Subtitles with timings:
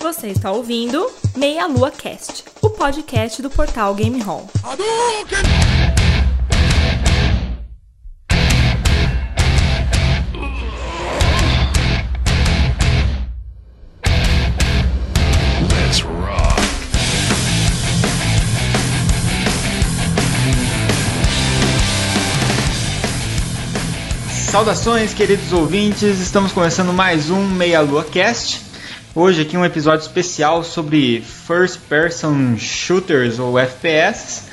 [0.00, 4.48] Você está ouvindo Meia Lua Cast, o podcast do portal Game Hall.
[24.50, 28.69] Saudações, queridos ouvintes, estamos começando mais um Meia Lua Cast.
[29.12, 34.48] Hoje aqui um episódio especial sobre First Person Shooters ou FPS.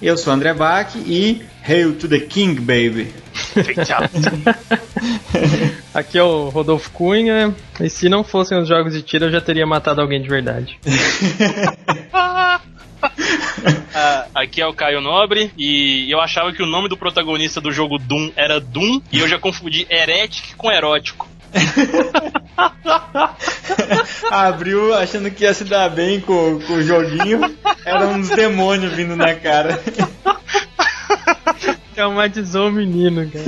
[0.00, 3.12] Eu sou André Bach e Hail to the King, baby.
[5.92, 9.40] Aqui é o Rodolfo Cunha, e se não fossem os jogos de tiro, eu já
[9.40, 10.78] teria matado alguém de verdade.
[13.98, 17.72] Ah, aqui é o Caio Nobre e eu achava que o nome do protagonista do
[17.72, 21.26] jogo Doom era Doom e eu já confundi Heretic com erótico.
[24.30, 27.40] Abriu achando que ia se dar bem com, com o joguinho,
[27.84, 29.80] eram uns demônios vindo na cara.
[31.94, 33.44] Traumatizou o menino, cara.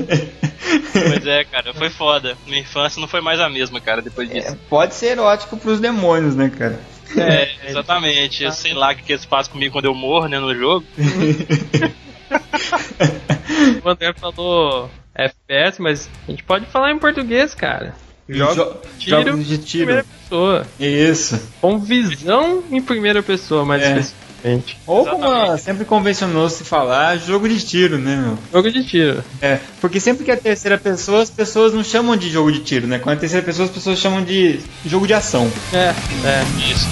[0.92, 2.36] Pois é, cara, foi foda.
[2.46, 4.56] Minha infância não foi mais a mesma, cara, depois disso.
[4.68, 6.78] Pode ser erótico pros demônios, né, cara?
[7.16, 8.44] É, exatamente.
[8.44, 10.84] Eu sei lá o que, que eles fazem comigo quando eu morro, né, no jogo.
[13.84, 17.94] O André falou FPS, mas a gente pode falar em português, cara.
[18.28, 19.84] Jogos Jo- de tiro, jogos de em tiro.
[19.86, 20.66] primeira pessoa.
[20.78, 21.40] Isso.
[21.60, 23.86] Com visão em primeira pessoa, mais É.
[23.98, 24.76] especificamente.
[24.86, 25.62] Ou como Exatamente.
[25.62, 28.38] sempre convencionou se falar, jogo de tiro, né, meu?
[28.52, 29.24] Jogo de tiro.
[29.40, 32.86] É, porque sempre que é terceira pessoa, as pessoas não chamam de jogo de tiro,
[32.86, 32.98] né?
[32.98, 35.50] Quando é terceira pessoa, as pessoas chamam de jogo de ação.
[35.72, 35.88] É,
[36.28, 36.44] é.
[36.70, 36.86] Isso.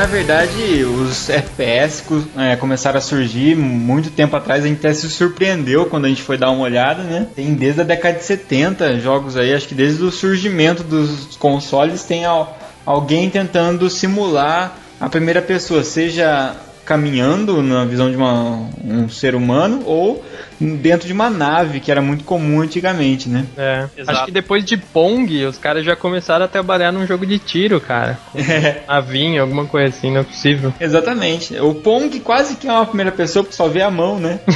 [0.00, 2.02] Na verdade, os FPS
[2.34, 6.22] é, começaram a surgir muito tempo atrás, a gente até se surpreendeu quando a gente
[6.22, 7.26] foi dar uma olhada, né?
[7.36, 12.02] Tem desde a década de 70 jogos aí, acho que desde o surgimento dos consoles
[12.02, 19.08] tem al- alguém tentando simular a primeira pessoa, seja caminhando na visão de uma- um
[19.08, 20.24] ser humano ou
[20.60, 23.46] dentro de uma nave, que era muito comum antigamente, né?
[23.56, 23.86] É.
[23.96, 24.18] Exato.
[24.18, 27.80] Acho que depois de Pong, os caras já começaram a trabalhar num jogo de tiro,
[27.80, 28.18] cara.
[28.50, 28.82] É.
[28.86, 30.72] Navinha, alguma coisa assim, não é possível.
[30.80, 31.56] Exatamente.
[31.60, 34.40] O Pong quase que é uma primeira pessoa, porque só vê a mão, né?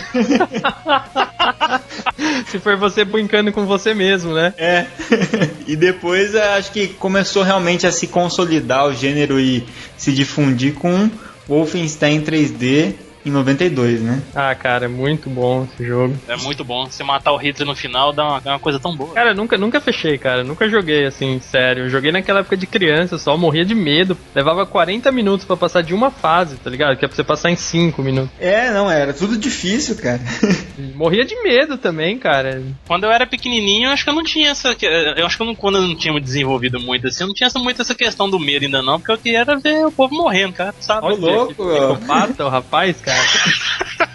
[2.49, 4.53] Se for você brincando com você mesmo, né?
[4.59, 4.87] É.
[5.67, 9.65] e depois acho que começou realmente a se consolidar o gênero e
[9.97, 11.11] se difundir com
[11.49, 12.95] Wolfenstein 3D
[13.25, 14.23] em 92, né?
[14.35, 16.17] Ah, cara, é muito bom esse jogo.
[16.29, 16.87] É muito bom.
[16.87, 19.15] Você matar o Hitler no final dá uma, dá uma coisa tão boa.
[19.15, 20.45] Cara, eu nunca, nunca fechei, cara.
[20.45, 21.85] Nunca joguei assim, sério.
[21.85, 24.17] Eu joguei naquela época de criança só, morria de medo.
[24.35, 26.97] Levava 40 minutos pra passar de uma fase, tá ligado?
[26.97, 28.31] Que é pra você passar em 5 minutos.
[28.39, 30.21] É, não, era tudo difícil, cara.
[30.95, 32.63] Morria de medo também, cara.
[32.87, 34.77] Quando eu era pequenininho, eu acho que eu não tinha essa.
[35.17, 37.35] Eu acho que eu não, quando eu não tinha me desenvolvido muito assim, eu não
[37.35, 39.93] tinha essa, muito essa questão do medo ainda não, porque eu queria era ver o
[39.93, 41.07] povo morrendo, cara, sabe?
[41.07, 41.95] Ô, louco, ó.
[41.95, 43.14] Psicopata, o rapaz, cara.
[43.15, 44.11] cara.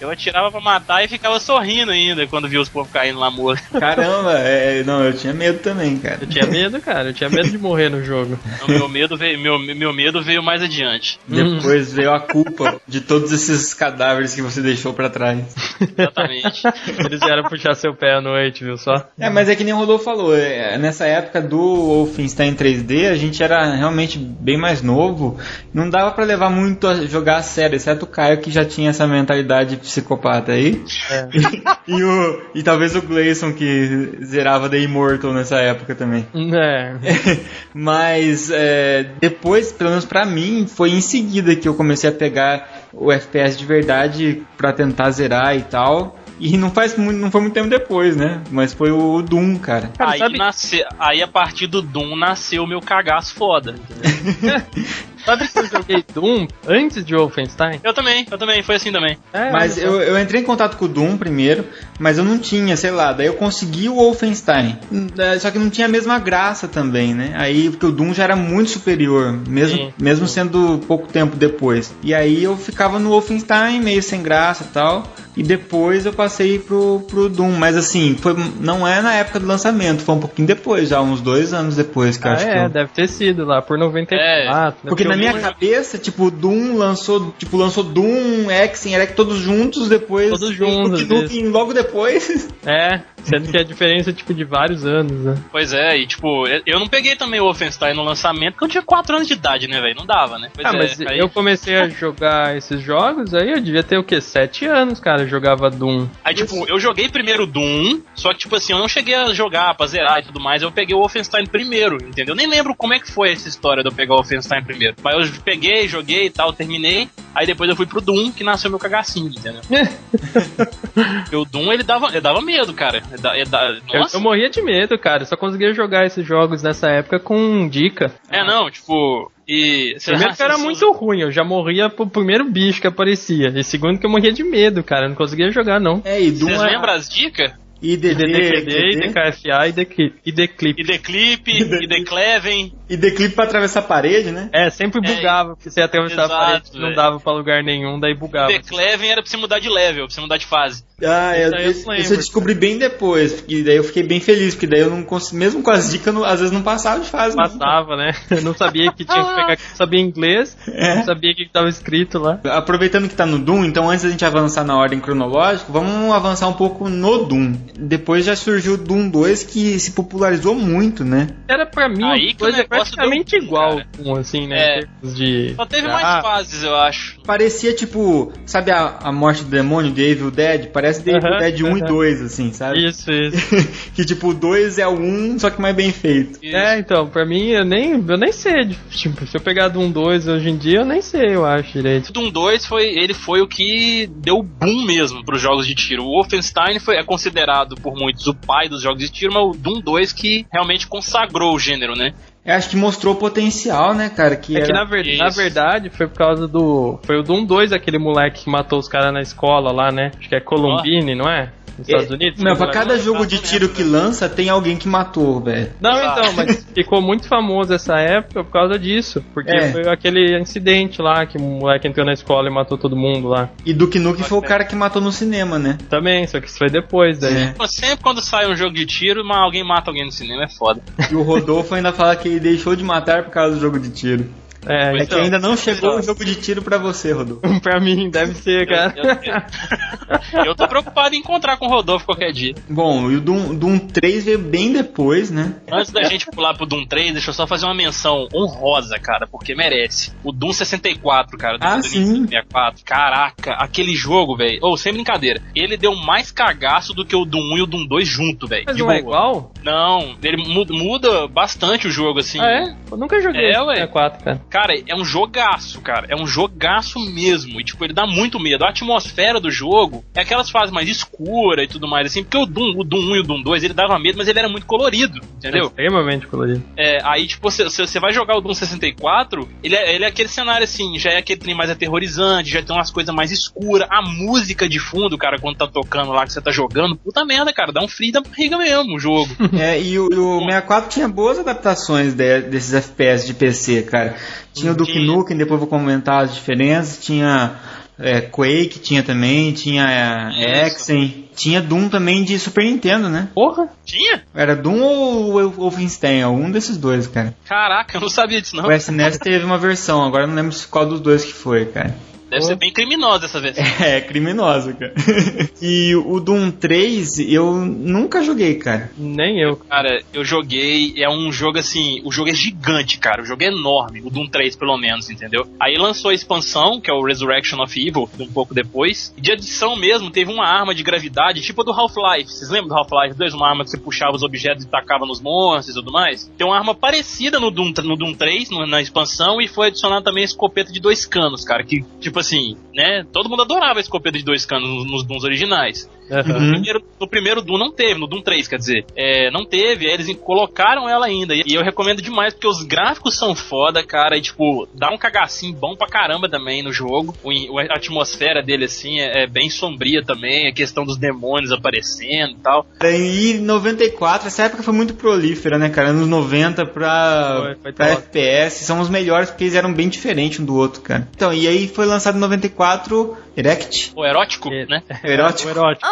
[0.00, 3.62] Eu atirava pra matar e ficava sorrindo ainda quando via os povos caindo lá morto.
[3.78, 6.18] Caramba, é, não, eu tinha medo também, cara.
[6.20, 7.10] Eu tinha medo, cara.
[7.10, 8.38] Eu tinha medo de morrer no jogo.
[8.54, 11.20] Então, meu medo veio, meu, meu medo veio mais adiante.
[11.26, 15.54] Depois veio a culpa de todos esses cadáveres que você deixou pra trás.
[15.80, 16.62] Exatamente.
[17.04, 19.08] Eles vieram puxar seu pé à noite, viu só?
[19.18, 23.14] É, mas é que nem o Rodolfo falou, é, nessa época do Wolfenstein 3D, a
[23.14, 25.38] gente era realmente bem mais novo,
[25.72, 28.90] não dava pra levar muito a jogar a sério, exceto o Caio que já tinha
[28.90, 30.82] essa mentalidade psicopata aí.
[31.10, 31.28] É.
[31.86, 36.26] e, o, e talvez o Gleison que zerava The Immortal nessa época também.
[36.34, 36.96] É.
[37.74, 42.88] Mas é, depois, pelo menos pra mim, foi em seguida que eu comecei a pegar
[42.92, 46.18] o FPS de verdade pra tentar zerar e tal.
[46.40, 48.40] E não faz muito, não foi muito tempo depois, né?
[48.50, 49.92] Mas foi o Doom, cara.
[49.96, 53.76] Cara, aí, sabe- nasce, aí a partir do Doom nasceu o meu cagaço foda.
[55.24, 57.80] Sabe que eu joguei Doom antes de Wolfenstein?
[57.82, 59.16] Eu também, eu também, foi assim também.
[59.32, 59.94] É, Mas olha só.
[59.94, 61.64] eu, eu entrei em contato com o Doom primeiro,
[61.98, 64.78] mas eu não tinha, sei lá, daí eu consegui o Wolfenstein.
[65.18, 67.32] É, Só que não tinha a mesma graça também, né?
[67.36, 71.94] Aí, porque o Doom já era muito superior, mesmo, Sim, mesmo sendo pouco tempo depois.
[72.02, 75.04] E aí eu ficava no Wolfenstein, meio sem graça e tal.
[75.36, 77.52] e depois eu passei pro, pro Doom.
[77.52, 81.20] Mas assim, foi, não é na época do lançamento, foi um pouquinho depois, já uns
[81.20, 82.68] dois anos depois que eu Ah, acho que é, eu...
[82.68, 84.54] deve ter sido lá, por 94.
[84.64, 84.74] né?
[84.88, 90.30] Porque na minha cabeça, tipo, Doom lançou, tipo, lançou Doom, Exen, Elec todos juntos, depois
[90.30, 92.48] Todos juntos, Duke logo depois.
[92.64, 95.34] É, sendo que a diferença é tipo de vários anos, né?
[95.50, 98.82] Pois é, e tipo, eu- não peguei também o Wolfenstein no lançamento porque eu tinha
[98.84, 99.96] 4 anos de idade, né, velho?
[99.96, 100.48] Não dava, né?
[100.54, 103.98] Pois ah, é, mas aí- eu comecei a jogar esses jogos, aí eu devia ter
[103.98, 104.20] o quê?
[104.20, 106.06] Sete anos, cara, eu jogava Doom.
[106.24, 109.74] Aí, tipo, eu joguei primeiro Doom, só que, tipo assim, eu não cheguei a jogar
[109.74, 112.32] pra zerar e tudo mais, eu peguei o Wolfenstein primeiro, entendeu?
[112.32, 114.94] Eu nem lembro como é que foi essa história de eu pegar o Wolfenstein primeiro.
[115.02, 118.70] Mas eu peguei, joguei e tal, terminei, aí depois eu fui pro Doom, que nasceu
[118.70, 119.60] meu cagacinho, entendeu?
[121.32, 123.02] O Doom, ele dava, ele dava medo, cara.
[123.10, 126.26] Ele da- ele da- Eu, eu morria de medo, cara, eu só conseguia jogar esses
[126.26, 128.12] jogos nessa época com dica.
[128.30, 129.30] é, não, tipo...
[129.48, 129.96] E...
[130.04, 133.48] Primeiro que era muito ruim, eu já morria pro primeiro bicho que aparecia.
[133.48, 136.00] E segundo que eu morria de medo, cara, eu não conseguia jogar não.
[136.04, 137.52] É, e Doom Vocês é- lembram as dicas?
[137.82, 140.14] IDD, IDD, IDKFA e Declip.
[140.24, 140.80] E Declip.
[140.80, 142.72] E The Clip, e The Cleven.
[142.88, 144.48] e declipe pra atravessar a parede, né?
[144.52, 146.94] É, sempre É, bugava, porque você ia atravessar a exato, parede, não velho.
[146.96, 148.48] dava pra lugar nenhum, daí bugava.
[148.52, 150.84] The Cleven era pra você mudar de level, pra você mudar de fase.
[151.04, 151.60] Ah, Isso eu,
[151.94, 154.90] eu esse eu descobri bem depois, porque daí eu fiquei bem feliz, porque daí eu
[154.90, 157.36] não consegui, mesmo com as dicas, eu não- às vezes não passava de fase.
[157.36, 157.42] não.
[157.42, 158.12] Passava, né?
[158.30, 160.94] Eu não sabia que tinha que pegar, não sabia inglês, É.
[160.96, 162.38] não sabia o que que tava escrito lá.
[162.44, 166.46] Aproveitando que tá no Doom, então antes da gente avançar na ordem cronológica, vamos avançar
[166.46, 167.54] um pouco no Doom.
[167.78, 171.28] Depois já surgiu o Doom 2 que se popularizou muito, né?
[171.48, 173.88] Era pra mim Aí que coisa o negócio praticamente deu igual, cara.
[174.02, 174.78] com, assim, né?
[174.78, 174.80] É.
[175.02, 175.54] De.
[175.56, 177.20] Só teve Ah, mais fases, eu acho.
[177.24, 180.66] Parecia tipo, sabe a, a morte do demônio de Evil Dead?
[180.68, 181.88] Parece The Evil Aham, Dead 1 e aham.
[181.88, 182.86] 2, assim, sabe?
[182.86, 183.56] Isso, isso.
[183.94, 186.38] que tipo, o 2 é o 1, só que mais bem feito.
[186.42, 186.56] Isso.
[186.56, 188.68] É, então, pra mim, eu nem, eu nem sei.
[188.90, 191.72] Tipo, se eu pegar do 1 2 hoje em dia, eu nem sei, eu acho
[191.72, 192.08] direito.
[192.08, 196.02] O Doom 2 foi, ele foi o que deu boom mesmo pros jogos de tiro.
[196.04, 199.52] O Wolfenstein foi, é considerado por muitos o pai dos jogos de tiro, mas o
[199.52, 202.12] Doom 2 que realmente consagrou o gênero, né?
[202.44, 204.34] Eu acho que mostrou o potencial, né, cara?
[204.36, 206.98] Que É que era- na, ver- na verdade foi por causa do.
[207.04, 210.10] Foi o Doom 2, aquele moleque que matou os caras na escola lá, né?
[210.18, 211.52] Acho que é Columbine, não é?
[211.82, 212.42] Nos Estados Unidos?
[212.42, 215.70] Não, pra cada jogo de tiro lembro, que lança, tem alguém que matou, velho.
[215.80, 216.20] Não, Exato.
[216.20, 219.24] então, mas ficou muito famoso essa época por causa disso.
[219.34, 219.72] Porque É.
[219.72, 223.50] foi aquele incidente lá que o moleque entrou na escola e matou todo mundo lá.
[223.64, 225.78] E Duke Nukem foi o cara que matou no cinema, né?
[225.88, 227.54] Também, só que isso foi depois daí.
[227.58, 227.66] É.
[227.66, 230.80] Sempre quando sai um jogo de tiro, mas alguém mata alguém no cinema, é foda.
[231.10, 233.90] E o Rodolfo ainda fala que ele deixou de matar por causa do jogo de
[233.90, 234.26] tiro.
[234.66, 236.00] É, É que Então, ainda não chegou então.
[236.00, 237.42] o jogo de tiro pra você, Rodolfo.
[237.60, 238.94] pra mim deve ser, cara.
[238.96, 242.54] Eu, eu- eu tô preocupado em encontrar com o Rodolfo qualquer dia.
[242.68, 245.54] Bom, e o Doom, Doom 3 veio bem depois, né?
[245.70, 249.26] Antes da gente pular pro Doom 3, deixa eu só fazer uma menção honrosa, cara,
[249.26, 250.12] porque merece.
[250.22, 251.98] O Doom 64, cara, do Ah, do sim.
[252.00, 252.84] Nintendo 64.
[252.84, 254.58] Caraca, aquele jogo, velho.
[254.62, 257.86] Ou sem brincadeira, ele deu mais cagaço do que o Doom 1 e o Doom
[257.86, 258.64] 2 junto, velho.
[258.66, 259.52] Mas De não é igual?
[259.64, 262.40] Não, ele mu- muda bastante o jogo, assim.
[262.40, 262.74] Ah, é?
[262.90, 263.74] Eu nunca joguei É, ué.
[263.76, 264.40] 64, cara.
[264.52, 266.06] Cara, é um jogaço, cara.
[266.10, 267.58] É um jogaço mesmo.
[267.58, 268.64] E, tipo, ele dá muito medo.
[268.64, 272.22] A atmosfera do jogo é aquelas fases mais escuras e tudo mais, assim.
[272.22, 274.38] Porque o Doom, o Doom 1 e o Doom 2, ele dava medo, mas ele
[274.38, 275.68] era muito colorido, É entendeu?
[275.68, 276.62] extremamente colorido.
[276.76, 280.28] É, aí, tipo, você você vai jogar o Doom 64, ele é, ele é aquele
[280.28, 283.88] cenário assim, já é aquele trem mais aterrorizante, já tem umas coisas mais escuras.
[283.90, 287.52] A música de fundo, cara, quando tá tocando lá que você tá jogando, puta merda,
[287.54, 289.30] cara, dá um frio da barriga mesmo o jogo.
[289.58, 294.16] É, e o, e o 64 tinha boas adaptações de- desses FPS de PC, cara.
[294.52, 294.98] Tinha o Duke.
[294.98, 297.04] Nukem, depois eu vou comentar as diferenças.
[297.04, 297.56] Tinha
[297.98, 299.52] é, Quake, tinha também.
[299.52, 300.66] Tinha é.
[300.66, 301.28] Exen.
[301.34, 303.28] Tinha Doom também de Super Nintendo, né?
[303.34, 303.68] Porra!
[303.84, 304.22] Tinha?
[304.34, 306.24] Era Doom ou Wolfenstein?
[306.26, 307.34] Um desses dois, cara.
[307.48, 308.66] Caraca, eu não sabia disso não.
[308.66, 311.94] O SNES teve uma versão, agora eu não lembro qual dos dois que foi, cara.
[312.32, 313.56] Deve ser bem criminosa essa vez.
[313.82, 314.94] É, criminoso, cara.
[315.60, 318.90] e o Doom 3 eu nunca joguei, cara.
[318.96, 319.56] Nem eu.
[319.56, 323.46] Cara, eu joguei, é um jogo assim, o jogo é gigante, cara, o jogo é
[323.46, 325.46] enorme, o Doom 3 pelo menos, entendeu?
[325.60, 329.12] Aí lançou a expansão, que é o Resurrection of Evil, um pouco depois.
[329.16, 332.30] E de adição mesmo, teve uma arma de gravidade, tipo a do Half-Life.
[332.32, 333.34] Vocês lembram do Half-Life 2?
[333.34, 336.30] Uma arma que você puxava os objetos e tacava nos monstros e tudo mais?
[336.36, 340.02] Tem uma arma parecida no Doom, no Doom 3, no- na expansão, e foi adicionada
[340.02, 343.80] também a escopeta de dois canos, cara, que, tipo assim, né, todo mundo adorava a
[343.80, 345.90] escopeta de dois canos nos, nos originais.
[346.12, 346.40] Aham.
[346.40, 348.84] No primeiro, no primeiro Doom não teve, no Doom 3, quer dizer.
[348.96, 351.34] É, não teve, aí eles colocaram ela ainda.
[351.34, 354.16] E eu recomendo demais, porque os gráficos são foda, cara.
[354.16, 357.14] E, tipo, dá um cagacinho bom pra caramba também no jogo.
[357.22, 360.48] O, a atmosfera dele, assim, é, é bem sombria também.
[360.48, 362.66] A questão dos demônios aparecendo e tal.
[362.82, 365.88] E 94, essa época foi muito prolífera, né, cara?
[365.88, 367.86] Anos 90 pra, Foi, foi pra.
[367.92, 371.08] FPS, são os melhores porque eles eram bem diferentes um do outro, cara.
[371.14, 374.66] Então, e aí foi lançado em 94 Erect, O erótico, É.
[374.66, 374.82] né?
[375.02, 375.86] o erótico, O erótico.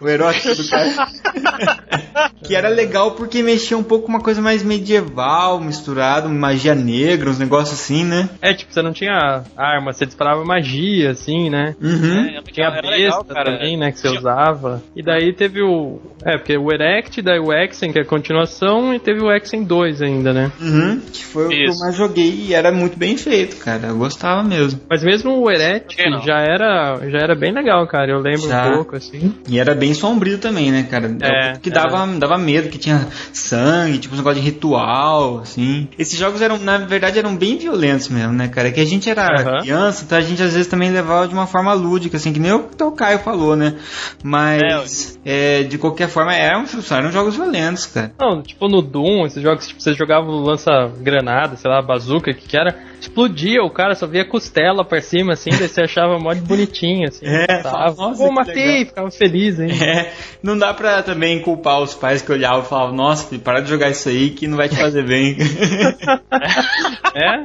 [0.00, 1.08] O erótico do cara.
[2.42, 7.30] que era legal porque mexia um pouco com uma coisa mais medieval, misturado, magia negra,
[7.30, 8.28] uns negócios assim, né?
[8.40, 11.74] É, tipo, você não tinha arma, você disparava magia, assim, né?
[11.80, 12.26] Uhum.
[12.26, 14.82] É, Tinha a besta também, né, que você usava.
[14.94, 16.00] E daí teve o...
[16.24, 19.64] É, porque o Erect, daí o Exen, que é a continuação, e teve o Exen
[19.64, 20.52] 2 ainda, né?
[20.60, 21.80] Uhum, que foi o que eu Isso.
[21.80, 23.88] mais joguei e era muito bem feito, cara.
[23.88, 24.80] Eu gostava mesmo.
[24.88, 28.10] Mas mesmo o Erect já era, já era bem legal, cara.
[28.10, 28.68] Eu lembro Já.
[28.68, 29.13] um pouco, assim.
[29.48, 31.16] E era bem sombrio também, né, cara?
[31.20, 35.88] É, que dava, dava medo, que tinha sangue, tipo um negócio de ritual, assim.
[35.98, 38.70] Esses jogos eram, na verdade, eram bem violentos mesmo, né, cara?
[38.70, 39.60] Que a gente era Aham.
[39.60, 42.52] criança, então a gente às vezes também levava de uma forma lúdica, assim, que nem
[42.52, 43.74] o que o Caio falou, né?
[44.22, 48.12] Mas, é, de qualquer forma, eram, eram jogos violentos, cara.
[48.18, 52.34] Não, tipo no Doom, esses jogos, tipo, você jogava o lança-granada, sei lá, bazuca, o
[52.34, 56.18] que que era, explodia, o cara só via costela pra cima, assim, daí você achava
[56.18, 57.24] mó de bonitinho, assim.
[57.26, 58.86] É, tava, nossa, Pô, matei, legal.
[58.86, 59.70] ficava feliz, hein?
[59.82, 63.60] É, não dá pra também culpar os pais que olhavam e falavam, nossa, filho, para
[63.60, 65.36] de jogar isso aí que não vai te fazer bem.
[67.16, 67.42] É?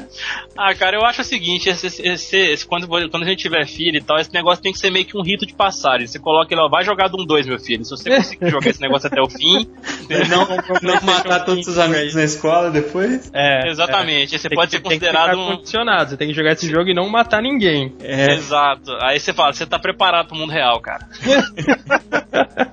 [0.57, 3.67] Ah, cara, eu acho o seguinte, esse, esse- esse- esse- quando, quando a gente tiver
[3.67, 6.07] filho e tal, esse negócio tem que ser meio que um rito de passagem.
[6.07, 7.85] Você coloca ele, ó, vai jogar Doom 2, meu filho.
[7.85, 9.69] Se você conseguir jogar esse negócio até o fim,
[10.27, 10.47] não,
[10.81, 13.29] não matar todos os amigos na escola depois.
[13.31, 13.69] É.
[13.69, 15.48] exatamente, você Tem pode que- ser considerado um...
[15.57, 17.93] condicionado, você tem que jogar esse jogo e não matar ninguém.
[18.01, 18.91] É, Exato.
[19.01, 21.07] Aí você fala, você tá preparado pro mundo real, cara.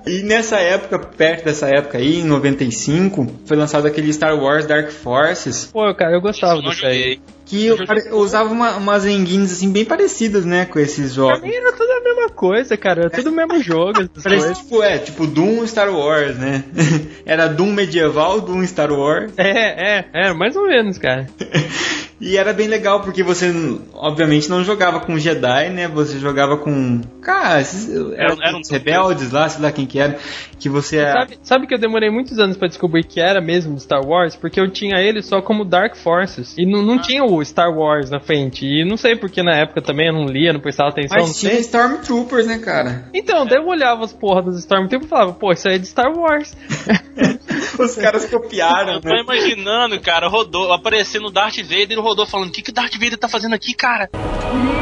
[0.05, 4.89] E nessa época, perto dessa época aí, em 95, foi lançado aquele Star Wars Dark
[4.89, 7.19] Forces, Pô, cara, eu gostava disso aí.
[7.45, 7.77] que eu,
[8.17, 11.41] usava uma, umas enguines assim bem parecidas, né, com esses Pra jogos.
[11.41, 13.01] mim era tudo a mesma coisa, cara.
[13.01, 14.07] Era tudo o mesmo jogo.
[14.23, 16.63] Parece tipo, é, tipo Doom Star Wars, né?
[17.25, 19.33] Era Doom medieval, Doom Star Wars.
[19.37, 21.27] É, é, é, mais ou menos, cara.
[22.19, 23.53] E era bem legal porque você,
[23.93, 25.87] obviamente, não jogava com Jedi, né?
[25.87, 27.01] Você jogava com.
[27.21, 30.17] Cara, esses, Era- eram era um- os rebeldes lá, sei lá quem que era.
[30.59, 30.97] Que você.
[30.97, 34.35] é- Sabe, sabe que eu demorei muitos anos pra descobrir que era mesmo Star Wars?
[34.35, 36.55] Porque eu tinha ele só como Dark Forces.
[36.57, 38.65] E não, não tinha o Star Wars na frente.
[38.65, 41.17] E não sei porque na época também eu não lia, não prestava atenção.
[41.19, 41.61] não Mas tinha sei.
[41.61, 43.09] Stormtroopers, né, cara?
[43.13, 45.85] Então, daí eu olhava as porra dos Stormtroopers e falava, pô, isso aí é de
[45.85, 46.57] Star Wars.
[47.79, 49.21] Os caras copiaram, Eu tô né?
[49.21, 52.73] imaginando, cara, rodou, aparecendo o Darth Vader e o Rodou falando: O que, que o
[52.73, 54.09] Darth Vader tá fazendo aqui, cara?
[54.13, 54.77] Não,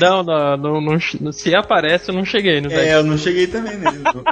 [0.00, 3.76] não, não, não- não- se aparece eu não cheguei no É, eu não cheguei também
[3.78, 4.22] não.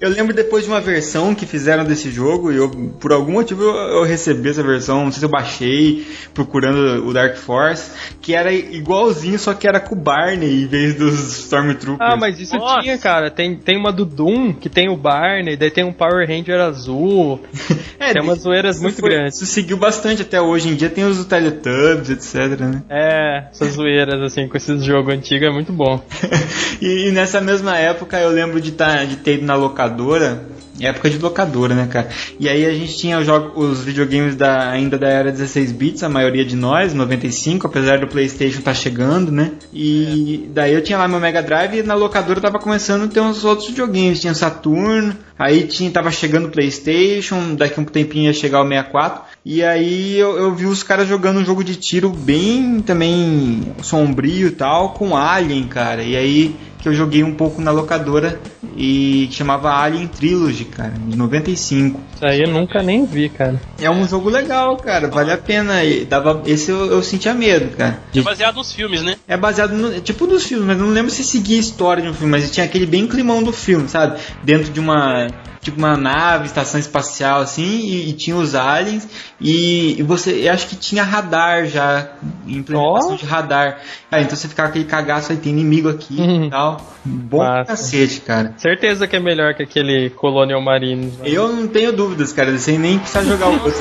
[0.00, 3.62] eu lembro depois de uma versão que fizeram desse jogo, e eu, por algum motivo
[3.62, 8.34] eu, eu recebi essa versão, não sei se eu baixei, procurando o Dark Force, que
[8.34, 12.10] era igualzinho, só que era com o Barney em vez dos Stormtroopers.
[12.12, 12.80] Ah, mas isso Nossa.
[12.80, 13.30] tinha, cara.
[13.30, 17.40] Tem, tem uma do Doom, que tem o Barney, daí tem um Power Ranger azul.
[18.00, 19.36] É, tem umas zoeiras muito foi- grandes.
[19.42, 22.82] Isso seguiu bastante até hoje em dia, tem os Teletubbies, etc, né?
[22.88, 26.02] É, essas zoeiras, assim, com esses jogos antigos é muito bom.
[26.80, 30.44] e, e nessa mesma época eu lembro de, tá, de ter ido na locadora.
[30.80, 32.08] Época de locadora, né, cara?
[32.38, 36.02] E aí a gente tinha os, jogos, os videogames da, ainda da era 16 bits,
[36.02, 39.52] a maioria de nós, 95, apesar do PlayStation tá chegando, né?
[39.72, 43.20] E daí eu tinha lá meu Mega Drive e na locadora tava começando a ter
[43.20, 44.20] uns outros videogames.
[44.20, 48.68] Tinha Saturno, aí tinha, tava chegando o PlayStation, daqui a um tempinho ia chegar o
[48.68, 49.22] 64.
[49.44, 54.48] E aí eu, eu vi os caras jogando um jogo de tiro bem também sombrio
[54.48, 56.02] e tal, com Alien, cara.
[56.02, 58.40] E aí que eu joguei um pouco na locadora
[58.76, 62.00] e que chamava Alien Trilogy, cara, de 95.
[62.14, 63.60] Isso aí eu nunca nem vi, cara.
[63.80, 65.84] É um jogo legal, cara, vale a pena.
[65.84, 67.98] E dava, esse eu, eu sentia medo, cara.
[68.14, 69.16] É baseado nos filmes, né?
[69.26, 72.14] É baseado no, tipo dos filmes, mas não lembro se seguia a história de um
[72.14, 74.20] filme, mas tinha aquele bem climão do filme, sabe?
[74.42, 75.28] Dentro de uma
[75.60, 79.06] tipo uma nave, estação espacial assim, e, e tinha os aliens
[79.40, 82.08] e, e você, eu acho que tinha radar já,
[82.46, 83.16] implementação Ó.
[83.16, 83.78] de radar.
[84.10, 86.44] Ah, então você ficava aquele cagaço aí, tem inimigo aqui Uhum.
[86.46, 86.94] e tal.
[87.04, 87.64] Bom Massa.
[87.72, 88.54] cacete, cara.
[88.56, 91.12] Certeza que é melhor que aquele Colonial Marines.
[91.18, 91.24] né?
[91.26, 93.80] Eu não tenho dúvidas, cara, sem nem precisar jogar o outro.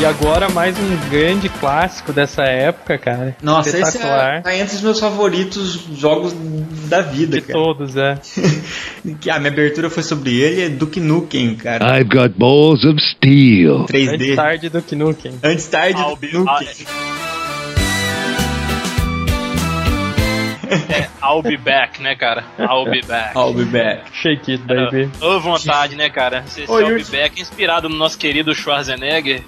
[0.00, 3.36] E agora mais um grande clássico dessa época, cara.
[3.42, 4.42] Nossa, esse é, Espetacular.
[4.42, 6.32] tá entre os meus favoritos jogos
[6.88, 7.58] da vida, De cara.
[7.58, 8.16] todos, é.
[9.20, 11.98] Que a minha abertura foi sobre ele, é Duke Nukem, cara.
[11.98, 13.86] I've got balls of steel.
[13.86, 14.12] 3D.
[14.14, 15.34] Antes tarde do Knuckles.
[15.42, 16.68] Antes tarde I'll do be- Nukem.
[20.68, 22.44] É, I'll be back, né, cara?
[22.58, 23.36] I'll be back.
[23.36, 24.04] I'll be back.
[24.12, 25.10] Shake it, baby.
[25.20, 26.44] Ô, vontade, né, cara?
[26.46, 29.42] Esse Oi, I'll be back, inspirado no nosso querido Schwarzenegger.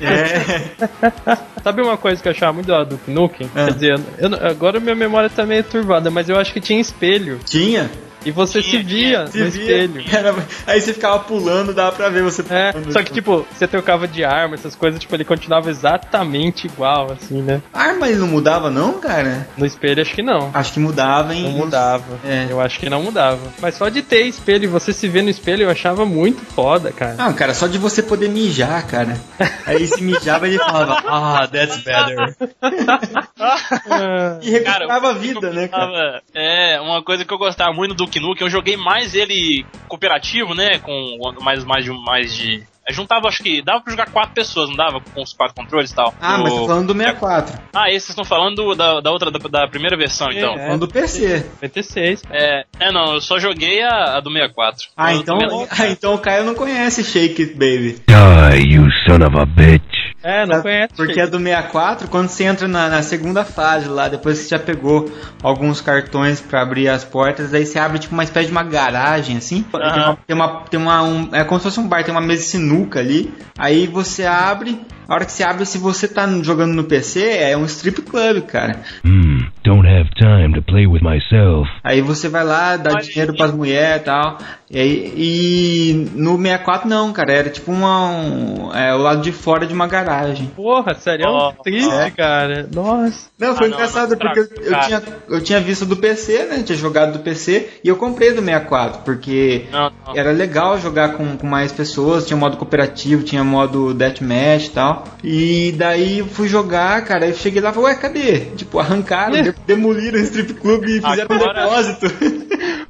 [0.00, 1.56] É.
[1.62, 3.50] Sabe uma coisa que eu achava muito da do Knuckles?
[3.54, 3.66] Ah.
[3.66, 7.40] Quer dizer, eu agora minha memória tá meio turvada, mas eu acho que tinha espelho.
[7.44, 7.90] Tinha?
[8.26, 9.62] E você se via Se no via.
[9.62, 10.04] espelho.
[10.12, 10.34] Era-
[10.66, 12.92] Aí você ficava pulando, dava pra ver você É, pulando.
[12.92, 17.40] só que tipo, você trocava de arma, essas coisas, tipo, ele continuava exatamente igual, assim,
[17.40, 17.62] né?
[17.72, 19.46] Arma ele não mudava não, cara?
[19.56, 20.50] No espelho acho que não.
[20.52, 21.44] Acho que mudava, hein?
[21.44, 22.18] Não mudava.
[22.24, 22.46] É.
[22.50, 23.38] Eu acho que não mudava.
[23.60, 26.90] Mas só de ter espelho e você se ver no espelho eu achava muito foda,
[26.92, 27.14] cara.
[27.18, 29.16] Ah, cara, só de você poder mijar, cara.
[29.64, 32.34] Aí se mijava ele falava, ah, that's better.
[34.42, 36.22] E recuperava a vida, né, cara?
[36.34, 40.54] É, uma coisa que eu gostava muito do Duke Nukem, eu joguei mais ele cooperativo,
[40.54, 40.78] né?
[40.78, 41.90] Com mais, mais de.
[41.92, 45.00] Mais de eu juntava, acho que dava pra jogar quatro pessoas, não dava?
[45.12, 46.14] Com os quatro controles e tal.
[46.20, 47.58] Ah, mas O- tô falando do 64.
[47.74, 50.54] Ah, esse vocês estão falando do- da, da outra, da, da primeira versão, então.
[50.54, 50.66] É.
[50.66, 51.44] Falando do PC.
[51.60, 52.22] 96.
[52.30, 54.86] É, é, não, eu só joguei a, a do 64.
[54.96, 55.82] Ah, A do então, 64.
[55.82, 57.96] ah, então o Caio não conhece Shake It Baby.
[58.06, 59.82] Die, you son of a bitch.
[60.26, 60.92] É, não conhece.
[60.96, 64.50] Porque a do 64, quando você entra na, na segunda fase lá, depois que você
[64.50, 65.08] já pegou
[65.42, 69.36] alguns cartões pra abrir as portas, aí você abre tipo uma espécie de uma garagem,
[69.36, 69.64] assim.
[69.70, 72.20] Tem uma, tem uma, tem uma- um- é como se fosse um bar, tem uma
[72.20, 73.32] mesa de sinuca ali.
[73.56, 77.56] Aí você abre, a hora que você abre, se você tá jogando no PC, é
[77.56, 78.80] um strip club, cara.
[79.04, 81.68] Hmm, don't have time to play with myself.
[81.82, 83.36] Aí você vai lá, dá dinheiro aí.
[83.36, 84.38] pras mulheres e tal.
[84.70, 89.30] E, aí- e no 64 não, cara, era tipo uma, um, é, o lado de
[89.32, 90.46] fora de uma garagem.
[90.56, 91.26] Porra, sério?
[91.28, 92.10] Ó, triste, é.
[92.10, 92.68] cara.
[92.72, 93.28] Nossa.
[93.38, 96.62] Não, foi Ah, engraçado não, porque eu, eu tinha, eu tinha visto do PC, né?
[96.64, 100.16] Tinha jogado do PC e eu comprei do 64, porque Não, não.
[100.16, 105.04] era legal jogar com, com mais pessoas, tinha modo cooperativo, tinha modo deathmatch e tal.
[105.22, 108.40] E daí eu fui jogar, cara, eu cheguei lá e falei, ué, cadê?
[108.56, 112.08] Tipo, arrancaram, demoliram o strip club e fizeram um Agora- depósito.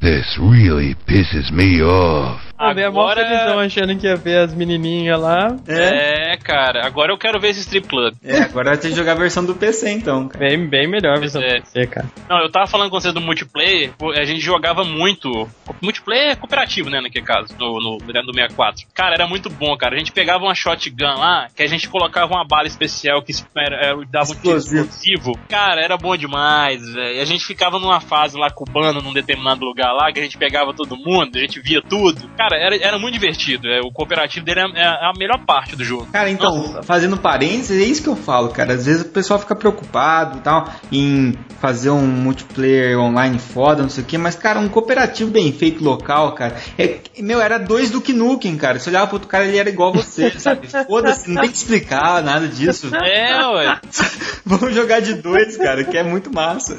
[0.00, 2.45] This really pisses me off.
[2.58, 5.56] Agora- felizão achando que ia ver as menininhas lá.
[5.68, 6.32] É.
[6.32, 8.14] É, cara, agora eu quero ver esse strip club.
[8.24, 10.44] É, agora vai ter que jogar a versão do PC então, cara.
[10.48, 11.60] Bem, bem melhor a versão É.
[11.60, 12.06] pra você, cara.
[12.28, 15.48] Não, eu tava falando com vocês do multiplayer, a gente jogava muito.
[15.82, 18.86] Multiplayer cooperativo, né, naquele caso, no, no, no 64.
[18.94, 19.94] Cara, era muito bom, cara.
[19.94, 23.76] A gente pegava uma shotgun lá, que a gente colocava uma bala especial que era,
[23.76, 24.84] era- dava um tiro Explosivo.
[24.84, 25.38] explosivo.
[25.48, 27.20] Cara, era bom demais, velho.
[27.20, 30.72] A gente ficava numa fase lá cubana, num determinado lugar lá, que a gente pegava
[30.72, 32.28] todo mundo, a gente via tudo.
[32.36, 33.66] Cara, era, era muito divertido.
[33.68, 36.06] é, o cooperativo dele é, é a melhor parte do jogo.
[36.12, 38.74] Cara, então, fazendo parênteses, é isso que eu falo, cara.
[38.74, 43.88] Às vezes o pessoal fica preocupado e tal em fazer um multiplayer online foda, não
[43.88, 46.56] sei o que, mas, cara, um cooperativo bem feito local, cara.
[46.78, 48.78] É, meu, era dois do Nukem, cara.
[48.78, 50.68] Você olhava pro outro cara, ele era igual você, sabe?
[50.68, 52.90] Foda-se, não tem que explicar nada disso.
[53.06, 53.80] É, ué.
[54.44, 56.78] Vamos jogar de dois, cara, que é muito massa.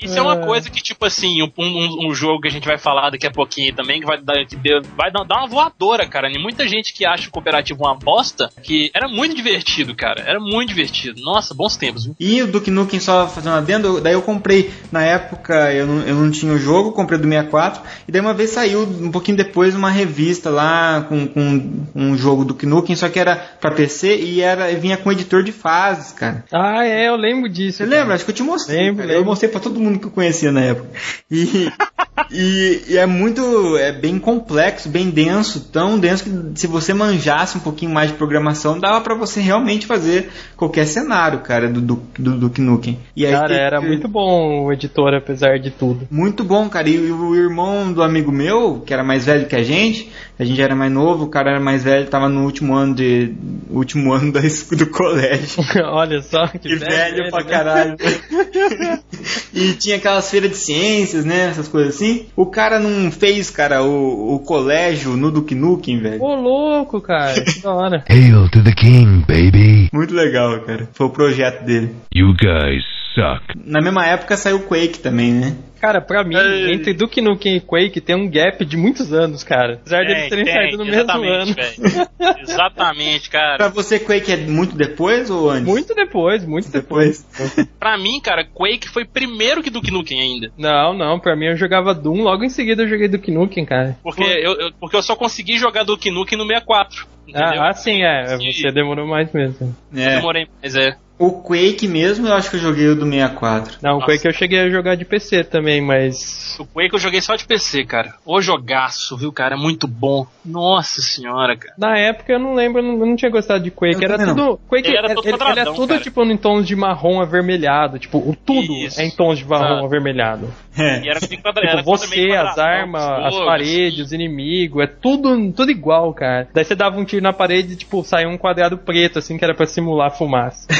[0.00, 2.78] Isso é uma coisa que, tipo assim, um, um, um jogo que a gente vai
[2.78, 6.06] falar daqui a pouquinho também, que vai dar, que deu- vai dar, dar uma voadora,
[6.06, 6.30] cara.
[6.30, 10.22] E muita gente que acha o cooperativo uma bosta, que era muito divertido, cara.
[10.22, 11.20] Era muito divertido.
[11.20, 12.16] Nossa, bons tempos, viu?
[12.18, 16.14] E o Duke Nukem, só fazendo adendo, daí eu comprei, na época eu não, eu
[16.14, 19.74] não tinha o jogo, comprei do 64, e daí uma vez saiu, um pouquinho depois,
[19.74, 24.40] uma revista lá com, com um jogo Duke Nukem, só que era pra PC e
[24.40, 26.44] era, vinha com editor de fases, cara.
[26.52, 27.78] Ah, é, eu lembro disso.
[27.78, 27.98] Você cara.
[27.98, 28.14] lembra?
[28.14, 28.78] Acho que eu te mostrei.
[28.78, 29.12] Lembro, cara.
[29.12, 29.30] Eu lembro.
[29.30, 30.88] mostrei pra todo mundo que eu conhecia na época.
[31.30, 31.70] E,
[32.30, 33.76] e, e é muito.
[33.76, 35.68] É bem complexo, bem denso.
[35.72, 39.86] Tão denso que se você manjasse um pouquinho mais de programação, dava pra você realmente
[39.86, 43.00] fazer qualquer cenário, cara, do, do, do Duke Nukem.
[43.16, 46.06] E aí Cara, era muito bom o editor, apesar de tudo.
[46.08, 46.88] muito bom, cara.
[46.88, 50.60] E o irmão do amigo meu, que era mais velho que a gente, a gente
[50.60, 53.32] era mais novo, o cara era mais velho, tava no último ano de.
[53.70, 54.40] último ano da,
[54.76, 55.62] do colégio.
[55.86, 57.50] Olha só, que, Que velho ele, pra né?
[57.50, 57.96] caralho.
[59.54, 61.50] e tinha aquelas feiras de ciências, né?
[61.50, 62.26] Essas coisas assim.
[62.34, 66.22] O cara não fez, cara, o, o colégio no Duke Nukem, velho.
[66.22, 68.04] Ô, louco, cara, que da hora.
[68.08, 69.88] Hail to the king, baby.
[69.92, 70.88] Muito legal, cara.
[70.92, 71.94] Foi o projeto dele.
[72.12, 73.42] You guys suck.
[73.64, 75.56] Na mesma época saiu o Quake também, né?
[75.80, 76.72] Cara, pra mim, Ei.
[76.72, 79.74] entre Duke Nukem e Quake tem um gap de muitos anos, cara.
[79.74, 81.54] Apesar deles terem saído no mesmo exatamente, ano.
[81.54, 82.08] velho.
[82.40, 83.68] Exatamente, Pra cara.
[83.68, 85.64] você, Quake é muito depois ou antes?
[85.66, 87.22] Muito depois, muito depois.
[87.22, 87.68] depois.
[87.78, 90.50] Pra mim, cara, Quake foi primeiro que Duke Nukem ainda.
[90.56, 93.96] Não, não, pra mim eu jogava Doom, logo em seguida eu joguei Duke Nukem, cara.
[94.02, 97.06] Porque eu, eu- porque eu só consegui jogar Duke Nukem no 64.
[97.26, 97.62] Entendeu?
[97.62, 99.74] Ah, ah, sim, é, você demorou mais mesmo.
[99.94, 100.16] É.
[100.16, 100.94] Demorei, mas é.
[101.16, 103.78] O Quake mesmo, eu acho que eu joguei o do 64.
[103.80, 104.06] Não, o Nossa.
[104.06, 106.56] Quake eu cheguei a jogar de PC também, mas...
[106.58, 108.14] O Quake eu joguei só de PC, cara.
[108.26, 109.54] O jogaço, viu, cara?
[109.54, 110.26] É muito bom.
[110.44, 111.74] Nossa senhora, cara.
[111.78, 114.02] Na época eu não lembro, eu não, eu não tinha gostado de Quake.
[114.02, 114.58] Eu Era tudo.
[114.68, 116.00] Quake Ele era todo ele, ele é tudo cara.
[116.00, 117.98] tipo em tons de marrom avermelhado.
[117.98, 119.00] Tipo, o tudo Isso.
[119.00, 119.86] é em tons de marrom Ah.
[119.86, 120.52] avermelhado.
[120.76, 125.52] E era bem quadra- era Tipo, você, as armas, as paredes, os inimigos, é tudo,
[125.52, 126.48] tudo igual, cara.
[126.52, 129.44] Daí você dava um tiro na parede e, tipo, saiu um quadrado preto, assim, que
[129.44, 130.66] era pra simular fumaça.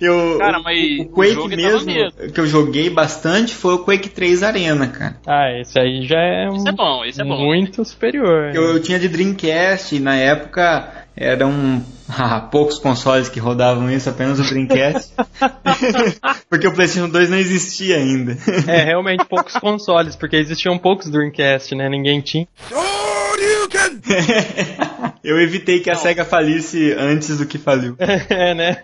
[0.00, 3.78] Eu, Cara, o- mas o, o Quake dava mesmo que eu joguei bastante foi o
[3.78, 5.16] Quake 3 Arena, cara.
[5.26, 7.38] Ah, esse aí já é, um, é bom, é bom.
[7.46, 8.54] muito superior.
[8.54, 14.08] Eu, eu tinha de Dreamcast e na época eram ah, poucos consoles que rodavam isso,
[14.10, 15.12] apenas o Dreamcast.
[16.50, 18.36] Porque o PlayStation 2 não existia ainda.
[18.66, 21.88] É, realmente poucos consoles, porque existiam poucos Dreamcast, né?
[21.88, 22.46] Ninguém tinha.
[25.24, 27.96] eu evitei que a SEGA falisse antes do que faliu.
[27.98, 28.82] É, né?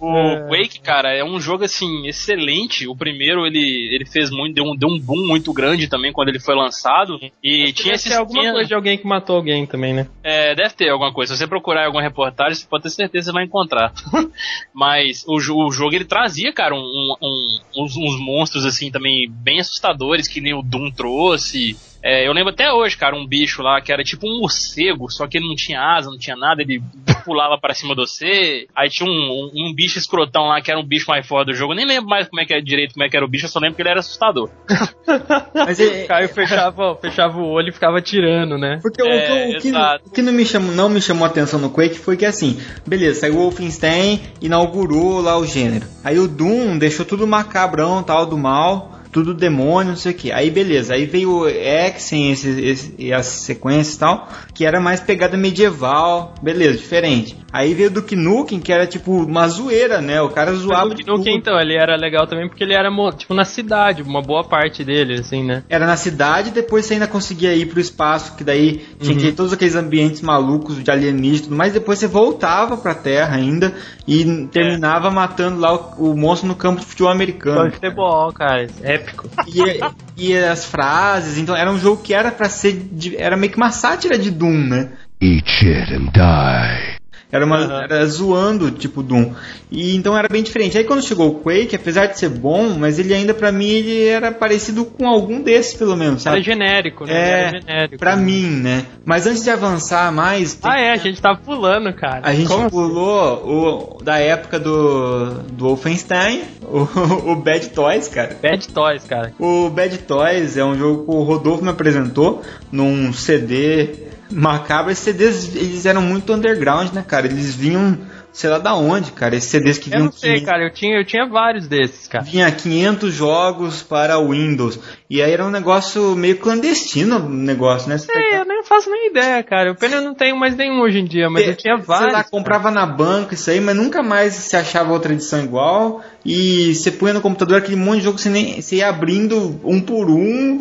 [0.00, 0.48] O É.
[0.48, 2.88] Quake, cara, é um jogo assim excelente.
[2.88, 6.28] O primeiro ele, ele fez muito, deu um, deu um boom muito grande também quando
[6.30, 7.18] ele foi lançado.
[7.42, 10.08] E tinha Deve esse ter alguma coisa de alguém que matou alguém também, né?
[10.22, 11.34] É, deve ter alguma coisa.
[11.34, 13.92] Se você procurar alguma reportagem, você pode ter certeza que você vai encontrar.
[14.72, 19.60] Mas o, o jogo ele trazia, cara, um, um- uns, uns monstros assim também bem
[19.60, 21.76] assustadores que nem o Doom trouxe.
[22.02, 25.26] É, eu lembro até hoje, cara, um bicho lá que era tipo um morcego, só
[25.26, 26.82] que ele não tinha asa, não tinha nada, ele
[27.24, 28.66] pulava pra cima de você.
[28.74, 31.54] Aí tinha um, um, um bicho escrotão lá que era um bicho mais forte do
[31.54, 31.72] jogo.
[31.72, 33.44] Eu nem lembro mais como é que era direito, como é que era o bicho,
[33.46, 34.48] eu só lembro que ele era assustador.
[35.54, 38.78] Mas é, O Caio fechava, fechava o olho e ficava tirando, né?
[38.82, 41.28] Porque o, É, que, o que- o que não me chamou, não me chamou a
[41.28, 45.86] atenção no Quake foi que assim, beleza, saiu o Wolfenstein, inaugurou lá o gênero.
[46.04, 50.32] Aí o Doom deixou tudo macabrão, tal, do mal, tudo demônio, não sei o que.
[50.32, 54.80] Aí beleza, aí veio o Exen esse, esse, e as sequências e tal, que era
[54.80, 57.36] mais pegada medieval, beleza, diferente.
[57.52, 60.20] Aí veio o Duke Nukem, que era tipo uma zoeira, né?
[60.22, 63.34] O cara zoava O Duke Nukem, então, ele era legal também porque ele era, tipo,
[63.34, 65.64] na cidade, uma boa parte dele, assim, né?
[65.68, 69.32] Era na cidade, depois você ainda conseguia ir pro espaço, que daí tinha que ir
[69.32, 71.72] todos aqueles ambientes malucos de alienígena e tudo mais.
[71.72, 73.74] Depois você voltava pra Terra ainda
[74.06, 77.62] e terminava matando lá o, o monstro no campo de futebol americano.
[77.62, 78.66] Foi futebol, cara.
[79.00, 79.28] Épico.
[79.46, 79.80] E,
[80.16, 82.82] e as frases, então era um jogo que era pra ser.
[83.16, 84.92] era meio que uma sátira de Doom, né?
[85.20, 86.99] Eat shit and die.
[87.32, 87.82] Era, uma, Aham.
[87.84, 89.32] era zoando, tipo, Doom.
[89.70, 90.76] E então era bem diferente.
[90.76, 94.04] Aí quando chegou o Quake, apesar de ser bom, mas ele ainda pra mim ele
[94.08, 96.42] era parecido com algum desses, pelo menos, Era sabe?
[96.44, 97.12] genérico, né?
[97.14, 97.98] É, era genérico.
[97.98, 98.84] Pra mim, né?
[99.04, 102.20] Mas antes de avançar mais, Ah, é, a gente tava pulando, cara.
[102.24, 102.70] a gente Como assim?
[102.70, 108.36] pulou o, da época do, do Wolfenstein, o, o Bad Toys, cara.
[108.42, 109.32] Bad Toys, cara.
[109.38, 114.90] O Bad Toys é um jogo que o Rodolfo me apresentou num CD macabro.
[114.90, 117.26] Esses CDs eles eram muito underground, né, cara?
[117.26, 117.98] Eles vinham,
[118.32, 119.36] sei lá da onde, cara.
[119.36, 122.06] Esses CDs que Eu vinham não sei, 500 cara, eu tinha, eu tinha vários desses,
[122.06, 122.24] cara.
[122.24, 124.78] vinha 500 jogos para Windows.
[125.08, 127.98] E aí era um negócio meio clandestino, o negócio, né?
[127.98, 129.72] Você Sei, eu nem faço nem ideia, cara.
[129.72, 132.12] O pena eu não tenho mais nenhum hoje em dia, mas eu tinha vários.
[132.12, 136.02] lá, comprava na banca isso aí, mas nunca mais se achava outra edição igual.
[136.24, 139.80] E você punha no computador aquele monte de jogo, você, nem, você ia abrindo um
[139.80, 140.58] por um,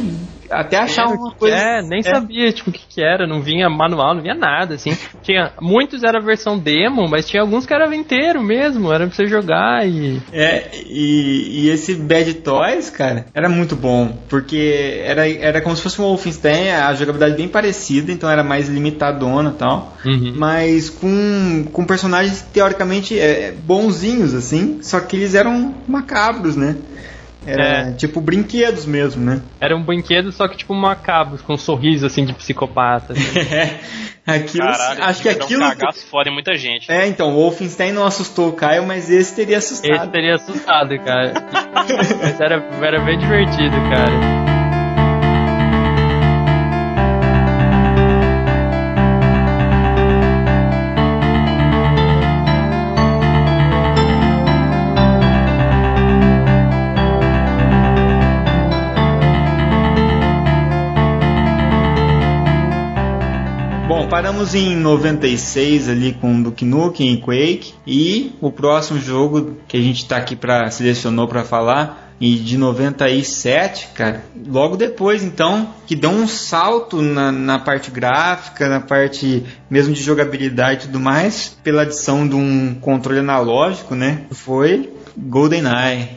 [0.50, 1.56] até achar o uma que coisa.
[1.56, 4.96] É, nem sabia, tipo, o que que era, não vinha manual, não vinha nada, assim.
[5.22, 9.28] Tinha, muitos era versão demo, mas tinha alguns que era inteiro mesmo, era pra você
[9.28, 10.22] jogar e...
[10.32, 15.82] É, e, e esse Bad Toys, cara, era muito bom, porque era, era como se
[15.82, 20.34] fosse um Wolfenstein, a jogabilidade bem parecida, então era mais limitadona e tal, Uhum.
[20.38, 26.76] mas com, com personagens teoricamente é, bonzinhos, assim, só que eles eram macabros, né?
[27.46, 27.94] Era É.
[27.94, 29.42] tipo brinquedos mesmo, né?
[29.62, 33.14] Era um brinquedo, só que tipo macabros, com um sorriso, assim, de psicopata.
[33.14, 33.24] assim.
[34.28, 35.64] aquilo, Caralho, acho que aquilo.
[35.66, 36.92] Um cagaço foda em muita gente.
[36.92, 39.96] É, então, o Wolfenstein não assustou o Caio, mas esse teria assustado.
[39.96, 41.34] Esse teria assustado, cara.
[42.22, 44.59] mas era, era bem divertido, cara.
[64.10, 67.74] Paramos em 96 ali com Duke Nukem e Quake.
[67.86, 72.58] E o próximo jogo que a gente tá aqui para selecionou para falar e de
[72.58, 79.46] 97, cara, logo depois então, que deu um salto na, na parte gráfica, na parte
[79.70, 84.24] mesmo de jogabilidade e tudo mais, pela adição de um controle analógico, né?
[84.32, 86.10] Foi GoldenEye.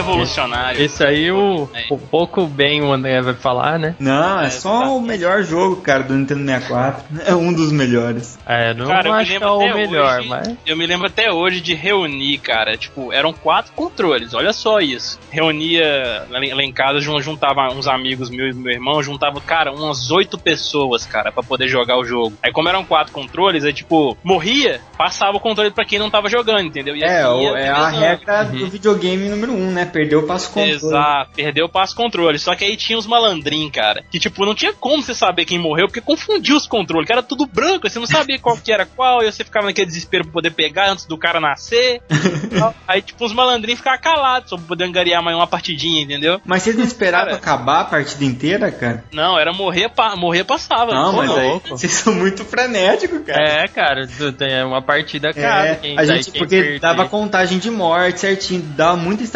[0.00, 0.80] Revolucionário.
[0.82, 3.94] Esse aí o, o pouco bem o André vai falar, né?
[3.98, 7.04] Não, é só o melhor jogo, cara, do Nintendo 64.
[7.30, 8.38] É um dos melhores.
[8.46, 10.56] É, não Cara, eu me acho que é o melhor, hoje, mas.
[10.66, 12.76] Eu me lembro até hoje de reunir, cara.
[12.76, 15.18] Tipo, eram quatro controles, olha só isso.
[15.30, 20.10] Reunia lá em casa, jun- juntava uns amigos meus e meu irmão, juntava, cara, umas
[20.10, 22.36] oito pessoas, cara, pra poder jogar o jogo.
[22.42, 26.28] Aí, como eram quatro controles, aí, tipo, morria, passava o controle pra quem não tava
[26.28, 26.96] jogando, entendeu?
[26.96, 29.84] E É, assim é a regra do videogame número um, né?
[29.92, 30.70] Perdeu o passo controle.
[30.72, 32.38] Exato, perdeu o passo controle.
[32.38, 34.02] Só que aí tinha os malandrin, cara.
[34.10, 37.22] Que tipo, não tinha como você saber quem morreu, porque confundiu os controles, que era
[37.22, 40.32] tudo branco, você não sabia qual que era qual, e você ficava naquele desespero pra
[40.32, 42.00] poder pegar antes do cara nascer.
[42.86, 46.40] aí, tipo, os malandrin ficavam calados, só pra poder angariar mais uma partidinha, entendeu?
[46.44, 47.36] Mas vocês não esperavam Cara.
[47.36, 49.04] acabar a partida inteira, cara?
[49.12, 50.92] Não, era morrer, pa morrer passava.
[50.92, 51.68] Não, mas aí louco.
[51.70, 53.42] vocês são muito frenéticos, cara.
[53.64, 54.06] É, cara,
[54.38, 55.66] tem uma partida cada.
[55.68, 59.28] É, quem- a gente, porque perder- dava contagem de morte certinho, dava muitas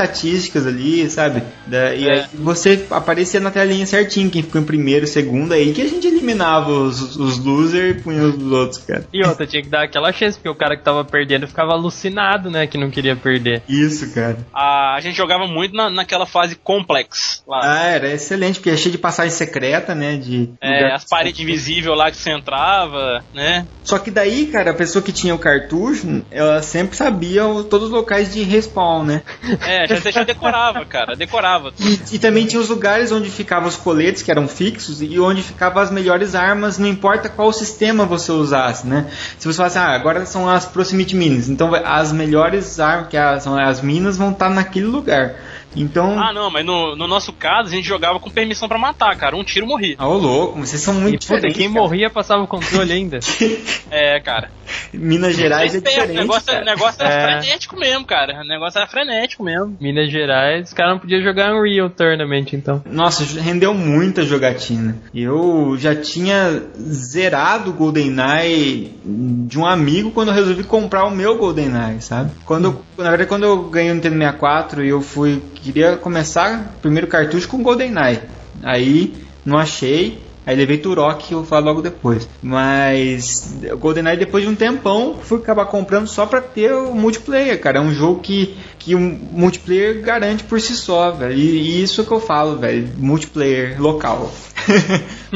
[0.44, 1.42] estatísticas ali, sabe?
[1.66, 2.12] Da- e É.
[2.12, 6.06] aí você aparecia na telinha certinho, quem ficou em primeiro, segundo, aí que a gente
[6.06, 9.06] eliminava os, os losers e punha os outros, cara.
[9.12, 12.50] E outra, tinha que dar aquela chance, porque o cara que tava perdendo ficava alucinado,
[12.50, 12.66] né?
[12.66, 13.62] Que não queria perder.
[13.68, 14.38] Isso, cara.
[14.52, 17.60] A, a gente jogava muito na, naquela fase complex lá.
[17.62, 20.16] Ah, era excelente, porque é cheio de passagem secreta, né?
[20.16, 23.66] De É, as paredes invisíveis lá que você entrava, né?
[23.82, 27.88] Só que daí, cara, a pessoa que tinha o cartucho, ela sempre sabia o- todos
[27.88, 29.22] os locais de respawn, né?
[29.66, 31.72] É, já, já decorava, cara, decorava.
[31.80, 35.42] E, e também tinha os lugares onde ficavam os coletes, que eram fixos, e onde
[35.42, 39.06] ficavam as melhores armas, não importa qual sistema você usasse, né?
[39.38, 43.56] Se você falasse, ah, agora são as proximity minas, então as melhores armas, que são
[43.58, 45.34] as minas, vão estar naquele lugar.
[45.76, 49.16] Então, Ah, não, mas no, no nosso caso a gente jogava com permissão pra matar,
[49.16, 49.34] cara.
[49.36, 49.96] Um tiro morria.
[49.98, 51.56] ah, ô louco, vocês são E muito puta, diferentes.
[51.58, 51.80] quem cara.
[51.82, 53.18] morria passava o controle ainda.
[53.90, 54.50] É, cara.
[54.92, 56.20] Minas Gerais é Respeito, o diferente.
[56.20, 56.64] negócio, o cara.
[56.64, 57.40] negócio era É.
[57.40, 58.40] frenético mesmo, cara.
[58.42, 59.76] O negócio era frenético mesmo.
[59.80, 62.82] Minas Gerais, os caras não podiam jogar Unreal Tournament, então.
[62.90, 64.96] Nossa, rendeu muita jogatina.
[65.14, 71.36] Eu já tinha zerado o GoldenEye de um amigo quando eu resolvi comprar o meu
[71.36, 72.30] GoldenEye, sabe?
[72.44, 76.74] Quando eu, na verdade, quando eu ganhei o Nintendo 64 e eu fui queria começar
[76.76, 78.20] o primeiro cartucho com GoldenEye.
[78.62, 80.22] Aí não achei.
[80.46, 82.28] Aí levei Turok, que eu vou falar logo depois.
[82.42, 87.78] Mas GoldenEye, depois de um tempão, fui acabar comprando só pra ter o multiplayer, cara.
[87.78, 91.32] É um jogo que, que o multiplayer garante por si só, velho.
[91.32, 92.88] E, e isso que eu falo, velho.
[92.98, 94.30] Multiplayer local.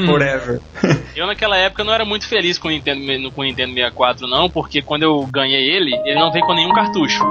[0.06, 0.60] Forever.
[1.16, 4.48] Eu naquela época não era muito feliz com o Nintendo, com o Nintendo 64, não,
[4.48, 7.24] porque quando eu ganhei ele, ele não veio com nenhum cartucho.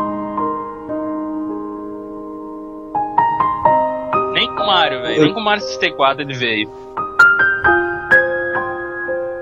[4.34, 5.22] Nem com o Mario, velho.
[5.24, 6.88] Nem com o Mario 64 ele veio.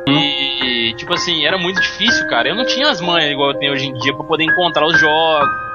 [0.08, 2.48] E, tipo assim, era muito difícil, cara.
[2.48, 5.00] Eu não tinha as manhas igual eu tenho hoje em dia pra poder encontrar os
[5.00, 5.66] jogos.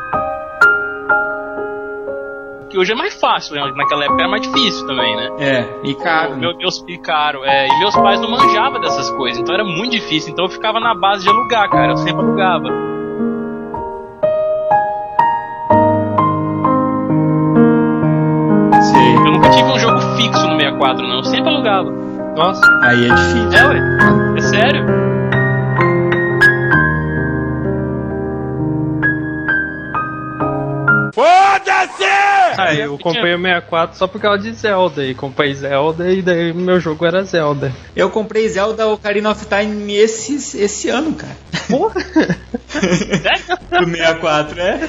[2.70, 3.72] Que hoje é mais fácil, né?
[3.74, 5.28] Naquela época era mais difícil também, né?
[5.40, 6.36] É, e caro.
[6.36, 9.90] Meu, meus, e caro, é, e meus pais não manjavam dessas coisas, então era muito
[9.90, 10.32] difícil.
[10.32, 11.90] Então eu ficava na base de alugar, cara.
[11.90, 12.68] Eu sempre alugava.
[18.80, 19.14] Sei.
[19.16, 21.16] Eu nunca tive um jogo fixo no 64, não.
[21.16, 21.99] Eu sempre alugava.
[22.40, 23.52] Nossa, Aí é difícil.
[23.52, 23.80] É, ué.
[24.34, 24.86] É sério.
[32.56, 35.04] Aí eu comprei o 64 só por causa de Zelda.
[35.04, 37.72] E comprei Zelda e daí meu jogo era Zelda.
[37.94, 41.36] Eu comprei Zelda Ocarina of Time esse, esse ano, cara.
[41.68, 42.00] Porra!
[43.70, 44.80] Do 64, é.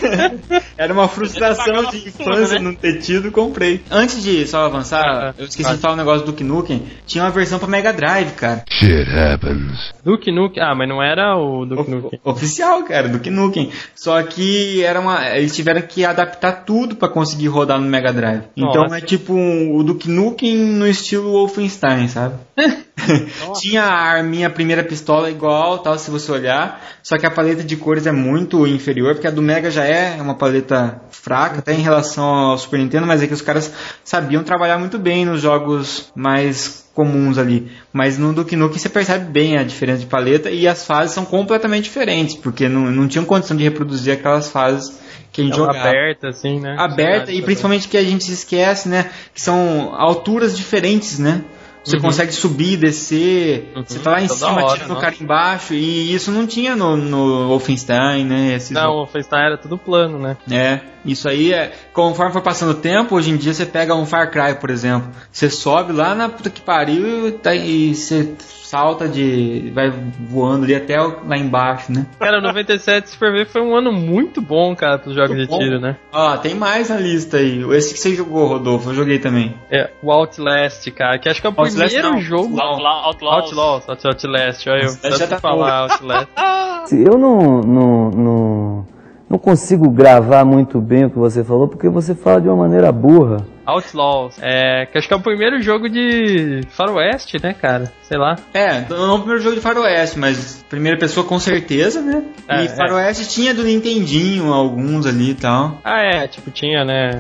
[0.78, 2.66] Era uma frustração de infância né?
[2.66, 3.82] não ter tido, comprei.
[3.90, 5.74] Antes de só avançar, Ah, eu esqueci ah.
[5.74, 6.84] de falar um negócio do Duke Nukem.
[7.06, 8.64] Tinha uma versão pra Mega Drive, cara.
[8.70, 9.92] Shit happens.
[10.04, 10.62] Duke Nukem.
[10.64, 12.20] Ah, mas não era o Duke Nukem.
[12.24, 13.72] O- Oficial, cara, Duke Nukem.
[13.96, 18.44] Só que era uma, eles tiveram que adaptar tudo pra conseguir rodar no Mega Drive.
[18.56, 18.98] Então Nossa.
[18.98, 22.36] é tipo um, o Duke Nukem no estilo Wolfenstein, sabe?
[23.60, 26.82] Tinha a arminha, a primeira pistola igual, tal, se você olhar.
[27.04, 30.22] Só que a paleta de cores é muito inferior, porque a do Mega já é
[30.22, 33.72] uma paleta fraca, até em relação ao Super Nintendo, mas é que os caras
[34.04, 37.72] sabiam trabalhar muito bem nos jogos mais comuns ali.
[37.92, 41.26] Mas no Duke Nukem você percebe bem a diferença de paleta e as fases são
[41.26, 45.01] completamente diferentes, porque não, não tinham condição de reproduzir aquelas fases
[45.32, 45.80] que a gente jogava.
[45.90, 46.76] aberta, assim, né?
[46.78, 49.10] Aberta e principalmente que a gente se esquece, né?
[49.34, 51.44] Que são alturas diferentes, né?
[51.84, 52.04] Você Uhum.
[52.04, 53.84] consegue subir, descer, Uhum.
[53.84, 55.02] você tá lá em Toda cima, hora, tirando o nossa.
[55.02, 58.54] cara embaixo, e isso não tinha no, no Wolfenstein, né?
[58.54, 60.38] Esses Não, o Wolfenstein era tudo plano, né?
[60.52, 61.74] é, isso aí é.
[61.94, 65.10] Conforme for passando o tempo, hoje em dia você pega um Far Cry, por exemplo.
[65.32, 69.70] Você sobe lá na puta que pariu e, tá- e você salta de.
[69.76, 72.06] vai voando ali até lá embaixo, né?
[72.18, 75.52] Cara, 97, se for ver, foi um ano muito bom, cara, pros jogos Muito de
[75.52, 75.60] bom.
[75.60, 75.98] tiro, né?
[76.14, 77.62] Ó, tem mais na lista aí.
[77.76, 79.54] Esse que você jogou, Rodolfo, eu joguei também.
[79.70, 82.22] É, o Outlast, cara, que acho que é o Outlast primeiro não.
[82.22, 82.58] jogo.
[82.58, 83.44] Outlaw, Outlaws.
[83.48, 84.90] Outlaws, Out- Outlast, olha eu.
[84.92, 86.30] Outlast já tá falar Outlast.
[86.92, 88.88] Eu não, não, não,
[89.32, 92.92] não consigo gravar muito bem o que você falou, porque você fala de uma maneira
[92.92, 93.38] burra.
[93.66, 97.90] Outlaws, é, que acho que é o primeiro jogo de faroeste, né, cara?
[98.02, 98.36] Sei lá.
[98.54, 102.24] É, não é o primeiro jogo de Faroeste, mas primeira pessoa com certeza, né?
[102.50, 105.80] É, e Faroeste tinha do Nintendinho, alguns ali e tal.
[105.82, 107.12] Ah, é, tipo, tinha, né?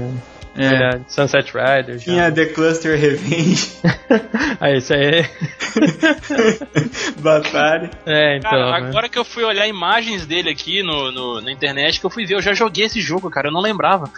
[0.56, 0.66] É.
[0.96, 2.04] é, Sunset Riders.
[2.04, 3.72] Tinha The Cluster Revenge,
[4.60, 5.26] ah, isso aí.
[7.20, 7.90] Batalha.
[8.06, 8.52] É, então.
[8.52, 8.88] Cara, né?
[8.90, 12.26] agora que eu fui olhar imagens dele aqui no, no- na internet, que eu fui
[12.26, 14.10] ver, eu já joguei esse jogo, cara, eu não lembrava.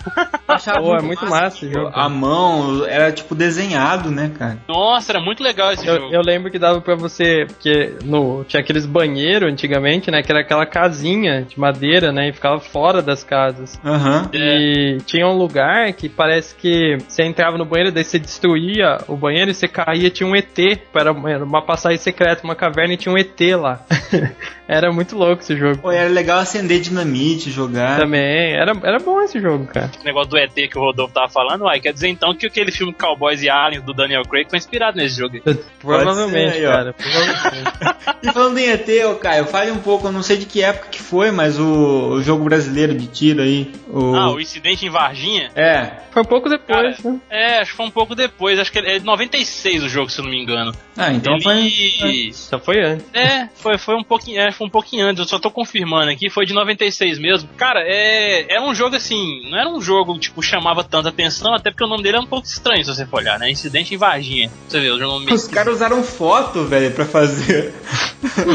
[0.48, 4.58] Achava Pô, é muito massa esse jogo, A mão era tipo desenhado, né, cara?
[4.67, 6.13] Nossa, era muito legal esse Eu, jogo.
[6.13, 10.22] eu lembro que dava pra você, porque no, tinha aqueles banheiros antigamente, né?
[10.24, 12.30] Que era aquela casinha de madeira, né?
[12.30, 13.80] E ficava fora das casas.
[13.84, 14.30] Aham.
[14.34, 19.18] E tinha um lugar que parece que você entrava no banheiro, daí você destruía o
[19.18, 20.58] banheiro e você caía, tinha um ET.
[20.94, 21.12] Era
[21.44, 23.86] uma passagem secreta, uma caverna e tinha um ET lá.
[24.66, 25.80] era muito louco esse jogo.
[25.80, 28.00] Pô, era legal acender dinamite, jogar.
[28.00, 29.92] Também, era, era bom esse jogo, cara.
[29.94, 32.72] Esse negócio do ET que o Rodolfo tava falando, uai, quer dizer então que aquele
[32.72, 35.36] filme Cowboys e Aliens do Daniel Craig foi inspirado nesse jogo.
[35.46, 35.60] aí.
[35.82, 36.94] Provavelmente, ser cara.
[36.94, 38.14] Provavelmente.
[38.24, 40.88] E falando em ET, ô Caio, fale um pouco, eu não sei de que época
[40.90, 43.70] que foi, mas o, o jogo brasileiro de tiro aí.
[43.90, 44.16] O...
[44.16, 45.52] Ah, o incidente em Varginha?
[45.56, 45.92] É.
[46.13, 47.19] Foi um pouco depois, Cara, né?
[47.28, 50.19] É, acho que foi um pouco depois, acho que é de 96 o jogo, se
[50.19, 50.71] eu não me engano.
[50.95, 51.43] Ah, então Ele...
[51.43, 52.32] foi.
[52.32, 53.06] Só foi antes.
[53.13, 56.30] É, foi, foi um pouquinho, é, foi um pouquinho antes, eu só tô confirmando aqui,
[56.30, 57.49] foi de 96 mesmo.
[57.58, 61.71] Cara, é, era um jogo assim, não era um jogo, tipo, chamava tanta atenção, até
[61.71, 63.49] porque o nome dele é um pouco estranho, se você for olhar, né?
[63.49, 64.52] Incidente em Varginha.
[64.67, 67.73] Você vê, o nome meio Os caras usaram foto, velho, pra fazer.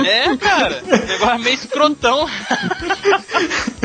[0.07, 2.29] É, cara, o negócio meio escrotão.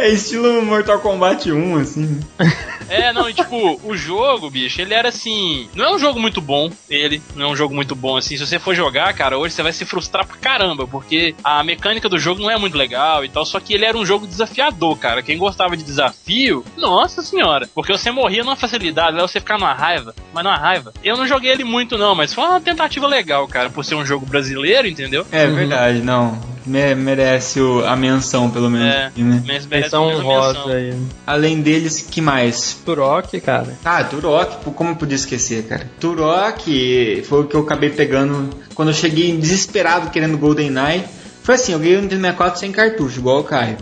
[0.00, 2.20] É estilo Mortal Kombat 1, assim.
[2.90, 5.68] É, não, e tipo, o jogo, bicho, ele era assim.
[5.76, 7.22] Não é um jogo muito bom, ele.
[7.36, 8.36] Não é um jogo muito bom, assim.
[8.36, 12.08] Se você for jogar, cara, hoje você vai se frustrar pra caramba, porque a mecânica
[12.08, 13.46] do jogo não é muito legal e tal.
[13.46, 15.22] Só que ele era um jogo desafiador, cara.
[15.22, 17.68] Quem gostava de desafio, nossa senhora.
[17.72, 20.92] Porque você morria numa facilidade, lá você ficar numa raiva, mas numa raiva.
[21.04, 24.04] Eu não joguei ele muito, não, mas foi uma tentativa legal, cara, por ser um
[24.04, 25.24] jogo brasileiro, entendeu?
[25.30, 26.40] É verdade, não.
[26.70, 28.94] Me- merece o- a menção, pelo menos.
[28.94, 29.06] É.
[29.06, 29.42] aqui, né?
[29.68, 30.94] Menção honrosa aí.
[31.26, 32.74] Além deles, que mais?
[32.84, 33.76] Turok, cara.
[33.84, 35.90] Ah, Turok, como eu podia esquecer, cara?
[35.98, 41.04] Turok foi o que eu acabei pegando quando eu cheguei desesperado querendo GoldenEye.
[41.42, 43.76] Foi assim, eu ganhei o Nintendo 64 sem cartucho, igual o Caio.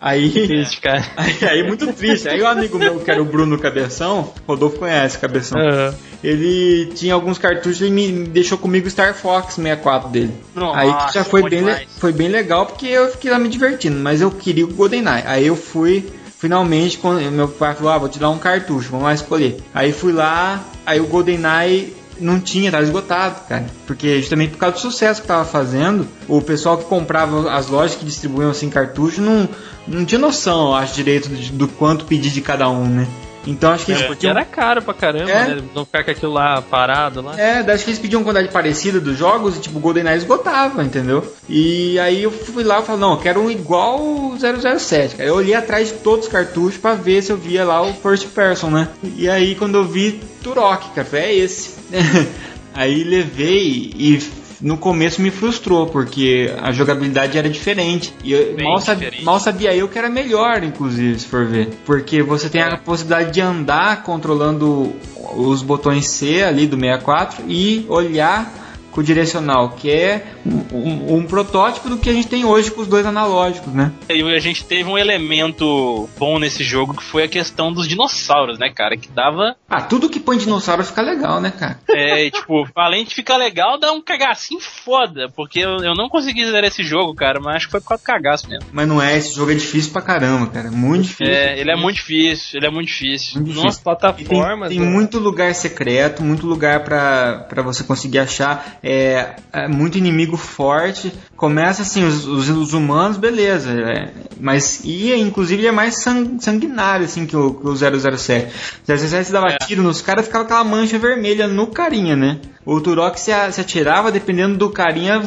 [0.00, 1.04] Aí, Triste, cara.
[1.14, 2.26] aí, aí muito triste.
[2.26, 5.94] Aí o amigo meu, que era o Bruno Cabeção, Rodolfo conhece Cabeção, Aham.
[6.24, 10.32] ele tinha alguns cartuchos e me deixou comigo Star Fox 64 dele.
[10.54, 11.88] Nossa, aí que já foi bem, demais.
[11.98, 15.22] foi bem legal porque eu fiquei lá me divertindo, mas eu queria o GoldenEye.
[15.26, 16.08] Aí eu fui,
[16.38, 19.58] finalmente, quando meu pai falou: ah, vou te dar um cartucho, vamos lá escolher.
[19.74, 23.66] Aí fui lá, aí o GoldenEye não tinha, tava esgotado, cara.
[23.86, 27.96] Porque justamente por causa do sucesso que tava fazendo, o pessoal que comprava as lojas
[27.96, 29.48] que distribuíam assim cartucho não,
[29.88, 33.06] não tinha noção, eu acho, direito de- do quanto pedir de cada um, né?
[33.46, 35.54] Então acho que eles Porque podiam era caro pra caramba, É.
[35.54, 35.62] né?
[35.74, 37.40] Não ficar com aquilo lá parado lá.
[37.40, 40.84] É, acho que eles pediam uma quantidade parecida dos jogos e tipo, o GoldenEye esgotava,
[40.84, 41.24] entendeu?
[41.48, 45.28] E aí eu fui lá e falei, não, eu quero um igual o 007, cara.
[45.28, 48.26] Eu olhei atrás de todos os cartuchos pra ver se eu via lá o First
[48.28, 48.88] Person, né?
[49.16, 51.70] E aí quando eu vi Turok, cara, falei, é esse.
[52.74, 54.20] aí levei e
[54.60, 58.12] no começo me frustrou, porque a jogabilidade era diferente.
[58.22, 59.24] E eu mal, sab- diferente.
[59.24, 61.68] mal sabia eu que era melhor, inclusive, se for ver.
[61.86, 64.92] Porque você tem a possibilidade de andar controlando
[65.36, 68.52] os botões C ali do 64 e olhar
[68.90, 72.82] com o direcional, que é um, um protótipo do que a gente tem hoje com
[72.82, 73.92] os dois analógicos, né?
[74.08, 78.58] E a gente teve um elemento bom nesse jogo que foi a questão dos dinossauros,
[78.58, 78.96] né, cara?
[78.96, 79.56] Que dava.
[79.68, 81.78] Ah, tudo que põe dinossauro fica legal, né, cara?
[81.90, 85.28] É, e, tipo, além de ficar legal, dá um cagacinho foda.
[85.34, 88.02] Porque eu, eu não consegui zerar esse jogo, cara, mas acho que foi por causa
[88.02, 88.68] do cagaço mesmo.
[88.72, 90.70] Mas não é, esse jogo é difícil pra caramba, cara.
[90.70, 91.32] Muito difícil.
[91.32, 93.34] É, ele é muito difícil, ele é muito difícil.
[93.34, 93.64] Muito difícil.
[93.64, 94.68] Nossa, plataformas.
[94.68, 94.92] Tem, tem né?
[94.92, 98.78] muito lugar secreto, muito lugar pra pra você conseguir achar.
[98.82, 101.12] É, é muito inimigo forte.
[101.40, 103.70] Começa assim, os, os, os humanos, beleza.
[103.72, 108.52] é, mas e inclusive é mais san- sanguinário assim que o, que o 007.
[108.86, 109.56] 007 você dava É.
[109.56, 112.38] tiro nos caras, ficava aquela mancha vermelha no carinha, né?
[112.66, 115.22] O Turok se, a- se atirava, dependendo do carinha,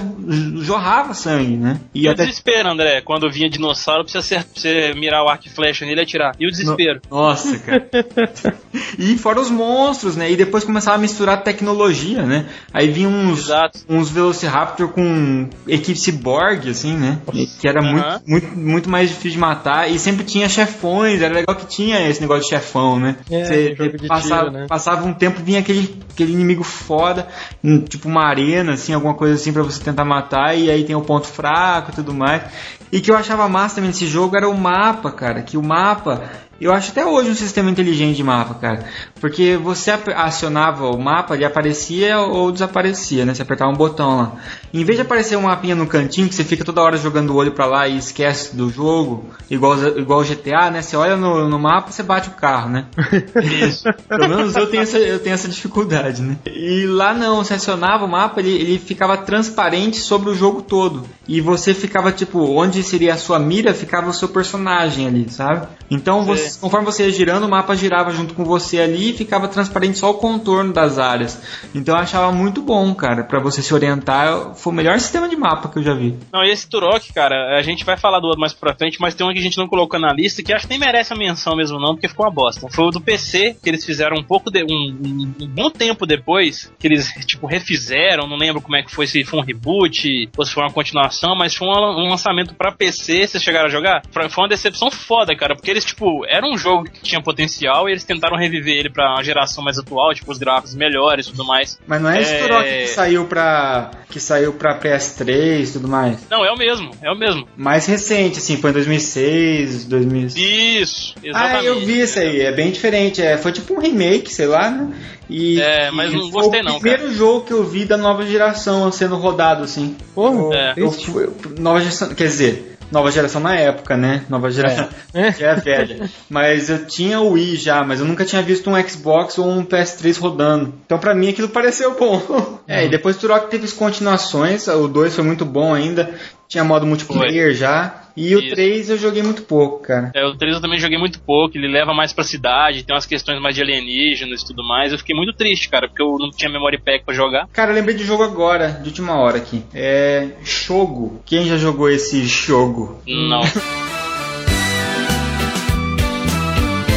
[0.57, 1.79] jorrava sangue, né?
[1.93, 5.49] E o até- desespero, André, quando vinha dinossauro, acer- pra você mirar o arco e
[5.49, 6.35] flecha nele e atirar.
[6.39, 7.01] E o desespero?
[7.09, 7.87] Nossa, cara.
[8.99, 10.31] e fora os monstros, né?
[10.31, 12.45] E depois começava a misturar tecnologia, né?
[12.71, 13.79] Aí vinha uns, Exato.
[13.89, 17.19] uns Velociraptor com equipe cyborg, assim, né?
[17.59, 18.21] Que era muito, Aham.
[18.27, 19.89] muito, muito mais difícil de matar.
[19.89, 23.15] E sempre tinha chefões, era legal que tinha esse negócio de chefão, né?
[23.29, 24.67] É, Você passava, tiro, né?
[24.67, 27.27] passava um tempo, vinha aquele, aquele inimigo foda,
[27.63, 30.95] hum, tipo uma arena, assim, alguma coisa assim pra você tentar matar, e aí tem
[30.95, 32.43] o ponto fraco e tudo mais.
[32.91, 35.41] E que eu achava massa também nesse jogo era o mapa, cara.
[35.41, 36.21] Que o mapa,
[36.63, 38.85] eu acho até hoje um sistema inteligente de mapa, cara.
[39.19, 43.33] Porque você acionava o mapa, ele aparecia ou desaparecia, né?
[43.33, 44.31] Você apertava um botão lá.
[44.73, 47.35] Em vez de aparecer um mapinha no cantinho, que você fica toda hora jogando o
[47.35, 50.81] olho pra lá e esquece do jogo, igual, igual o GTA, né?
[50.81, 52.85] Você olha no, no mapa você bate o carro, né?
[53.67, 53.83] Isso.
[54.07, 56.37] Pelo menos eu tenho essa, eu tenho essa dificuldade, né?
[56.45, 61.05] E lá não, você acionava o mapa, ele, ele ficava transparente sobre o jogo todo.
[61.27, 65.67] E você ficava, tipo, onde seria a sua mira, ficava o seu personagem ali, sabe?
[65.89, 69.47] Então, você- Conforme você ia girando, o mapa girava junto com você ali e ficava
[69.47, 71.41] transparente só o contorno das áreas.
[71.73, 74.55] Então eu achava muito bom, cara, pra você se orientar.
[74.55, 76.17] Foi o melhor sistema de mapa que eu já vi.
[76.31, 79.13] Não, e esse Turok, cara, a gente vai falar do outro mais pra frente, mas
[79.15, 81.15] tem um que a gente não colocou na lista que acho que nem merece a
[81.15, 82.67] menção mesmo não, porque ficou uma bosta.
[82.69, 86.71] Foi o do PC, que eles fizeram um pouco de um, um- bom tempo depois,
[86.79, 90.45] que eles tipo refizeram, não lembro como é que foi, se foi um reboot ou
[90.45, 94.03] se foi uma continuação, mas foi um, um lançamento pra PC, vocês chegaram a jogar?
[94.11, 97.91] Foi uma decepção foda, cara, porque eles tipo, era um jogo que tinha potencial e
[97.91, 101.45] eles tentaram reviver ele pra uma geração mais atual, tipo os gráficos melhores e tudo
[101.45, 101.79] mais.
[101.87, 102.39] Mas não é esse É.
[102.41, 103.91] Turok que saiu pra.
[104.09, 106.17] que saiu pra PS3 e tudo mais.
[106.29, 107.47] Não, é o mesmo, é o mesmo.
[107.55, 110.35] Mais recente, assim, foi em 2006, 2006.
[110.81, 111.57] Isso, exatamente.
[111.59, 113.21] Ah, eu vi isso aí, é bem diferente.
[113.21, 114.93] É, foi tipo um remake, sei lá, né?
[115.29, 117.95] E, É, mas e não foi gostei o não, primeiro jogo que eu vi da
[117.97, 119.95] nova geração sendo rodado, assim.
[120.13, 120.73] Porra, É.
[120.77, 121.09] Eu triste.
[121.11, 121.29] fui-
[121.59, 124.23] nova geração, quer dizer, nova geração na época, né?
[124.29, 125.31] Nova geração É.
[125.33, 126.09] já é velha.
[126.29, 129.65] Mas eu tinha o Wii já, mas eu nunca tinha visto um Xbox ou um
[129.65, 130.73] PS3 rodando.
[130.85, 132.61] Então pra mim aquilo pareceu bom.
[132.65, 136.15] É, e depois Turok teve as continuações, o 2 foi muito bom ainda.
[136.47, 138.02] Tinha modo multiplayer já.
[138.15, 138.55] E o Isso.
[138.55, 140.11] 3 eu joguei muito pouco, cara.
[140.13, 143.05] É, o 3 eu também joguei muito pouco, ele leva mais pra cidade, tem umas
[143.05, 144.91] questões mais de alienígenas e tudo mais.
[144.91, 147.47] Eu fiquei muito triste, cara, porque eu não tinha memory pack pra jogar.
[147.51, 149.63] Cara, eu lembrei de jogo agora, de última hora aqui.
[149.73, 150.29] É.
[150.43, 151.21] Shogo.
[151.25, 153.01] Quem já jogou esse jogo?
[153.07, 153.41] Não.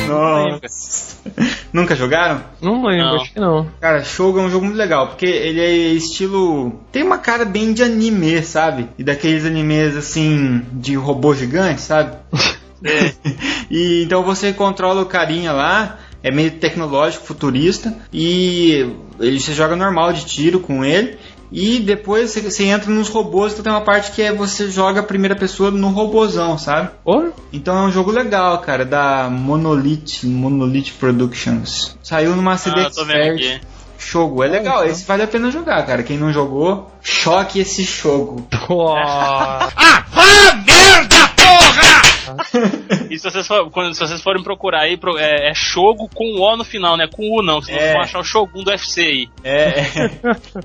[0.09, 1.17] Nossa.
[1.73, 2.43] Nunca jogaram?
[2.61, 3.17] Não lembro, Não.
[3.17, 3.67] acho que não.
[3.81, 6.81] Cara, Shogo é um jogo muito legal, porque ele é estilo.
[6.93, 8.89] Tem uma cara bem de anime, sabe?
[8.99, 12.17] E daqueles animes assim, de robô gigante, sabe?
[12.85, 13.11] É.
[13.71, 18.87] e então você controla o carinha lá, é meio tecnológico, futurista, e
[19.19, 21.17] ele você joga normal de tiro com ele.
[21.51, 25.03] E depois você, entra nos robôs, então tem uma parte que é você joga a
[25.03, 26.91] primeira pessoa no robôzão, sabe?
[27.05, 31.97] Porra, Então é um jogo legal, cara, da Monolith, Monolith Productions.
[32.03, 33.61] Saiu numa Ah, CD aqui.
[33.99, 36.03] Jogo, é legal, esse vale a pena jogar, cara.
[36.03, 38.47] Quem não jogou, choque esse jogo.
[38.67, 39.69] Porra.
[43.11, 46.25] E se vocês, for- quando, se vocês forem procurar aí, pro- é, é Shogo com
[46.41, 47.07] O no final, né?
[47.11, 47.81] Com U não, senão É.
[47.83, 49.29] vocês vão achar o Shogun do UFC aí.
[49.45, 49.81] É,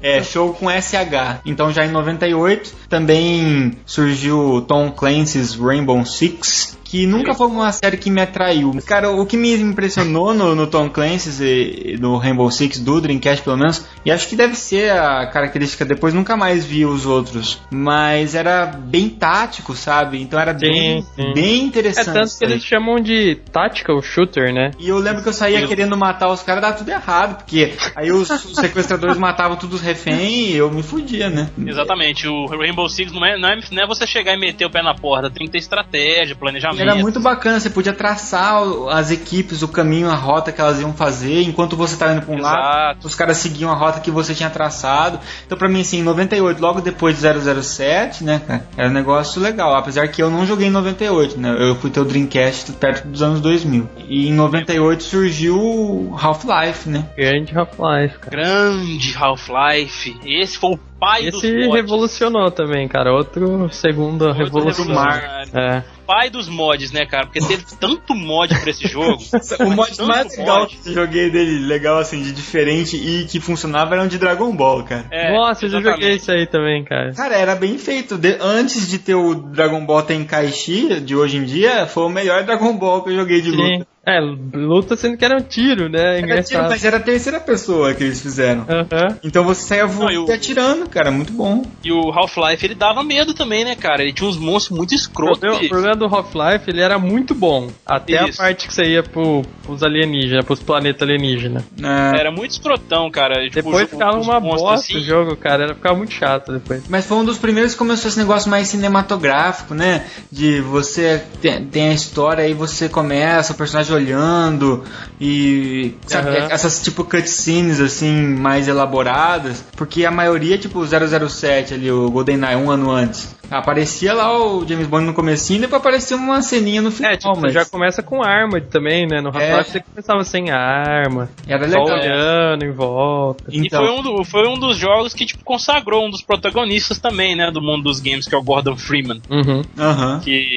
[0.01, 1.41] é, é jogo com SH.
[1.45, 6.80] Então já em 98 também surgiu Tom Clancy's Rainbow Six.
[6.84, 8.70] Que nunca foi uma série que me atraiu.
[8.86, 13.45] Cara, o que me impressionou no, no Tom Clancy's e no Rainbow Six, do Dreamcast
[13.45, 17.62] pelo menos, e acho que deve ser a característica depois, nunca mais vi os outros.
[17.72, 20.22] Mas era bem tático, sabe?
[20.22, 21.34] Então era bem, Sim, sim.
[21.51, 22.05] Bem É interessante.
[22.05, 24.71] tanto tanto que eles chamam de tactical shooter, né?
[24.79, 28.11] E eu lembro que eu saía querendo matar os caras, dava tudo errado, porque aí
[28.11, 31.49] os, os sequestradores matavam todos os reféns e eu me fudia, né?
[31.65, 34.69] Exatamente, o Rainbow Six não é, não, é, não é você chegar e meter o
[34.69, 36.81] pé na porta, tem que ter estratégia, planejamento.
[36.81, 40.79] era muito bacana, você podia traçar o- as equipes, o caminho, a rota que elas
[40.79, 43.07] iam fazer, enquanto você tava indo pra um lado, Exato.
[43.07, 45.19] os caras seguiam a rota que você tinha traçado.
[45.45, 49.41] Então, pra mim, assim, em 98, logo depois de 007, né, cara, era um negócio
[49.41, 49.75] legal.
[49.75, 53.21] Apesar que eu não joguei em 98, né, eu fui ter o Dreamcast perto dos
[53.21, 53.89] anos 2000.
[54.07, 57.05] E em 98 surgiu o Half-Life, né?
[57.17, 58.37] Grande Half-Life, cara.
[58.37, 60.19] Grande Half-Life.
[60.25, 61.73] Esse foi o pai dos Esse mods.
[61.73, 63.11] revolucionou também, cara.
[63.11, 64.85] Outro segunda Outro revolução.
[64.85, 65.49] revolucionário.
[65.57, 65.83] É.
[66.05, 67.25] Pai dos mods, né, cara?
[67.25, 69.17] Porque teve tanto mod pra esse jogo.
[69.65, 70.75] O mod mais legal mod.
[70.77, 74.55] que eu joguei dele, legal assim, de diferente e que funcionava era um de Dragon
[74.55, 75.05] Ball, cara.
[75.09, 76.01] É, Nossa, eu já exatamente.
[76.03, 77.13] joguei isso aí também, cara.
[77.13, 78.17] Cara, era bem feito.
[78.17, 82.43] De- antes de ter o Dragon Ball Tenkaichi de hoje em dia, foi o melhor
[82.43, 83.57] Dragon Ball que eu joguei de Sim.
[83.57, 83.87] luta.
[84.03, 85.99] É, luta sendo que era um tiro, né?
[85.99, 86.69] Era tiro, Engraçado.
[86.69, 88.65] mas era a terceira pessoa que eles fizeram.
[88.67, 89.19] Aham.
[89.23, 91.63] Então você saia voando e atirando, cara, muito bom.
[91.83, 94.01] E o Half-Life, ele dava medo também, né, cara?
[94.01, 95.39] Ele tinha uns monstros muito O escrotos.
[95.39, 97.69] problema, o problema do Half-Life, ele era muito bom.
[97.85, 98.41] Até Isso.
[98.41, 101.63] a parte que você ia pro, pros alienígenas, pros planetas alienígenas.
[101.79, 103.35] É, Era muito escrotão, cara.
[103.43, 104.97] Tipo, Depois jogo- ficava uma monstros bosta assim.
[104.97, 105.63] o jogo, cara.
[105.65, 106.81] Era, ficava muito chato depois.
[106.89, 110.05] Mas foi um dos primeiros que começou esse negócio mais cinematográfico, né?
[110.31, 114.83] De você tem, tem a história aí você começa o personagem olhando
[115.19, 116.47] e sabe, Aham.
[116.51, 120.85] essas tipo cutscenes assim mais elaboradas, porque a maioria tipo o
[121.29, 123.39] 007 ali o GoldenEye um ano antes.
[123.51, 127.17] Aparecia lá o James Bond no comecinho e depois aparecia uma ceninha no final, É,
[127.17, 129.19] tipo, mas você já começa com arma também, né?
[129.19, 129.63] No Half-Life É.
[129.63, 131.99] você começava sem arma, era só legal.
[131.99, 133.41] olhando em volta.
[133.51, 136.97] E Então, foi um, do- foi um dos jogos que, tipo, consagrou um dos protagonistas
[136.97, 139.21] também, né, do mundo dos games, que é o Gordon Freeman.
[139.29, 139.61] Uhum.
[139.77, 140.21] aham.
[140.23, 140.47] Que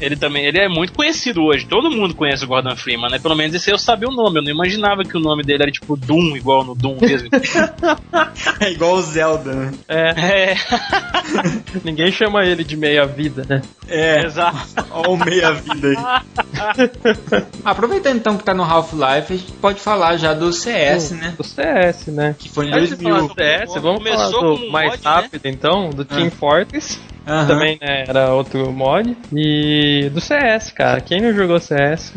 [0.00, 1.66] ele também, ele é muito conhecido hoje.
[1.66, 3.18] Todo mundo conhece o Gordon Freeman, né?
[3.18, 4.38] Pelo menos esse eu sabia o nome.
[4.38, 7.28] Eu não imaginava que o nome dele era tipo Doom, igual no Doom mesmo.
[8.60, 9.72] É igual o Zelda, né?
[9.88, 10.56] É, é,
[11.84, 13.62] ninguém chama ele de meia-vida, né?
[13.88, 14.58] É, exato.
[14.90, 15.96] Ó o meia vida aí.
[17.64, 21.34] Aproveitando então que tá no Half-Life, a gente pode falar já do CS, né?
[21.36, 22.34] Do CS, né?
[22.38, 23.28] Que foi em Antes de falar 2000.
[23.28, 25.10] do CS, vamos Começou falar do mais mod, né?
[25.10, 27.00] rápido então, do Team Fortress.
[27.28, 27.46] Aham.
[27.46, 29.14] Também né, era outro mod.
[29.32, 31.00] E do CS, cara.
[31.00, 32.12] Quem não jogou CS?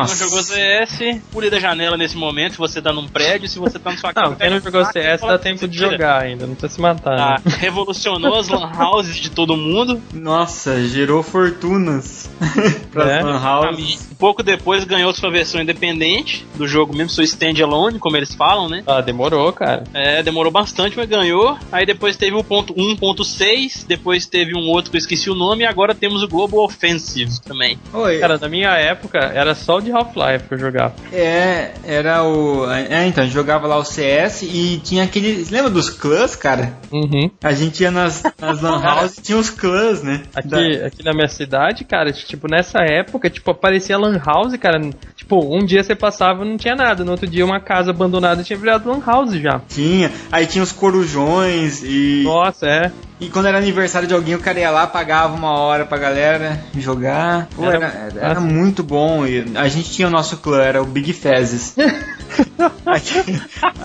[0.00, 3.78] Não jogou CS, pule da janela nesse momento, se você tá num prédio, se você
[3.78, 4.30] tá na sua casa.
[4.30, 7.18] Não, quem não jogou CS dá tempo de jogar ainda, não precisa se matar.
[7.18, 7.56] Ah, né?
[7.58, 10.00] revolucionou as lan houses de todo mundo.
[10.12, 12.30] Nossa, gerou fortunas
[12.92, 13.22] para É.
[13.22, 14.08] lan houses.
[14.12, 18.68] Um pouco depois ganhou sua versão independente do jogo mesmo, seu standalone, como eles falam,
[18.68, 18.82] né?
[18.86, 19.84] Ah, demorou, cara.
[19.94, 21.56] É, demorou bastante, mas ganhou.
[21.70, 25.62] Aí depois teve o ponto 1.6, depois teve um outro que eu esqueci o nome,
[25.62, 27.78] e agora temos o Global Offensive também.
[27.92, 30.94] Oi, Cara, na minha época era só de Half-Life que eu jogava.
[31.12, 32.70] é, era o.
[32.70, 35.46] É, então, a gente jogava lá o CS e tinha aquele.
[35.50, 36.74] Lembra dos clãs, cara?
[36.92, 37.30] Uhum.
[37.42, 40.22] A gente ia nas, nas lan houses e tinha os clãs, né?
[40.34, 44.78] Aqui, Da- aqui na minha cidade, cara, tipo, nessa época, tipo, aparecia Lan House, cara.
[45.16, 47.04] Tipo, um dia você passava e não tinha nada.
[47.04, 49.60] No outro dia, uma casa abandonada tinha virado Lan House já.
[49.68, 50.10] Tinha.
[50.30, 52.22] Aí tinha os corujões e.
[52.24, 52.92] Nossa, é.
[53.20, 56.60] E quando era aniversário de alguém, o cara ia lá, pagava uma hora pra galera
[56.78, 57.48] jogar.
[57.56, 59.26] Pô, Era- era, era, muito bom.
[59.26, 61.74] E a gente tinha o nosso clã, era o Big Fezes.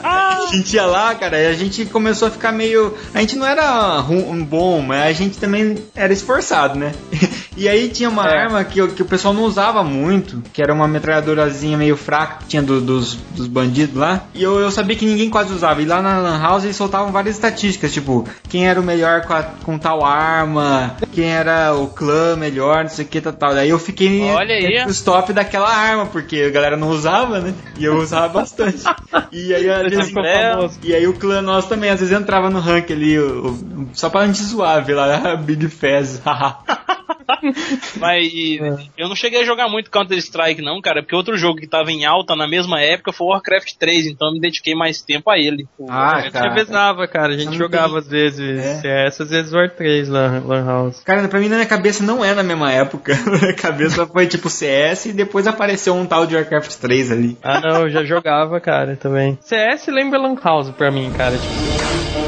[0.03, 2.95] a gente ia lá, cara, e a gente começou a ficar meio.
[3.13, 6.91] A gente não era um bom, mas a gente também era esforçado, né?
[7.55, 8.36] E aí tinha uma É.
[8.45, 12.38] arma que, o- que o pessoal não usava muito, que era uma metralhadorazinha meio fraca
[12.39, 14.23] que tinha do- dos, dos bandidos lá.
[14.34, 15.79] E eu, eu sabia que ninguém quase usava.
[15.79, 19.34] E lá na Lan House eles soltavam várias estatísticas, tipo, quem era o melhor com,
[19.34, 23.53] a- com tal arma, quem era o clã melhor, não sei o que, tal, tal.
[23.53, 24.86] Daí eu fiquei Olha aí.
[24.86, 27.53] os top daquela arma, porque a galera não usava, né?
[27.78, 28.84] E eu usava bastante.
[29.32, 30.13] E aí, às vezes,
[30.84, 34.09] e aí o clã nosso também, às vezes entrava no rank ali, o- o- só
[34.09, 36.21] pra gente zoar, ver lá, Big Fez.
[37.97, 38.59] Mas e-
[38.97, 42.05] eu não cheguei a jogar muito Counter-Strike, não, cara, porque outro jogo que tava em
[42.05, 45.38] alta na mesma época foi o Warcraft 3, então eu me dediquei mais tempo a
[45.38, 45.67] ele.
[45.89, 46.49] Ah, a gente cara.
[46.49, 47.34] revezava, cara.
[47.34, 48.76] A gente jogava às vezes É.
[49.09, 50.99] CS, às vezes War 3 lá, Lan House.
[51.03, 53.13] Cara, pra mim na minha cabeça não é na mesma época.
[53.26, 57.38] Na minha cabeça foi tipo CS e depois apareceu um tal de Warcraft 3 ali.
[57.43, 59.38] Ah, não, eu já jogava, cara, também.
[59.41, 61.38] CS lembra Lan House pra mim, cara.
[61.38, 62.22] Tipo,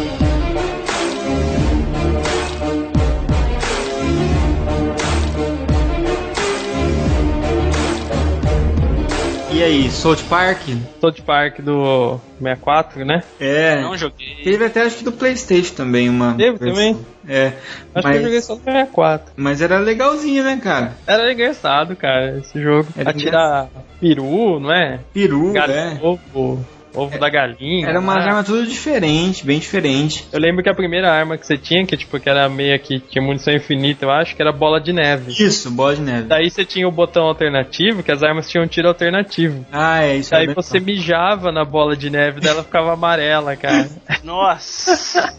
[9.55, 10.63] E aí, South Park?
[10.99, 13.23] South Park do 64, né?
[13.39, 13.81] É.
[13.81, 14.43] Não joguei.
[14.43, 16.33] Teve até acho que do Playstation também uma.
[16.33, 16.75] Teve versão.
[16.75, 17.05] também?
[17.25, 17.53] É.
[17.95, 19.31] Acho mas, que eu joguei só no 64.
[19.37, 20.97] mas era legalzinho, né, cara?
[21.07, 22.85] Era engraçado, cara, esse jogo.
[22.97, 24.99] Era Atirar peru, não é?
[25.13, 26.05] Peru, Galinha, é.
[26.05, 26.65] ovo,
[26.95, 27.87] ovo da galinha.
[27.87, 28.21] Era uma né?
[28.21, 30.27] arma tudo diferente, bem diferente.
[30.31, 32.99] Eu lembro que a primeira arma que você tinha, que tipo, que era meia que
[32.99, 35.31] tinha munição infinita, eu acho, que era bola de neve.
[35.31, 36.27] Isso, bola de neve.
[36.27, 39.65] Daí você tinha o botão alternativo, que as armas tinham tiro alternativo.
[39.71, 40.31] Ah, é isso.
[40.31, 43.89] Daí era você mijava na bola de neve, daí ela ficava amarela, cara.
[44.23, 45.33] Nossa.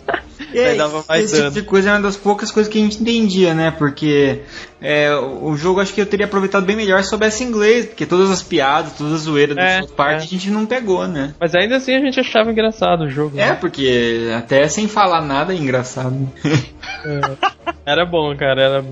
[0.53, 1.55] E aí, Daí dava mais esse tipo dano.
[1.55, 3.71] de coisa é uma das poucas coisas que a gente entendia, né?
[3.71, 4.43] Porque
[4.89, 8.31] é, o jogo acho que eu teria aproveitado bem melhor se soubesse inglês, porque todas
[8.31, 10.17] as piadas, todas as zoeiras É, do South Park é.
[10.19, 11.35] a gente não pegou, né?
[11.41, 13.37] Mas ainda assim a gente achava engraçado o jogo.
[13.37, 13.55] É, né?
[13.55, 16.31] porque até sem falar nada é engraçado.
[17.85, 18.85] Era bom, cara, era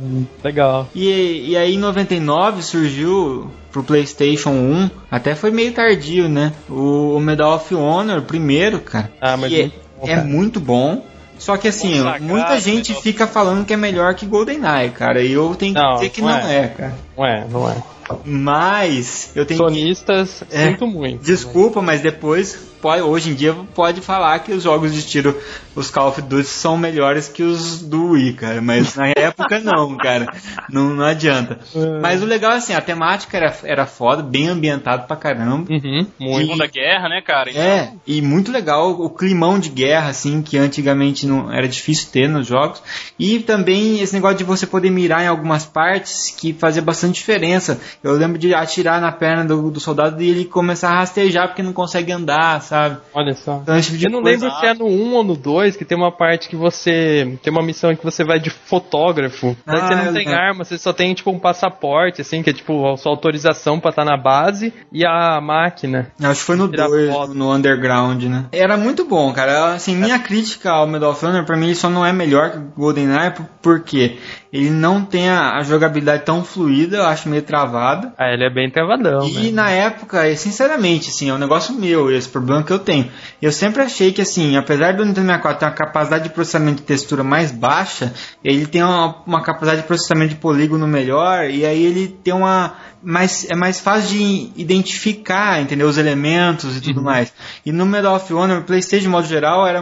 [0.42, 0.88] legal.
[0.92, 6.52] E, e aí em 99 surgiu pro PlayStation 1, até foi meio tardio, né?
[6.68, 9.12] O, Medal of Honor, primeiro, cara.
[9.20, 10.24] Ah, mas é, muito bom, é cara.
[10.26, 11.04] muito bom.
[11.44, 15.20] Só que assim, Consagrado, muita gente of fica falando que é melhor que GoldenEye, cara.
[15.22, 16.56] E eu tenho que Não, dizer que não não é.
[16.56, 16.94] é, cara.
[17.16, 17.76] Não é, não é.
[18.24, 20.68] Mas eu tenho que Sonistas, É.
[20.68, 21.22] sinto muito.
[21.22, 25.34] Desculpa, mas depois, pode, hoje em dia, pode falar que os jogos de tiro,
[25.74, 28.60] os Call of Duty, são melhores que os do Wii, cara.
[28.60, 30.30] Mas na época não, cara.
[30.70, 31.60] Não, não adianta.
[32.02, 35.64] Mas o legal é assim, a temática era, era foda, bem ambientado pra caramba.
[35.72, 36.44] Uhum, muito.
[36.44, 37.50] Segunda Guerra, né, cara?
[37.50, 42.10] Então, É, e muito legal o climão de guerra, assim, que antigamente não era difícil
[42.12, 42.82] ter nos jogos.
[43.18, 47.80] E também esse negócio de você poder mirar em algumas partes que fazia bastante diferença.
[48.02, 51.62] Eu lembro de atirar na perna do, do soldado e ele começar a rastejar porque
[51.62, 52.73] não consegue andar, sabe?
[53.12, 53.60] Olha só.
[53.62, 55.96] Então tipo Eu não coisa- lembro se é no 1 ou no 2 que tem
[55.96, 57.38] uma parte que você.
[57.42, 59.56] Tem uma missão em que você vai de fotógrafo.
[59.66, 60.34] Daí Ah, você eu não tem lembro.
[60.34, 63.90] arma, você só tem tipo um passaporte, assim, que é tipo a sua autorização pra
[63.90, 66.12] estar na base e a máquina.
[66.22, 67.34] Acho que foi no Tirar 2, foto.
[67.34, 68.46] no Underground, né?
[68.52, 69.74] Era muito bom, cara.
[69.74, 72.58] Assim, minha crítica ao Medal of Honor, pra mim, ele só não é melhor que
[72.58, 74.18] o GoldenEye, por- porque
[74.54, 78.14] ele não tem a, a jogabilidade tão fluida, eu acho meio travada.
[78.16, 79.50] Ah, ele é bem travadão, E né?
[79.50, 83.10] na época, sinceramente, assim, é um negócio meu, esse problema que eu tenho.
[83.42, 86.82] Eu sempre achei que, assim, apesar do Nintendo 64 ter uma capacidade de processamento de
[86.84, 91.84] textura mais baixa, ele tem uma, uma capacidade de processamento de polígono melhor, e aí
[91.84, 92.74] ele tem uma.
[93.04, 95.88] Mais, é mais fácil de identificar, entendeu?
[95.88, 97.32] Os elementos e tudo mais.
[97.64, 99.80] E no Medal of Honor, o PlayStation, de modo geral, era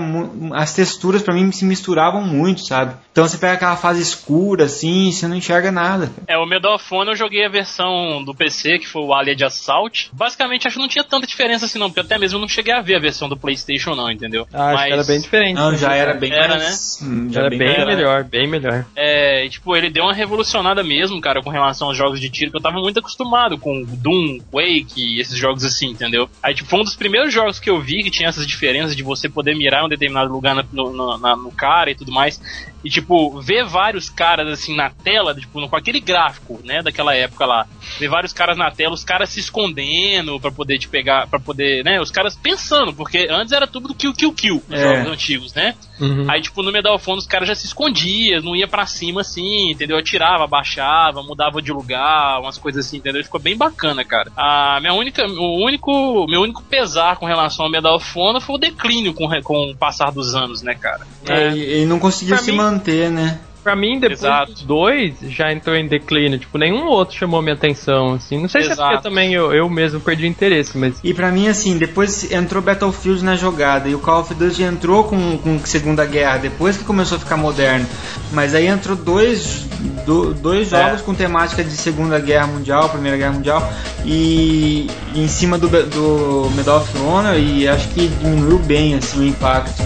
[0.55, 2.95] as texturas pra mim se misturavam muito, sabe?
[3.13, 6.11] Então você pega aquela fase escura, assim, e você não enxerga nada.
[6.27, 9.45] É, o Medal of Honor eu joguei a versão do PC, que foi o Allied
[9.45, 10.11] Assault.
[10.13, 12.73] Basicamente, acho que não tinha tanta diferença assim, não, porque até mesmo eu não cheguei
[12.73, 14.47] a ver a versão do PlayStation, não, entendeu?
[14.53, 15.57] Ah, acho que era bem diferente.
[15.57, 15.79] Não, né?
[15.79, 16.99] já era bem Era, mais.
[17.03, 17.87] hum, já Era bem, era.
[17.87, 18.85] melhor, bem melhor.
[18.97, 22.51] É, e, tipo, ele deu uma revolucionada mesmo, cara, com relação aos jogos de tiro,
[22.51, 23.12] que eu tava muito acostumado
[23.59, 26.29] com Doom, Quake, esses jogos assim, entendeu?
[26.43, 29.03] Aí, tipo, foi um dos primeiros jogos que eu vi que tinha essas diferenças de
[29.03, 32.41] você poder mirar em um determinado lugar no, no- no cara e tudo mais.
[32.85, 37.47] E, tipo, ver vários caras, assim, na tela, tipo, com aquele gráfico, né, daquela época
[37.47, 37.67] lá.
[37.99, 41.85] Ver vários caras na tela, os caras se escondendo pra poder te pegar, pra poder,
[41.85, 44.83] né, os caras pensando, porque antes era tudo do kill, kill, kill, nos É.
[44.97, 45.75] jogos antigos, né?
[46.01, 46.25] Uhum.
[46.29, 49.21] Aí, tipo, no Medal of Honor os caras já se escondiam, não ia pra cima
[49.21, 49.97] assim, entendeu?
[49.97, 53.23] Atirava, baixava, mudava de lugar, umas coisas assim, entendeu?
[53.23, 54.33] Ficou bem bacana, cara.
[54.37, 58.57] A minha única, o único, meu único pesar com relação ao Medal of Honor foi
[58.57, 61.07] o declínio com, com o passar dos anos, né, cara?
[61.29, 63.39] É, e- ele não conseguiu Pra se mim- manter, né?
[63.63, 64.51] Pra mim, depois Exato.
[64.51, 66.37] dos dois, já entrou em declínio.
[66.37, 68.43] Tipo, nenhum outro chamou minha atenção, assim.
[68.43, 68.91] Não sei se é Exato.
[68.95, 70.97] porque também eu, eu mesmo perdi o interesse, mas...
[71.05, 75.05] E pra mim, assim, depois entrou Battlefield na jogada e o Call of Duty entrou
[75.05, 77.87] com, com Segunda Guerra, depois que começou a ficar moderno.
[78.33, 79.65] Mas aí entrou dois,
[80.05, 80.83] do- dois É.
[80.83, 83.73] jogos com temática de Segunda Guerra Mundial, Primeira Guerra Mundial,
[84.05, 89.21] e, e em cima do, do Medal of Honor, e acho que diminuiu bem assim,
[89.21, 89.81] o impacto.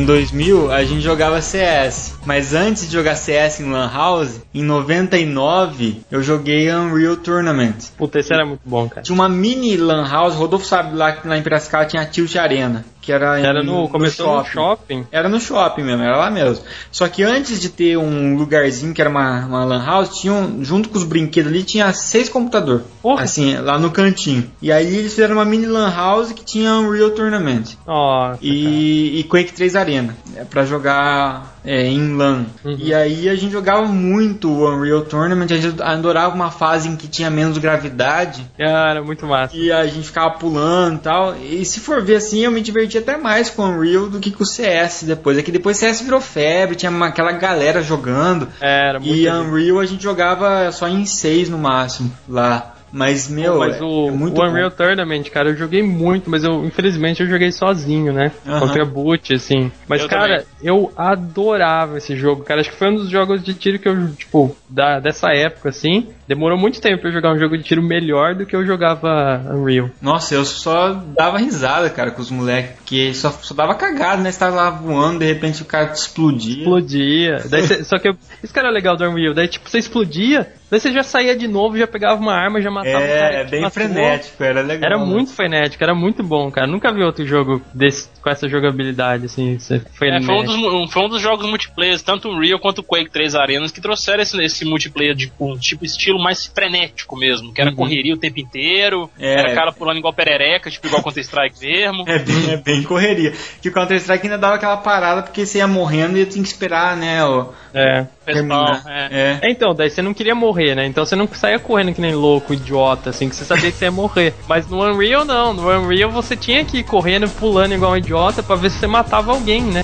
[0.00, 4.62] Em 2000 a gente jogava CS, mas antes de jogar CS em Lan House, em
[4.62, 7.74] 99 eu joguei Unreal Tournament.
[7.96, 9.02] Puta, esse era muito bom, cara.
[9.02, 12.36] Tinha uma mini Lan House, Rodolfo sabe lá que lá em Piracicaba tinha a Tilt
[12.36, 12.84] Arena.
[13.02, 13.88] que era, Era em- no.
[13.88, 15.06] Começou no shopping.
[15.10, 16.62] Era no shopping mesmo, era lá mesmo.
[16.92, 20.90] Só que antes de ter um lugarzinho que era uma, uma lan house, tinham, junto
[20.90, 22.82] com os brinquedos ali, tinha seis computadores.
[23.18, 24.50] Assim, lá no cantinho.
[24.60, 27.74] E aí eles fizeram uma mini lan house que tinha um Real Tournament.
[27.86, 28.38] Nossa.
[28.42, 32.46] E, e Quake 3 Arena, é, pra jogar é, em LAN.
[32.64, 32.76] Uhum.
[32.78, 36.96] E aí a gente jogava muito o Unreal Tournament, a gente adorava uma fase em
[36.96, 39.56] que tinha menos gravidade era muito massa.
[39.56, 41.36] e a gente ficava pulando e tal.
[41.36, 44.30] E se for ver assim, eu me diverti até mais com o Unreal do que
[44.30, 45.38] com o CS depois.
[45.38, 48.48] É que depois o CS virou febre, tinha uma- aquela galera jogando.
[48.60, 49.14] Era muito.
[49.14, 52.74] E Unreal a gente jogava só em 6 no máximo lá.
[52.92, 54.76] Mas, meu, mas é, o, é muito o Unreal bom.
[54.76, 58.32] Tournament, cara, eu joguei muito, mas eu infelizmente eu joguei sozinho, né?
[58.46, 58.60] Aham.
[58.60, 59.70] Contra boot, assim.
[59.86, 62.60] Mas, Eu cara, eu adorava esse jogo, cara.
[62.60, 66.08] Acho que foi um dos jogos de tiro que eu, tipo, da, dessa época, assim.
[66.30, 69.42] Demorou muito tempo pra eu jogar um jogo de tiro melhor do que eu jogava
[69.52, 69.90] Unreal.
[70.00, 74.30] Nossa, eu só dava risada, cara, com os moleques, porque só, só dava cagada, né?
[74.30, 76.58] Você tava lá voando, de repente o cara explodia.
[76.58, 77.42] Explodia.
[77.50, 79.34] Daí cê- só que eu- isso que era legal do Unreal.
[79.34, 82.70] Daí, tipo, você explodia, daí você já saía de novo, já pegava uma arma, já
[82.70, 83.34] matava o cara.
[83.34, 83.82] É, é bem matou.
[83.82, 84.86] frenético, era legal.
[84.92, 85.04] Era né?
[85.04, 86.68] muito frenético, era muito bom, cara.
[86.68, 89.56] Nunca vi outro jogo desse, com essa jogabilidade, assim.
[89.68, 90.32] É, frenético.
[90.32, 93.10] foi, um dos, um- foi um dos jogos multiplayer, tanto o Real quanto o Quake
[93.10, 97.60] 3 Arenas, que trouxeram esse, esse multiplayer de um tipo estilo mais frenético mesmo, que
[97.60, 97.76] era Uhum.
[97.76, 99.34] correria o tempo inteiro, É.
[99.40, 102.04] era cara pulando igual perereca, tipo igual Counter-Strike mesmo.
[102.06, 103.32] É bem, é bem correria.
[103.62, 106.96] Que o Counter-Strike ainda dava aquela parada porque você ia morrendo e tinha que esperar,
[106.96, 107.24] né?
[107.24, 108.06] O, É.
[108.24, 108.82] Terminar.
[108.86, 109.08] é.
[109.42, 109.48] É.
[109.48, 110.86] É, então, daí você não queria morrer, né?
[110.86, 113.86] Então você não saía correndo que nem louco, idiota, assim, que você sabia que você
[113.86, 114.34] ia morrer.
[114.48, 118.42] Mas no Unreal não, no Unreal você tinha que ir correndo, pulando igual um idiota
[118.42, 119.82] pra ver se você matava alguém, né?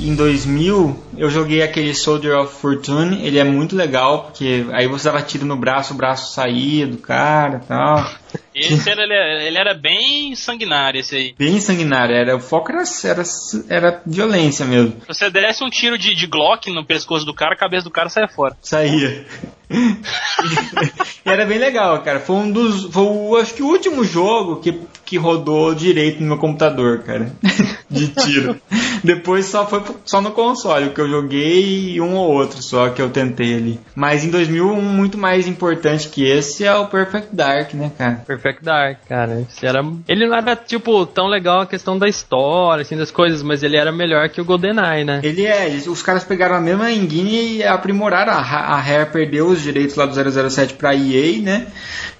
[0.00, 3.26] Em 2000, eu joguei aquele Soldier of Fortune.
[3.26, 6.98] Ele é muito legal, porque aí você dava tiro no braço, o braço saía do
[6.98, 8.10] cara e tal.
[8.54, 11.34] Esse era, ele, era bem sanguinário, esse aí.
[11.38, 12.14] Bem sanguinário.
[12.14, 13.22] Era, o foco era, era,
[13.68, 15.00] era violência mesmo.
[15.00, 17.90] Se você desse um tiro de, de Glock no pescoço do cara, a cabeça do
[17.90, 18.56] cara saia fora.
[18.60, 19.24] Saía.
[21.24, 22.20] e era bem legal, cara.
[22.20, 22.84] Foi um dos.
[22.84, 27.32] Foi o, acho que o último jogo que, que rodou direito no meu computador, cara.
[27.90, 28.60] De tiro.
[29.02, 33.00] Depois só foi só no console, que eu joguei e um ou outro só que
[33.00, 33.80] eu tentei ali.
[33.94, 38.22] Mas em 2000, um muito mais importante que esse é o Perfect Dark, né, cara?
[38.26, 39.40] Perfect Dark, cara.
[39.48, 39.82] Esse era...
[40.06, 43.76] Ele não era, tipo, tão legal a questão da história, assim, das coisas, mas ele
[43.76, 45.20] era melhor que o GoldenEye, né?
[45.22, 48.32] Ele é, os caras pegaram a mesma engine e aprimoraram.
[48.32, 51.66] A, a Rare perdeu os direitos lá do 007 pra EA, né?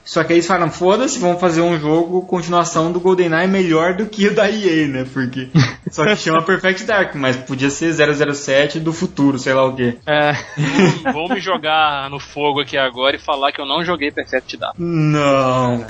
[0.05, 4.07] Só que aí eles falaram, foda-se, vamos fazer um jogo, continuação do GoldenEye melhor do
[4.07, 5.07] que o da EA, né?
[5.13, 5.49] Porque.
[5.91, 9.99] Só que chama Perfect Dark, mas podia ser 007 do futuro, sei lá o quê.
[10.07, 10.33] É.
[11.05, 14.57] Vou, vou me jogar no fogo aqui agora e falar que eu não joguei Perfect
[14.57, 14.75] Dark.
[14.79, 15.87] Não.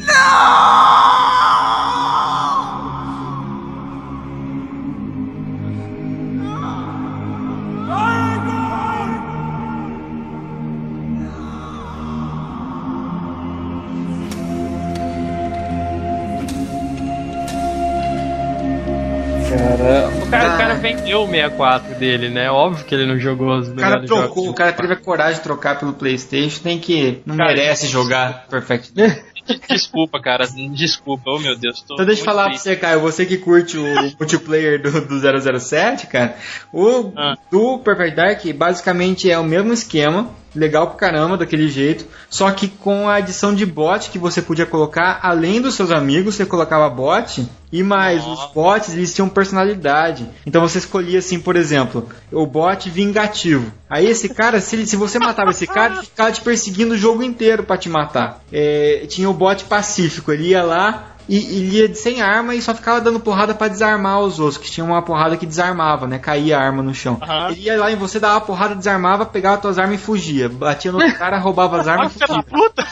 [19.51, 22.51] O cara, o cara vendeu o 64 dele, né?
[22.51, 24.49] Óbvio que ele não jogou os O cara trocou, jogos.
[24.51, 27.21] o cara teve a coragem de trocar pelo PlayStation, tem que.
[27.25, 29.19] Não Cara, merece jogar Perfect Dark.
[29.71, 30.47] Desculpa, cara.
[30.75, 31.81] Desculpa, oh meu Deus.
[31.81, 32.65] Tô Então deixa eu falar pra triste.
[32.65, 33.85] você, Caio, você que curte o
[34.21, 36.37] multiplayer do, do 007, cara,
[36.71, 37.35] o Ah.
[37.51, 40.29] do Perfect Dark basicamente é o mesmo esquema,
[40.59, 44.67] legal pra caramba, daquele jeito, só que com a adição de bot que você podia
[44.67, 48.47] colocar, além dos seus amigos, você colocava bot, e mais, Nossa.
[48.47, 50.29] os bots, eles tinham personalidade.
[50.47, 53.71] Então você escolhia assim, por exemplo, o bot vingativo.
[53.91, 56.99] Aí esse cara, se, ele- se você matava esse cara, ele ficava te perseguindo o
[56.99, 58.43] jogo inteiro pra te matar.
[58.53, 62.75] É, tinha o bot pacífico, ele ia lá, e ele ia sem arma e só
[62.75, 66.19] ficava dando porrada pra desarmar os outros, que tinha uma porrada que desarmava, né?
[66.19, 67.19] Caía a arma no chão.
[67.21, 67.51] Aham.
[67.51, 70.49] Ele ia lá em você, dava porrada, desarmava, pegava tuas armas e fugia.
[70.49, 72.43] Batia no cara, roubava as armas e fugia.
[72.43, 72.87] puta!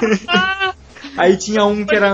[1.16, 2.12] Aí tinha um que era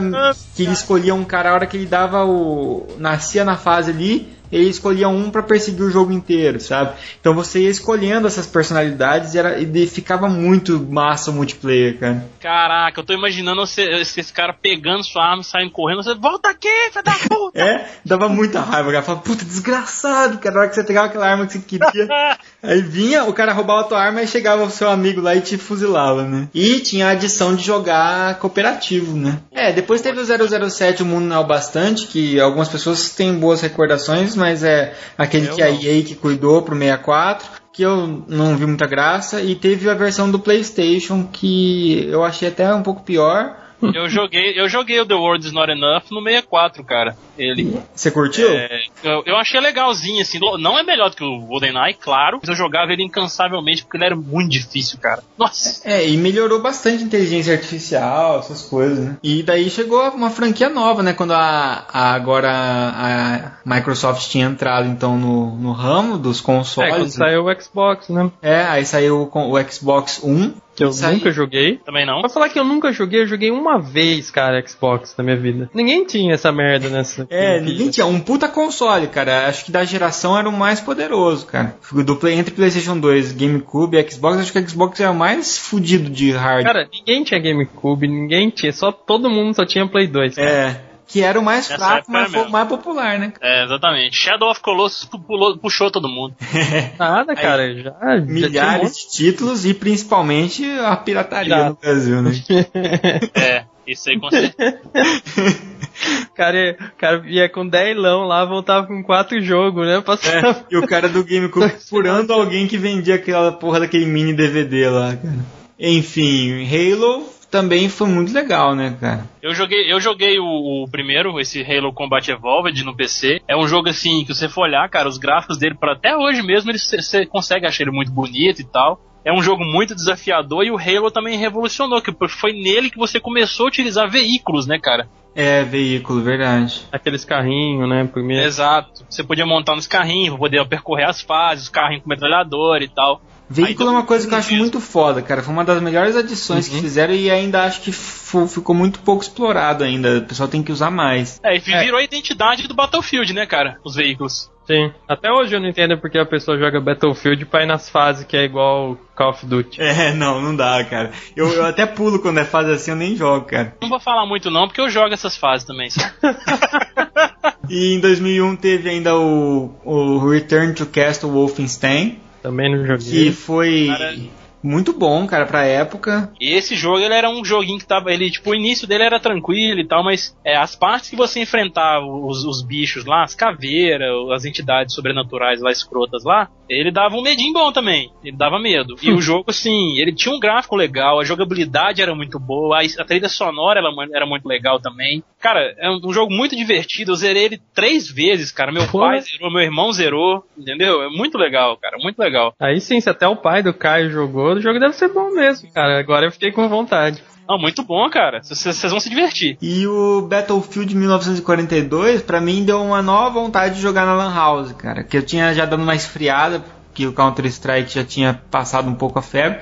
[0.54, 4.28] que ele escolhia um cara a hora que ele dava o nascia na fase ali,
[4.50, 6.92] ele escolhia um pra perseguir o jogo inteiro, sabe?
[7.20, 12.24] Então você ia escolhendo essas personalidades e, era, e ficava muito massa o multiplayer, cara.
[12.40, 16.68] Caraca, eu tô imaginando você, esse, cara pegando sua arma, saindo correndo, você volta aqui,
[16.90, 17.60] filho da puta!
[17.60, 21.06] É, dava muita raiva, o cara falava, puta, desgraçado, cara, na hora que você pegava
[21.06, 22.08] aquela arma que você queria.
[22.62, 25.40] Aí vinha, o cara roubava a tua arma e chegava o seu amigo lá e
[25.40, 26.48] te fuzilava, né?
[26.54, 29.40] E tinha a adição de jogar cooperativo, né?
[29.52, 33.34] É, depois teve o 007, o Mundo Não é o Bastante, que algumas pessoas têm
[33.34, 35.80] boas recordações, mas é aquele Eu que a não.
[35.80, 37.60] EA que cuidou pro 64.
[37.72, 42.48] que eu não vi muita graça, e teve a versão do PlayStation que eu achei
[42.48, 43.56] até um pouco pior.
[43.82, 47.16] Eu joguei, eu joguei o The World Is Not Enough no 64, cara.
[47.38, 47.78] Ele.
[47.94, 48.48] Você curtiu?
[48.50, 48.68] É,
[49.02, 50.38] eu, eu achei legalzinho, assim.
[50.58, 52.38] Não é melhor do que o GoldenEye, claro.
[52.40, 55.22] Mas eu jogava ele incansavelmente porque ele era muito difícil, cara.
[55.38, 55.80] Nossa.
[55.88, 59.16] É, e melhorou bastante a inteligência artificial, essas coisas, né?
[59.22, 61.12] E daí chegou uma franquia nova, né?
[61.14, 66.56] Quando a, a- agora a Microsoft tinha entrado então no, no ramo dos É, quando
[66.58, 67.16] consoles.
[67.16, 67.26] né?
[67.26, 68.30] saiu o Xbox, né?
[68.42, 70.54] É, aí saiu com o Xbox One.
[70.88, 71.76] Que eu nunca joguei.
[71.84, 72.20] Também não.
[72.20, 75.70] Pra falar que eu nunca joguei, eu joguei uma vez, cara, Xbox na minha vida.
[75.74, 77.26] Ninguém tinha essa merda nessa.
[77.30, 79.46] É, ninguém tinha um puta console, cara.
[79.46, 81.76] Acho que da geração era o mais poderoso, cara.
[82.04, 85.58] Do play, entre PlayStation 2, GameCube e Xbox, acho que o Xbox era o mais
[85.58, 86.64] fudido de hardware.
[86.64, 90.34] Cara, ninguém tinha GameCube, ninguém tinha, só todo mundo só tinha Play 2.
[90.34, 90.48] cara.
[90.48, 93.32] É, que era o mais Nessa fraco, mas foi o mais popular, né?
[93.40, 94.16] É, exatamente.
[94.16, 96.34] Shadow of Colossus pu- pulou- puxou todo mundo.
[96.98, 97.82] Nada, cara, já.
[97.82, 101.70] já Milhares de títulos e principalmente a pirataria Pirata.
[101.70, 102.30] no Brasil, né?
[103.34, 104.80] É, isso aí com certeza.
[106.34, 110.00] cara, cara ia com 10 lão lá, voltava com 4 jogos, né?
[110.00, 110.48] Passava.
[110.48, 114.88] É, e o cara do GameCube furando alguém que vendia aquela porra daquele mini DVD
[114.88, 115.38] lá, cara.
[115.78, 119.24] Enfim, Halo também foi muito legal, né, cara?
[119.42, 123.40] Eu joguei, eu joguei o, o primeiro, esse Halo Combat Evolved no PC.
[123.48, 126.42] É um jogo assim que você for olhar, cara, os gráficos dele para até hoje
[126.42, 129.00] mesmo, ele- você consegue achar ele muito bonito e tal.
[129.24, 133.20] É um jogo muito desafiador e o Halo também revolucionou, que foi nele que você
[133.20, 135.08] começou a utilizar veículos, né, cara?
[135.36, 136.82] É, veículo, verdade.
[136.90, 138.04] Aqueles carrinhos, né?
[138.10, 138.44] Primeiro.
[138.46, 139.04] Exato.
[139.08, 143.20] Você podia montar nos carrinhos, poder percorrer as fases, os carrinhos com metralhador e tal.
[143.50, 145.42] Veículo é uma coisa que eu acho muito foda, cara.
[145.42, 149.82] Foi uma das melhores adições que fizeram e ainda acho que ficou muito pouco explorado
[149.82, 150.18] ainda.
[150.18, 151.40] O pessoal tem que usar mais.
[151.42, 153.78] É, e virou a identidade do Battlefield, né, cara?
[153.84, 154.48] Os veículos.
[154.66, 154.92] Sim.
[155.08, 158.36] Até hoje eu não entendo porque a pessoa joga Battlefield pra ir nas fases que
[158.36, 159.82] é igual Call of Duty.
[159.82, 161.10] É, não, não dá, cara.
[161.34, 163.76] Eu, eu até pulo quando é fase assim, eu nem jogo, cara.
[163.82, 165.90] Não vou falar muito não, porque eu jogo essas fases também.
[165.90, 166.14] sabe?
[167.70, 173.32] E em 2001 teve ainda o, o Return to Castle Wolfenstein, Também não que joguei.
[173.32, 174.16] foi Cara.
[174.62, 176.32] Muito bom, cara, pra época.
[176.40, 178.12] E esse jogo ele era um joguinho que tava.
[178.12, 181.40] Ele, tipo, o início dele era tranquilo e tal, mas é, as partes que você
[181.40, 187.16] enfrentava os, os bichos lá, as caveiras, as entidades sobrenaturais lá, escrotas lá, ele dava
[187.16, 188.10] um medinho bom também.
[188.22, 188.96] Ele dava medo.
[189.02, 192.82] E o jogo, assim, ele tinha um gráfico legal, a jogabilidade era muito boa, a,
[192.82, 195.22] a trilha sonora ela era muito legal também.
[195.40, 197.12] Cara, é um, um jogo muito divertido.
[197.12, 198.70] Eu zerei ele três vezes, cara.
[198.70, 199.00] Meu Pô.
[199.00, 201.02] pai zerou, meu irmão zerou, entendeu?
[201.02, 202.54] É muito legal, cara, muito legal.
[202.60, 205.70] Aí sim, se até o pai do Caio jogou, o jogo deve ser bom mesmo,
[205.72, 205.98] cara.
[205.98, 207.22] Agora eu fiquei com vontade.
[207.48, 208.40] Ah, muito bom, cara.
[208.42, 209.58] Vocês vão se divertir.
[209.60, 214.72] E o Battlefield 1942, pra mim, deu uma nova vontade de jogar na Lan House,
[214.72, 215.02] cara.
[215.02, 216.62] Que eu tinha já dado uma esfriada,
[216.94, 219.60] que o Counter-Strike já tinha passado um pouco a febre.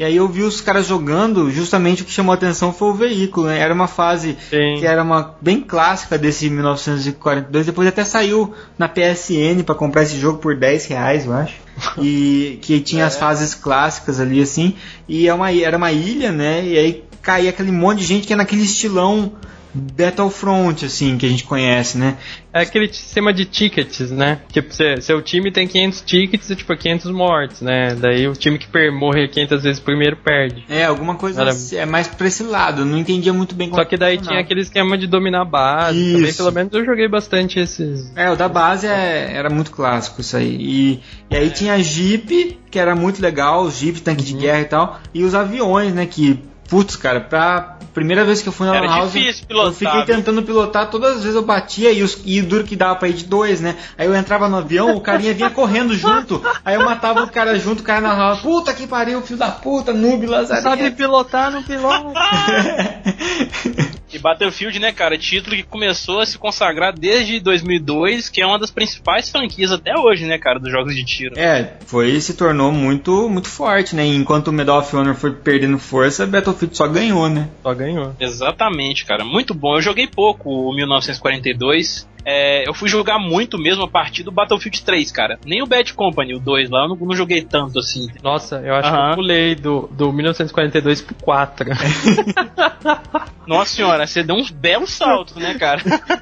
[0.00, 2.94] E aí eu vi os caras jogando, justamente o que chamou a atenção foi o
[2.94, 3.58] veículo, né?
[3.58, 4.76] Era uma fase Sim.
[4.78, 7.66] que era uma bem clássica desse 1942.
[7.66, 11.54] Depois até saiu na PSN pra comprar esse jogo por 10 reais, eu acho.
[12.00, 14.74] E que tinha as fases clássicas ali, assim.
[15.06, 16.64] E é uma, era uma ilha, né?
[16.64, 19.34] E aí caía aquele monte de gente que é naquele estilão
[19.74, 22.16] Battlefront, assim, que a gente conhece, né?
[22.52, 24.40] É aquele sistema de tickets, né?
[24.52, 27.94] Tipo, cê- seu time tem 500 tickets e, tipo, 500 mortes, né?
[27.94, 30.64] Daí o time que morre 500 vezes primeiro perde.
[30.68, 32.82] É, alguma coisa Era- assim, é mais pra esse lado.
[32.82, 34.30] Eu não entendia muito bem como Só que daí funcionava.
[34.36, 36.12] tinha aquele esquema de dominar a base.
[36.12, 36.38] Também, Isso.
[36.38, 38.10] pelo menos, eu joguei bastante esses.
[38.16, 40.56] É, o da base é- era muito clássico isso aí.
[40.60, 41.00] E,
[41.30, 45.00] e aí tinha Jeep, que era muito legal, Jeep, tanque de guerra e tal.
[45.14, 46.40] E os aviões, né, que,
[46.70, 49.74] putz, cara, pra primeira vez que eu fui na Era Lan House, difícil pilotar, eu
[49.74, 50.16] fiquei viu?
[50.16, 53.08] tentando pilotar, todas as vezes eu batia e, os, e o duro que dava pra
[53.08, 53.76] ir de dois, né?
[53.98, 57.58] Aí eu entrava no avião, o carinha vinha correndo junto, aí eu matava o cara
[57.58, 60.68] junto, o cara na House, puta que pariu, filho da puta, noob, lazarento.
[60.68, 62.12] Sabe pilotar, não pilota.
[64.20, 68.58] E Battlefield, né, cara, título que começou a se consagrar desde 2002, que é uma
[68.58, 71.38] das principais franquias até hoje, né, cara, dos jogos de tiro.
[71.38, 74.04] É, foi se tornou muito muito forte, né?
[74.04, 77.48] Enquanto o Medal of Honor foi perdendo força, Battlefield só ganhou, né?
[77.62, 78.14] Só ganhou.
[78.20, 79.76] Exatamente, cara, muito bom.
[79.76, 82.06] Eu joguei pouco o 1942.
[82.24, 85.38] É, eu fui jogar muito mesmo a partir do Battlefield 3, cara.
[85.44, 88.06] Nem o Bad Company, o 2 lá, eu não, não joguei tanto assim.
[88.22, 91.66] Nossa, eu acho que eu pulei do, do 1942 pro 4.
[93.46, 95.80] Nossa senhora, você deu um belo salto, né, cara?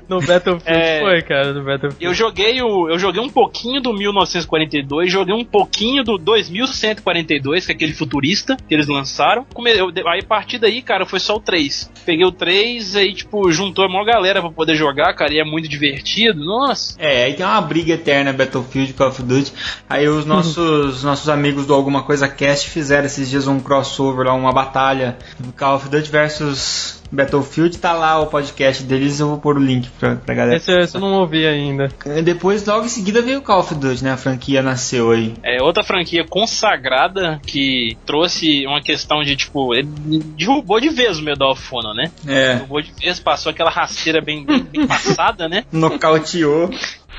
[0.09, 1.01] no Battlefield É.
[1.01, 2.03] foi, cara, no Battlefield.
[2.05, 7.73] Eu joguei o, eu joguei um pouquinho do 1942, joguei um pouquinho do 2142, que
[7.73, 9.47] é aquele futurista que eles lançaram.
[9.67, 11.91] Eu- aí a partir daí, cara, foi só o 3.
[12.07, 15.45] Peguei o 3 aí tipo juntou a maior galera pra poder jogar, cara, e é
[15.45, 15.88] muito divertido.
[15.91, 16.95] Divertido, nossa.
[16.99, 19.53] É, aí tem uma briga eterna Battlefield Call of Duty.
[19.89, 24.35] Aí os nossos, nossos amigos do Alguma Coisa Cast fizeram esses dias um crossover lá,
[24.35, 25.17] uma batalha
[25.57, 27.79] Call of Duty versus Battlefield.
[27.79, 30.57] Tá lá o podcast deles, eu vou pôr o link pra, pra galera.
[30.57, 31.89] Esse, esse eu não ouvi ainda.
[32.23, 34.13] Depois, logo em seguida, veio o Call of Duty, né?
[34.13, 35.35] A franquia nasceu aí.
[35.43, 39.89] É outra franquia consagrada que trouxe uma questão de, tipo, ele
[40.37, 42.11] derrubou de vez o Medal of Honor, né?
[42.27, 45.65] É, Derrubou de vez, passou aquela rasteira bem, bem, bem passada, né?
[45.73, 46.71] nocauteou.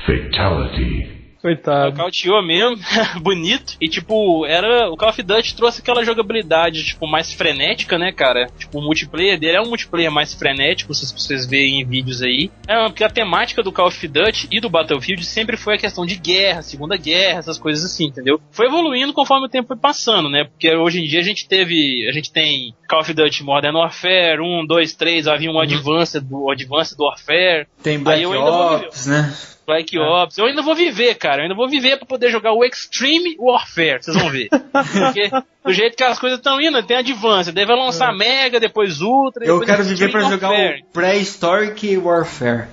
[0.06, 1.19] Fatality.
[1.40, 1.92] Coitado.
[1.92, 2.76] Nocauteou mesmo,
[3.22, 3.76] bonito.
[3.80, 4.90] E tipo, era.
[4.90, 8.46] O Call of Duty trouxe aquela jogabilidade, tipo, mais frenética, né, cara?
[8.58, 12.50] Tipo, o multiplayer dele é um multiplayer mais frenético, se vocês verem em vídeos aí.
[12.68, 16.04] É, porque a temática do Call of Duty e do Battlefield sempre foi a questão
[16.04, 18.40] de guerra, Segunda Guerra, essas coisas assim, entendeu?
[18.50, 20.44] Foi evoluindo conforme o tempo foi passando, né?
[20.44, 22.06] Porque hoje em dia a gente teve.
[22.08, 26.50] A gente tem Call of Duty Modern Warfare, 1, 2, 3, havia um Advanced do
[26.50, 27.66] Advanced Warfare.
[27.82, 29.34] Tem Black eu ainda vou Ops, né?
[29.70, 30.36] Black Ops.
[30.36, 31.38] Eu ainda vou viver, cara.
[31.38, 34.02] Eu ainda vou viver pra poder jogar o Extreme Warfare.
[34.02, 34.48] Vocês vão ver.
[34.72, 35.30] Porque
[35.64, 37.52] do jeito que as coisas estão indo, tem Advance.
[37.52, 39.44] Vai lançar Mega, depois Ultra.
[39.44, 42.64] Eu depois quero viver pra jogar o Prehistoric Warfare.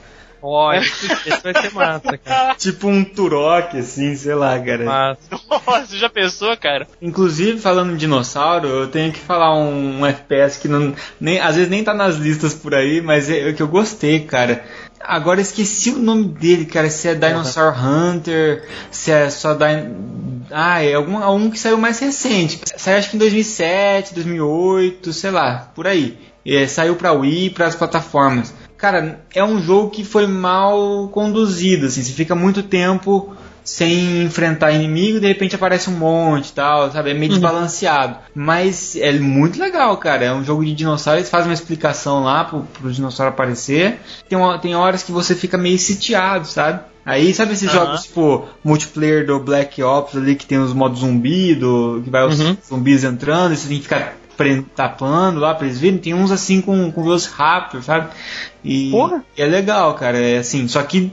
[0.41, 2.55] Olha, esse, vai ser massa, cara.
[2.59, 4.85] Tipo um Turok, assim, sei lá, cara.
[4.85, 5.19] Massa.
[5.49, 6.87] Nossa, já pensou, cara?
[7.01, 11.55] Inclusive, falando em dinossauro, eu tenho que falar um, um FPS que não, nem, às
[11.55, 14.63] vezes nem tá nas listas por aí, mas é, é que eu gostei, cara.
[14.99, 16.89] Agora eu esqueci o nome dele, cara.
[16.89, 20.45] Se é Dinosaur Hunter, se é só Din...
[20.51, 22.59] Ah, é algum, algum que saiu mais recente.
[22.77, 26.17] Saiu acho que em 2007, 2008, sei lá, por aí.
[26.45, 28.53] É, saiu pra Wii, para as plataformas.
[28.77, 32.03] Cara, é um jogo que foi mal conduzido, assim.
[32.03, 37.09] Você fica muito tempo sem enfrentar inimigo, de repente aparece um monte e tal, sabe?
[37.09, 38.15] É meio desbalanceado.
[38.33, 40.23] Mas é muito legal, cara.
[40.23, 43.99] É um jogo de dinossauro, eles fazem uma explicação lá pro, pro dinossauro aparecer.
[44.29, 46.79] Tem, uma- tem horas que você fica meio sitiado, sabe?
[47.05, 47.85] Aí, sabe esses Aham.
[47.85, 52.25] jogos, tipo, multiplayer do Black Ops ali, que tem os modos zumbi, do, que vai
[52.27, 52.57] os Uhum.
[52.69, 54.13] zumbis entrando, e você tem que ficar
[54.75, 55.97] tapando lá pra eles virem.
[55.99, 58.09] Tem uns assim com, com Velociraptor, sabe?
[58.63, 59.23] E Porra!
[59.37, 60.17] é legal, cara.
[60.17, 61.11] É assim, só que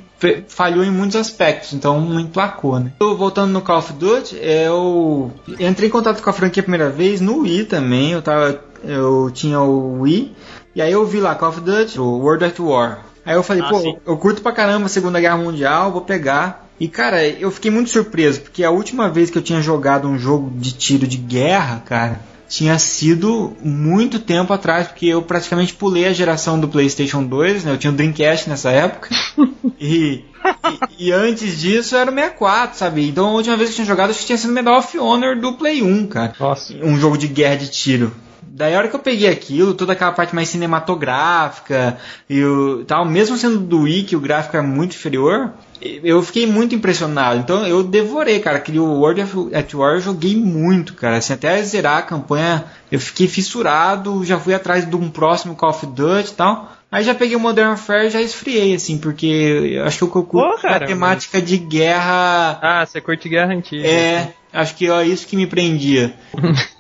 [0.49, 2.93] falhou em muitos aspectos, então não emplacou, né?
[3.01, 6.89] Eu, voltando no Call of Duty, eu entrei em contato com a franquia a primeira
[6.91, 8.13] vez no Wii também.
[8.13, 10.35] Eu tava, eu tinha o Wii
[10.75, 13.05] e aí eu vi lá Call of Duty, o World at War.
[13.27, 13.97] Aí eu falei, Ah, pô, sim.
[14.07, 16.69] eu curto pra caramba a Segunda Guerra Mundial, vou pegar.
[16.81, 20.19] E cara, eu fiquei muito surpreso, porque a última vez que eu tinha jogado um
[20.19, 26.07] jogo de tiro de guerra, cara, tinha sido muito tempo atrás, porque eu praticamente pulei
[26.07, 27.73] a geração do PlayStation 2, né?
[27.73, 29.09] Eu tinha o Dreamcast nessa época.
[29.81, 30.25] e,
[30.99, 33.09] e, e antes disso era o 64, sabe?
[33.09, 35.39] Então a última vez que eu tinha jogado acho que tinha sido Medal of Honor
[35.39, 36.75] do Play 1, cara Nossa.
[36.83, 38.15] um jogo de guerra de tiro.
[38.57, 41.99] Daí a hora que eu peguei aquilo, toda aquela parte mais cinematográfica
[42.31, 45.51] e o tal, mesmo sendo do Wii, que o gráfico é muito inferior,
[45.83, 47.41] eu fiquei muito impressionado.
[47.41, 48.59] Então eu devorei, cara.
[48.59, 51.17] Aquele World at War eu joguei muito, cara.
[51.17, 55.71] Assim, até zerar a campanha, eu fiquei fissurado, já fui atrás de um próximo Call
[55.71, 56.73] of Duty e tal.
[56.93, 60.09] Aí já peguei o Modern Warfare e já esfriei, assim, porque eu acho que eu
[60.09, 62.57] curto Pô, cara, a temática de guerra.
[62.63, 63.85] Ah, você curte guerra antiga.
[63.85, 66.15] É, acho que é isso que me prendia.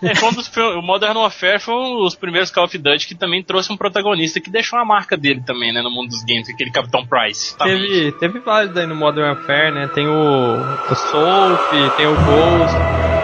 [0.03, 3.14] É, foi um dos, o Modern Warfare foi um dos primeiros Call of Duty que
[3.14, 6.49] também trouxe um protagonista que deixou a marca dele também, né, no mundo dos games,
[6.49, 7.57] aquele Capitão Price.
[7.57, 9.89] Tá Teve, teve vários aí no Modern Warfare, né?
[9.89, 10.57] Tem o,
[10.91, 13.24] o Soap, tem o Ghost.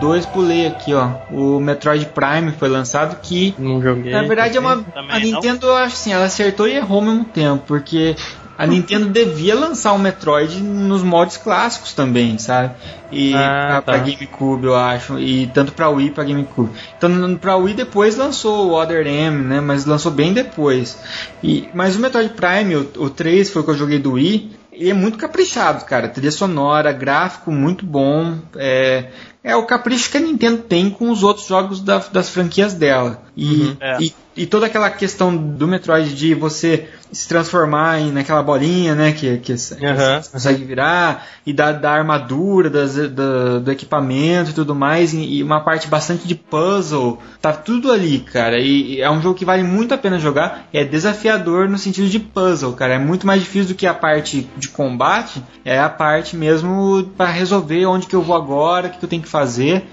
[0.00, 1.08] 2002 pulei aqui, ó.
[1.30, 4.12] O Metroid Prime foi lançado que Não joguei.
[4.12, 5.18] na verdade é uma a.
[5.18, 8.16] Nintendo, eu acho assim, ela acertou e errou ao mesmo tempo, porque
[8.58, 12.74] a Nintendo devia lançar um Metroid nos mods clássicos também, sabe?
[13.12, 14.04] E Ah, pra, pra tá.
[14.04, 16.70] GameCube, eu acho, e tanto pra Wii e pra GameCube.
[16.96, 19.60] Então, pra Wii depois lançou o Other M, né?
[19.60, 20.98] Mas lançou bem depois.
[21.42, 24.58] E, mas o Metroid Prime, o, o 3 foi o que eu joguei do Wii,
[24.72, 26.08] ele é muito caprichado, cara.
[26.08, 28.36] Trilha sonora, gráfico muito bom.
[28.56, 29.06] É,
[29.42, 33.22] é o capricho que a Nintendo tem com os outros jogos da- das franquias dela.
[33.36, 34.02] E, É.
[34.02, 39.10] e, e toda aquela questão do Metroid de você se transformar em, naquela bolinha, né?
[39.12, 40.22] Que, que, que Aham.
[40.22, 45.18] você consegue virar, e da, da armadura, das, da- do equipamento e tudo mais, e,
[45.38, 47.18] e uma parte bastante de puzzle.
[47.42, 48.58] Tá tudo ali, cara.
[48.60, 50.68] E, e é um jogo que vale muito a pena jogar.
[50.72, 52.94] É desafiador no sentido de puzzle, cara.
[52.94, 55.42] É muito mais difícil do que a parte de combate.
[55.64, 59.08] É a parte mesmo para resolver onde que eu vou agora, o que, que eu
[59.08, 59.84] tenho que fazer.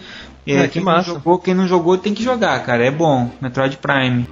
[0.47, 1.09] É, Ah, que quem, não massa.
[1.11, 2.85] jogou, quem não jogou tem que jogar, cara.
[2.85, 3.29] É bom.
[3.41, 4.27] Metroid Prime.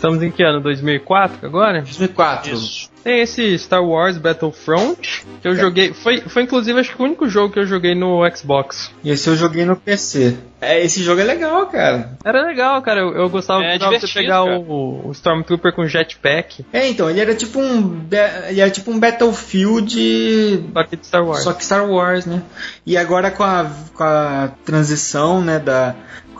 [0.00, 0.62] Estamos em que ano?
[0.62, 1.82] 2004 agora?
[1.82, 2.54] 2004.
[2.54, 2.90] Isso.
[3.04, 5.92] Tem esse Star Wars Battlefront, que eu joguei.
[5.92, 8.90] Foi, foi inclusive acho que o único jogo que eu joguei no Xbox.
[9.04, 10.38] E esse eu joguei no PC.
[10.58, 12.12] É, esse jogo é legal, cara.
[12.24, 13.00] Era legal, cara.
[13.00, 17.20] Eu, eu gostava É de você pegar o, o Stormtrooper com jetpack, É, então, ele
[17.20, 18.02] era tipo um.
[18.48, 20.64] Ele era tipo um Battlefield.
[20.72, 21.42] só que de Star Wars.
[21.42, 22.42] Só que Star Wars, né?
[22.86, 25.94] E agora com a, com a transição, né, da,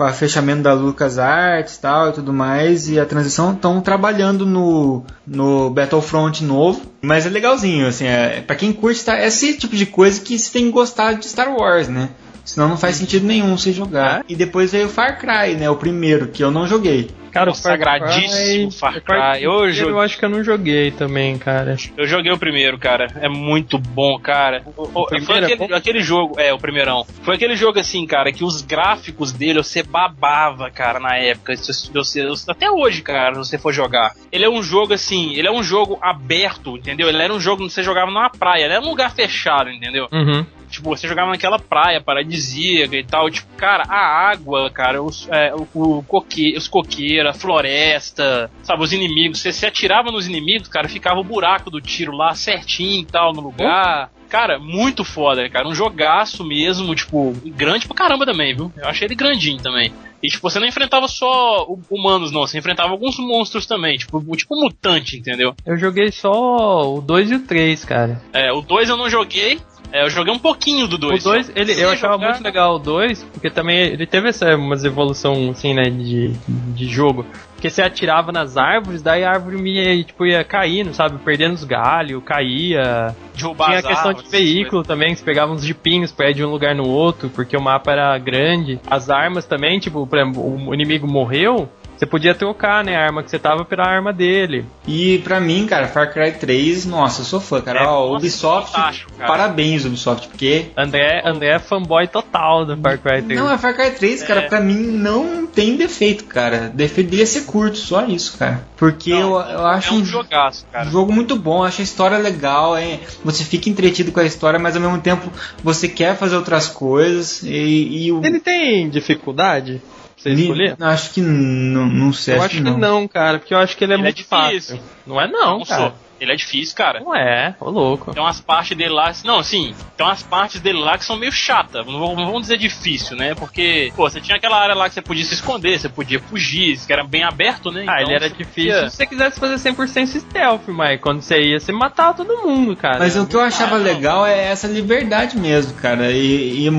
[0.06, 4.46] com o fechamento da LucasArts e tal e tudo mais, e a transição estão trabalhando
[4.46, 6.80] no, no Battlefront novo.
[7.02, 10.50] Mas é legalzinho, assim, é, pra quem curte tá, esse tipo de coisa que você
[10.50, 12.08] tem que gostar de Star Wars, né?
[12.50, 14.24] Senão não faz sentido nenhum você jogar.
[14.28, 15.70] E depois veio o Far Cry, né?
[15.70, 17.08] O primeiro, que eu não joguei.
[17.30, 19.42] Cara, O sagradíssimo Far Cry.
[19.44, 21.76] Eu Eu, joguei- eu acho que eu não joguei também, cara.
[21.96, 23.06] Eu joguei o primeiro, cara.
[23.20, 24.62] É muito bom, cara.
[24.76, 27.06] O- o- foi é aquele, aquele jogo, é, o primeirão.
[27.22, 31.56] Foi aquele jogo assim, cara, que os gráficos dele você babava, cara, na época.
[31.56, 34.12] Se você- você- até hoje, cara, se você for jogar.
[34.32, 37.08] Ele é um jogo assim, ele é um jogo aberto, entendeu?
[37.08, 40.08] Ele era um jogo que você jogava numa praia, ele era um lugar fechado, entendeu?
[40.12, 40.44] Uhum.
[40.70, 43.28] Tipo, você jogava naquela praia paradisíaca e tal.
[43.30, 48.82] Tipo, cara, a água, cara, os, é, o, o coque, os coqueiros, a floresta, sabe,
[48.82, 49.40] os inimigos.
[49.40, 53.32] Você se atirava nos inimigos, cara, ficava o buraco do tiro lá certinho e tal
[53.32, 54.10] no lugar.
[54.28, 55.66] Cara, muito foda, cara.
[55.68, 58.72] Um jogaço mesmo, tipo, grande pra caramba também, viu?
[58.76, 59.92] Eu achei ele grandinho também.
[60.22, 62.42] E, tipo, você não enfrentava só hu- humanos, não.
[62.46, 65.54] Você enfrentava alguns monstros também, tipo, tipo mutante, entendeu?
[65.66, 68.20] Eu joguei só o 2 e o 3, cara.
[68.32, 69.58] É, o 2 eu não joguei.
[69.92, 71.24] É, eu joguei um pouquinho do 2.
[71.24, 74.84] O 2, ele, eu achava muito legal o 2, porque também ele teve essa umas
[74.84, 77.26] evolução assim, né, de, de jogo.
[77.54, 81.18] Porque você atirava nas árvores, daí a árvore ia, tipo, ia caindo, sabe?
[81.18, 83.14] Perdendo os galhos, caía.
[83.34, 86.34] Derrubar Tinha a questão árvores, de veículo também, que você pegava uns jipinhos pra ir
[86.34, 88.80] de um lugar no outro, porque o mapa era grande.
[88.86, 91.68] As armas também, tipo, por exemplo, o inimigo morreu,
[92.00, 94.64] você podia trocar, né, a arma que você tava pela arma dele.
[94.88, 97.80] E pra mim, cara, Far Cry 3, nossa, eu sou fã, cara.
[97.80, 99.26] É, Ó, Ubisoft, fantástico, cara.
[99.30, 103.38] parabéns, Ubisoft, porque André, André é fanboy total do Far Cry 3.
[103.38, 104.48] Não, a Far Cry 3, cara, É.
[104.48, 106.70] pra mim não tem defeito, cara.
[106.74, 108.66] Defeito dele é ser curto, só isso, cara.
[108.78, 110.88] Porque eu, eu acho é um um jogaço, cara.
[110.88, 114.74] jogo muito bom, acho a história legal, é, você fica entretido com a história, mas
[114.74, 115.30] ao mesmo tempo
[115.62, 118.24] você quer fazer outras coisas e, e o.
[118.24, 119.82] Ele tem dificuldade
[120.22, 120.76] você Ni- escolher?
[120.80, 122.78] Acho que não, não sei, Eu acho, acho que que não.
[122.78, 124.76] não, cara, porque eu acho que ele é Ele é muito difícil.
[124.76, 124.80] fácil.
[125.06, 125.82] Não é não, Não cara.
[125.90, 125.92] sou.
[126.20, 127.00] Ele é difícil, cara.
[127.00, 128.12] Não é, ô louco.
[128.12, 129.10] Tem umas partes dele lá.
[129.24, 131.86] Não, assim, tem umas partes dele lá que são meio chatas.
[131.86, 133.34] Não, não vamos dizer difícil, né?
[133.34, 136.78] Porque, pô, você tinha aquela área lá que você podia se esconder, você podia fugir,
[136.86, 137.86] que era bem aberto, né?
[137.88, 141.22] Ah, Então ele era você difícil podia- se você quisesse fazer 100% stealth, mas quando
[141.22, 142.98] você ia, você matava todo mundo, cara.
[142.98, 143.84] Mas o que eu achava Ah, não.
[143.86, 146.10] legal é essa liberdade mesmo, cara.
[146.12, 146.70] E, e é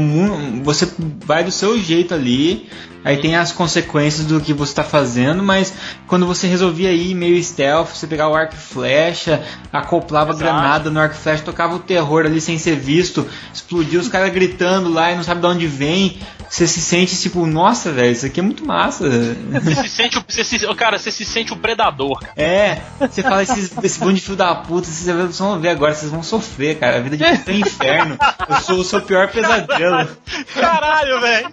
[0.62, 0.88] você
[1.26, 2.70] vai do seu jeito ali,
[3.04, 5.74] aí tem as consequências do que você tá fazendo, mas
[6.08, 10.40] quando você resolvia ir meio stealth, você pegava o arco e flecha, acoplava Exato.
[10.44, 14.32] granada no arco e flecha, tocava o terror ali sem ser visto, explodia os caras
[14.32, 16.18] gritando lá e não sabe de onde vem.
[16.50, 19.10] Você se sente tipo, nossa, velho, isso aqui é muito massa.
[19.10, 20.18] Você se sente.
[20.18, 22.34] o- Você se, cara, você se sente o predador, cara.
[22.36, 26.12] É, você fala esses, esse bando de filho da puta, vocês vão ver agora, vocês
[26.12, 26.98] vão sofrer, cara.
[26.98, 28.18] A vida de vocês é um inferno.
[28.50, 30.10] Eu sou o seu pior pesadelo.
[30.54, 31.50] Caralho, velho!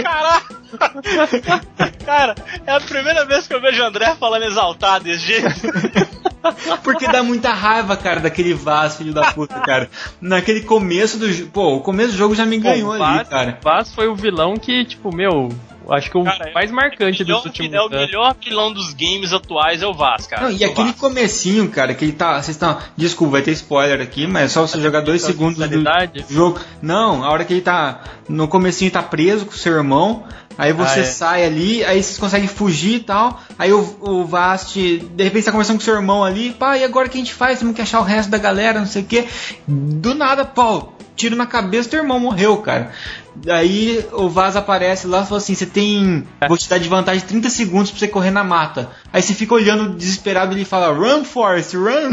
[0.00, 0.60] Caralho!
[2.04, 2.34] Cara,
[2.66, 5.48] é a primeira vez que eu vejo o André falando exaltado desse jeito.
[6.82, 9.90] Porque dá muita raiva, cara, daquele Vaz, filho da puta, cara.
[10.20, 11.50] Naquele começo do jogo.
[11.50, 13.58] Pô, o começo do jogo já me ganhou Pô, ali, Vaz- cara.
[13.60, 15.50] O Vaz foi o vilão que, tipo, meu,
[15.94, 17.98] acho que o Cara, mais marcante é o melhor, dos últimos É o anos.
[17.98, 20.42] melhor vilão dos games atuais é o Vaz, cara.
[20.44, 21.00] Não, e É aquele Vaz.
[21.00, 22.34] comecinho, cara, que ele tá.
[22.34, 22.78] Vocês estão.
[22.96, 26.60] Desculpa, vai ter spoiler aqui, mas é só você jogar dois segundos do jogo.
[26.82, 28.00] Não, a hora que ele tá.
[28.28, 30.24] No comecinho tá preso com o seu irmão.
[30.58, 31.06] Aí você Ah, é.
[31.06, 33.40] sai ali, aí vocês conseguem fugir e tal.
[33.58, 36.50] Aí o, o Vast, de repente tá conversando com seu irmão ali.
[36.50, 37.58] Pá, e agora o que a gente faz?
[37.60, 39.26] Temos que achar o resto da galera, não sei o que.
[39.66, 42.90] Do nada, pô, tiro na cabeça, teu irmão morreu, cara.
[43.36, 46.26] Daí o Vaz aparece lá e fala assim: Você tem.
[46.48, 48.90] Vou te dar de vantagem 30 segundos pra você correr na mata.
[49.12, 52.10] Aí você fica olhando desesperado e ele fala: Run, Forrest, run!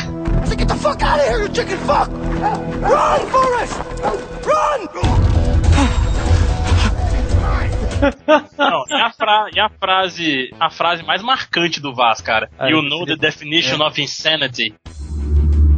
[0.46, 2.10] Get the fuck out of here, you chicken fuck!
[2.10, 3.74] Run, Forrest!
[4.44, 5.10] Run!
[8.58, 10.50] Não, e a, fra- e a frase.
[10.58, 12.48] A frase mais marcante do Vaz, cara.
[12.58, 14.74] Ah, you know the definition of insanity.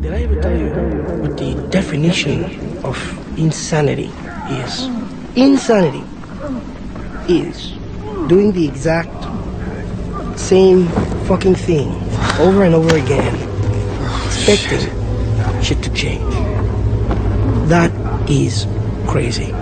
[0.01, 0.69] Did I ever tell you
[1.23, 2.45] what the definition
[2.85, 2.99] of
[3.39, 4.11] insanity
[4.51, 4.89] is?
[5.37, 6.05] Insanity
[7.29, 7.73] is
[8.29, 9.13] doing the exact
[10.39, 10.89] same
[11.27, 11.89] fucking thing
[12.41, 13.35] over and over again,
[14.27, 14.91] expecting
[15.63, 16.35] shit to change.
[17.69, 17.93] That
[18.29, 18.67] is
[19.07, 19.53] crazy.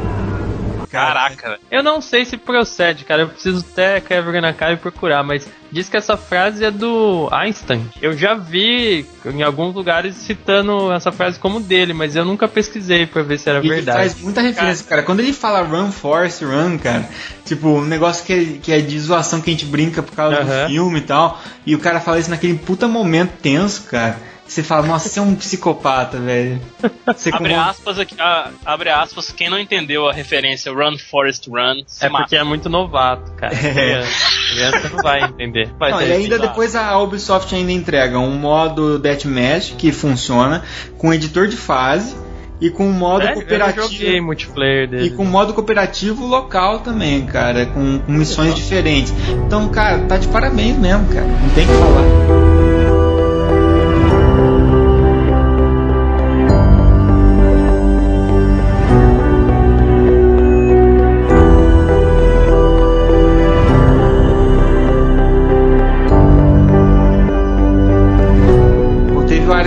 [0.90, 1.58] Caraca.
[1.70, 3.22] Eu não sei se procede, cara.
[3.22, 7.28] Eu preciso até vergonha na cara e procurar, mas diz que essa frase é do
[7.30, 7.88] Einstein.
[8.00, 13.06] Eu já vi em alguns lugares citando essa frase como dele, mas eu nunca pesquisei
[13.06, 13.98] pra ver se era Ele verdade.
[13.98, 15.02] faz muita referência, cara.
[15.02, 17.08] Quando ele fala run, force, run, cara,
[17.44, 20.44] tipo, um negócio que é, que é de zoação que a gente brinca por causa
[20.44, 24.18] do filme e tal, e o cara fala isso naquele puta momento tenso, cara.
[24.50, 26.60] Você fala, nossa, você é um psicopata, velho.
[27.06, 31.48] Você Abre como- aspas aqui, ah, abre aspas, quem não entendeu a referência Run Forest
[31.48, 32.24] Run, se É mata.
[32.24, 33.54] porque é muito novato, cara.
[33.54, 34.10] Criança,
[34.52, 35.70] criança não vai entender.
[35.78, 40.64] Vai Não, e ainda que- depois a Ubisoft ainda entrega um modo Deathmatch que funciona,
[40.98, 42.16] com editor de fase
[42.60, 43.36] e com um modo Sério?
[43.42, 43.82] Cooperativo.
[43.88, 45.06] joguei multiplayer dele.
[45.06, 49.14] E com modo cooperativo local também, cara, com, com missões diferentes.
[49.46, 51.24] Então, cara, tá de parabéns mesmo, cara.
[51.24, 52.99] Não tem o que falar.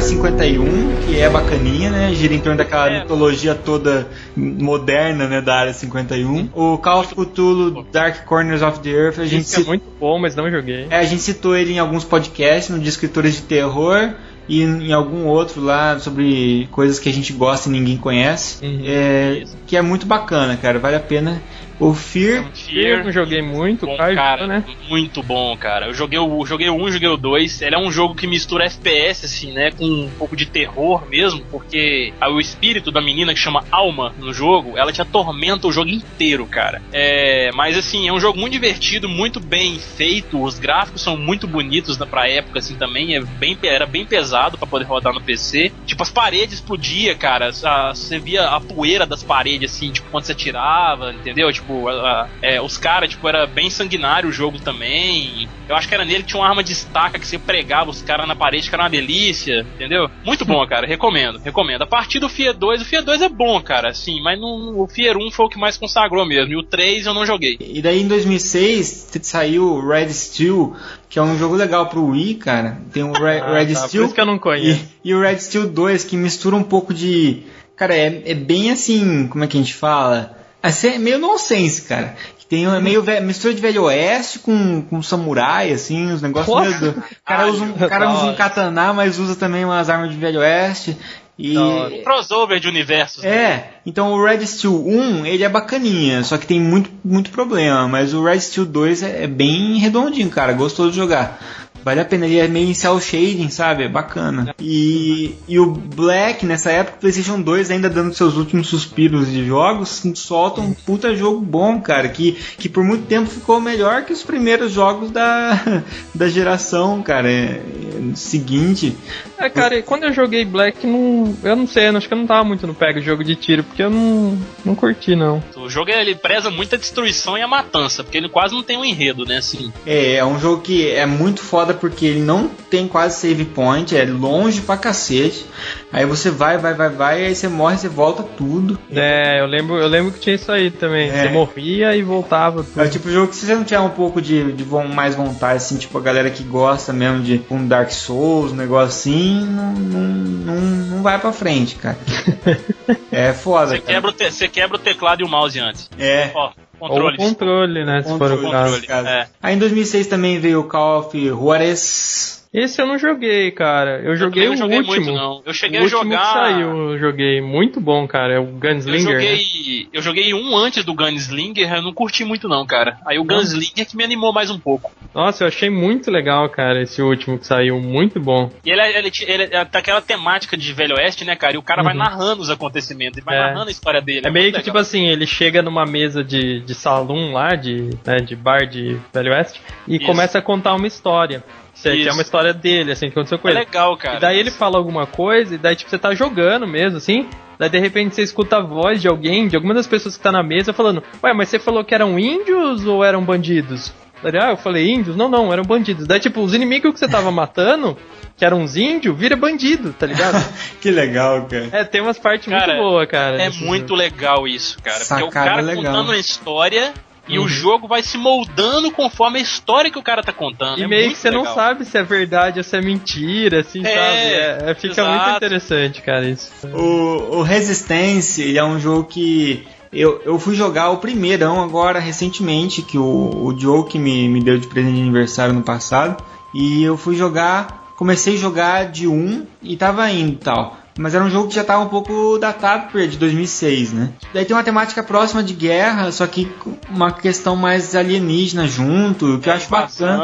[0.03, 0.63] 51,
[1.05, 2.13] que é bacaninha, né?
[2.13, 2.99] Gira em torno daquela É.
[3.01, 5.41] mitologia toda moderna, né?
[5.41, 6.49] Da Área 51.
[6.53, 10.35] O Call of Cthulhu Dark Corners of the Earth, a gente, é muito bom, mas
[10.35, 10.87] não joguei.
[10.89, 14.13] é, a gente citou ele em alguns podcasts, no de escritores de terror
[14.47, 18.63] e em algum outro lá sobre coisas que a gente gosta e ninguém conhece.
[18.65, 18.81] Uhum.
[18.85, 20.79] É, que é muito bacana, cara.
[20.79, 21.41] Vale a pena.
[21.79, 24.63] O Fear, Eu não joguei muito, Bom, Caio, cara, né?
[24.87, 25.87] muito bom, cara.
[25.87, 27.61] Eu joguei o, joguei o 1, joguei o 2.
[27.61, 29.71] Ele é um jogo que mistura FPS, assim, né?
[29.71, 34.31] Com um pouco de terror mesmo, porque o espírito da menina que chama Alma no
[34.33, 36.81] jogo, ela te atormenta o jogo inteiro, cara.
[36.91, 40.41] É, mas assim, é um jogo muito divertido, muito bem feito.
[40.41, 43.15] Os gráficos são muito bonitos né, pra época, assim, também.
[43.15, 45.71] É bem, era bem pesado pra poder rodar no PC.
[45.85, 47.49] Tipo, as paredes explodiam, cara.
[47.63, 51.51] A- Você via a poeira das paredes, assim, tipo, quando você tirava, entendeu?
[51.51, 55.47] Tipo, a- a- é, os caras, tipo, era bem sanguinário o jogo também.
[55.67, 58.01] Eu acho que era nele que tinha uma arma de estaca que você pregava os
[58.01, 60.09] caras na parede, que era uma delícia, entendeu?
[60.23, 60.85] Muito bom, cara.
[60.85, 61.81] Recomendo, recomendo.
[61.83, 64.87] A partir do FIA 2, o FIA 2 é bom, cara, assim, mas não, o
[64.87, 66.51] FIA 1 foi o que mais consagrou mesmo.
[66.53, 67.57] E o 3 eu não joguei.
[67.59, 70.75] E daí em 2006 t- saiu o Red Steel,
[71.09, 72.77] que é um jogo legal pro Wii, cara.
[72.91, 74.85] Tem o Re- Ah, Red tá, Steel que eu não conheço.
[75.03, 77.43] e, e o Red Steel 2, que mistura um pouco de.
[77.75, 80.37] Cara, é, é bem assim, como é que a gente fala?
[80.63, 82.15] Assim, é meio nonsense, cara.
[82.49, 86.91] Tem uma meio ve- mistura de velho oeste com, com samurai, assim, os negócios meio
[86.91, 90.39] O cara usa um, cara usa um katana, mas usa também umas armas de velho
[90.39, 90.95] oeste.
[91.37, 91.57] E.
[91.57, 93.23] Um crossover de universos.
[93.23, 93.29] né?
[93.29, 97.87] é, então o Red Steel 1, ele é bacaninha, só que tem muito, muito problema,
[97.87, 101.41] mas o Red Steel 2 é, é bem redondinho, cara, gostoso de jogar.
[101.83, 103.83] Vale a pena, ele é meio em cel shading, sabe?
[103.83, 104.55] É bacana.
[104.59, 109.45] E, e o Black, nessa época, o PlayStation 2 ainda dando seus últimos suspiros de
[109.45, 114.13] jogos, solta um puta jogo bom, cara, que, que por muito tempo ficou melhor que
[114.13, 115.83] os primeiros jogos da,
[116.15, 117.29] da geração, cara.
[117.29, 118.95] É, é, seguinte.
[119.37, 122.27] É, cara, e quando eu joguei Black, não, eu não sei, acho que eu não
[122.27, 125.43] tava muito no pega jogo de tiro, porque eu não, não curti, não.
[125.55, 128.77] O jogo ele preza muito a destruição e a matança, porque ele quase não tem
[128.77, 129.37] um enredo, né?
[129.37, 133.45] Assim, É, é um jogo que é muito foda porque ele não tem quase save
[133.45, 135.45] point, é longe pra cacete.
[135.91, 138.79] Aí você vai, vai, vai, vai, aí você morre, você volta tudo.
[138.91, 141.09] É, eu lembro, eu lembro que tinha isso aí também.
[141.09, 141.23] É.
[141.23, 142.81] Você morria e voltava tudo.
[142.81, 145.57] É tipo de jogo que se você não tiver um pouco de, de mais vontade,
[145.57, 149.73] assim, tipo a galera que gosta mesmo de um Dark Souls, um negócio assim, não,
[149.73, 151.97] não, não, não vai pra frente, cara.
[153.11, 153.93] É foda, você cara.
[153.93, 155.89] quebra, o te- você quebra o teclado e o mouse antes.
[155.99, 156.31] É.
[156.33, 157.15] Ó, controle.
[157.15, 158.03] o controle, né?
[158.03, 158.71] Se for o caso.
[158.73, 158.87] controle.
[158.87, 159.07] caso.
[159.07, 159.27] é.
[159.41, 162.42] Aí em 2006 também veio o Call of Juarez.
[162.53, 163.99] Esse eu não joguei, cara.
[164.03, 164.95] Eu joguei também o joguei último.
[164.95, 165.41] muito, não.
[165.43, 167.41] Eu cheguei o a último jogar- que saiu, eu joguei.
[167.41, 168.33] Muito bom, cara.
[168.35, 169.15] É o Eu Gunslinger.
[169.15, 169.21] né?
[169.21, 172.97] joguei, eu joguei um antes do Gunslinger, eu não curti muito não, cara.
[173.07, 173.23] Aí o?
[173.23, 174.91] Gunslinger que me animou mais um pouco.
[175.15, 177.79] Nossa, eu achei muito legal, cara, esse último que saiu.
[177.79, 178.51] Muito bom.
[178.63, 181.55] E ele, ele, ele, ele tá aquela temática de Velho Oeste, né, cara?
[181.55, 181.99] E o cara vai Uhum.
[181.99, 183.39] narrando os acontecimentos, ele vai É.
[183.39, 184.27] narrando a história dele.
[184.27, 184.81] É meio muito que tipo legal.
[184.83, 189.31] assim, ele chega numa mesa de, de salão lá, de, né, de bar de Velho
[189.31, 190.05] Oeste, e Isso.
[190.05, 191.43] começa a contar uma história.
[191.85, 192.11] É Isso.
[192.13, 193.59] uma história dele, assim, que aconteceu com É ele.
[193.61, 194.17] legal, cara.
[194.17, 197.27] E daí ele fala alguma coisa, e daí tipo, você tá jogando mesmo, assim.
[197.59, 200.31] Daí de repente você escuta a voz de alguém, de alguma das pessoas que tá
[200.31, 203.93] na mesa, falando: Ué, mas você falou que eram índios ou eram bandidos?
[204.21, 205.17] Daí, ah, eu falei índios?
[205.17, 206.07] Não, não, eram bandidos.
[206.07, 207.97] Daí, tipo, os inimigos que você tava matando,
[208.37, 210.35] que eram uns índios, vira bandido, tá ligado?
[210.79, 211.67] Que legal, cara.
[211.73, 213.41] é, tem umas partes Cara, muito boas, cara.
[213.41, 213.95] É muito jogo.
[213.95, 214.99] legal isso, cara.
[214.99, 215.83] porque é o Sacada cara legal.
[215.83, 216.93] contando uma história
[217.27, 217.45] e Uhum.
[217.45, 220.79] o jogo vai se moldando conforme a história que o cara tá contando.
[220.79, 221.55] E é meio que você não legal.
[221.55, 224.65] sabe se é verdade ou se é mentira, assim, É, sabe?
[224.67, 225.23] É, é- fica exato.
[225.23, 226.51] muito interessante, cara, isso.
[226.73, 231.99] O, o Resistance ele é um jogo que Eu, eu fui jogar o primeirão agora,
[231.99, 233.03] recentemente, que o,
[233.45, 236.17] o Joe que me, me deu de presente de aniversário no passado.
[236.51, 240.77] E eu fui jogar, comecei a jogar de um e tava indo e tal.
[240.97, 244.09] Mas era um jogo que já estava um pouco datado, porque é de 2006, né?
[244.33, 246.51] Daí tem uma temática próxima de guerra, só que
[246.89, 250.21] uma questão mais alienígena junto, que eu acho bacana,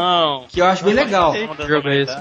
[0.48, 1.34] que eu acho bem legal.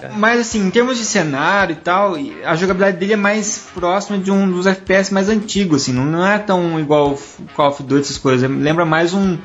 [0.01, 0.13] Cara?
[0.17, 2.15] Mas assim, em termos de cenário e tal,
[2.45, 6.39] a jogabilidade dele é mais próxima de um dos FPS mais antigos, assim, não, é
[6.39, 7.19] tão igual
[7.55, 8.51] Call of Duty, essas coisas.
[8.51, 9.37] Lembra mais um,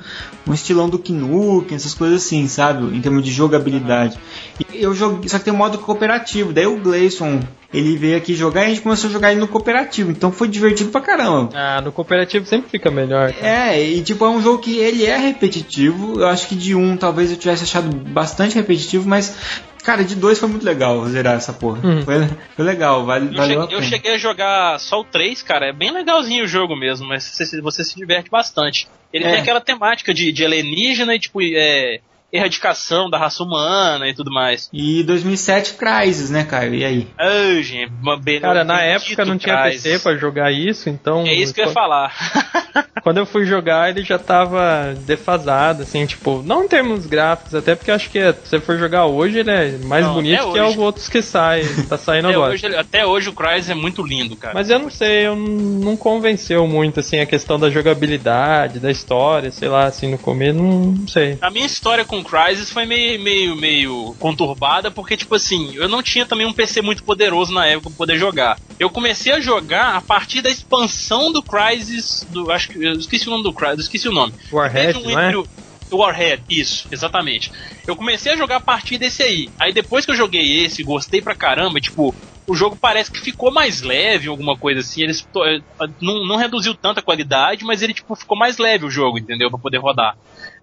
[0.47, 2.95] um estilão do Nukem, essas coisas assim, sabe?
[2.95, 4.17] Em termos de jogabilidade.
[4.73, 6.53] E eu joguei, só que tem um modo cooperativo.
[6.53, 7.41] Daí o Gleison,
[7.73, 10.11] ele veio aqui jogar e a gente começou a jogar ele no cooperativo.
[10.11, 11.49] Então foi divertido pra caramba.
[11.53, 13.33] Ah, no cooperativo sempre fica melhor.
[13.33, 13.47] cara.
[13.73, 16.19] É, e tipo, é um jogo que ele é repetitivo.
[16.19, 19.35] Eu acho que de um talvez eu tivesse achado bastante repetitivo, mas,
[19.83, 21.79] cara, de dois foi muito legal zerar essa porra.
[21.85, 22.03] Uhum.
[22.03, 22.15] Foi,
[22.55, 25.67] foi legal, vale, Eu, valeu a cheguei, eu cheguei a jogar só o 3, cara.
[25.67, 28.87] É bem legalzinho o jogo mesmo, mas você, se- você se diverte bastante.
[29.11, 29.31] Ele É.
[29.31, 31.99] tem aquela temática de, de alienígena e, tipo, é,
[32.33, 34.69] erradicação da raça humana e tudo mais.
[34.73, 36.73] E 2007 Crysis, né, Caio?
[36.73, 37.07] E aí?
[37.17, 39.83] Ai, gente, uma Cara, na época não tinha Crysis.
[39.83, 41.25] PC pra jogar isso, então.
[41.27, 42.13] É isso que eu ia falar.
[43.03, 47.75] Quando eu fui jogar, ele já tava defasado, assim, tipo, não em termos gráficos, até
[47.75, 50.53] porque eu acho que é, se você for jogar hoje, ele é mais Não, bonito
[50.53, 52.53] que os outros que saem, tá saindo até, agora.
[52.53, 54.53] hoje, até hoje o Crysis é muito lindo, cara.
[54.53, 58.89] Mas eu não sei, eu não não convenceu muito, assim, a questão da jogabilidade, da
[58.89, 61.37] história, sei lá, assim, no começo, não, não sei.
[61.41, 66.01] A minha história com Crysis foi meio, meio, meio conturbada, porque, tipo assim, eu não
[66.01, 68.57] tinha também um PC muito poderoso na época pra poder jogar.
[68.79, 73.27] Eu comecei a jogar a partir da expansão do Crysis, do, acho que, eu esqueci
[73.27, 74.33] o nome do Crysis, eu esqueci o nome.
[74.51, 75.37] Warhead, um não é?
[75.37, 75.47] o-
[75.95, 77.51] Warhead, isso, exatamente.
[77.87, 79.51] Eu comecei a jogar a partir desse aí.
[79.61, 82.15] Aí depois que eu joguei esse, gostei pra caramba, tipo,
[82.47, 85.03] o jogo parece que ficou mais leve, alguma coisa assim.
[85.03, 85.59] Eles to- eh,
[86.01, 89.49] não, não reduziu tanto a qualidade, mas ele tipo ficou mais leve o jogo, entendeu?
[89.51, 90.15] Pra poder rodar.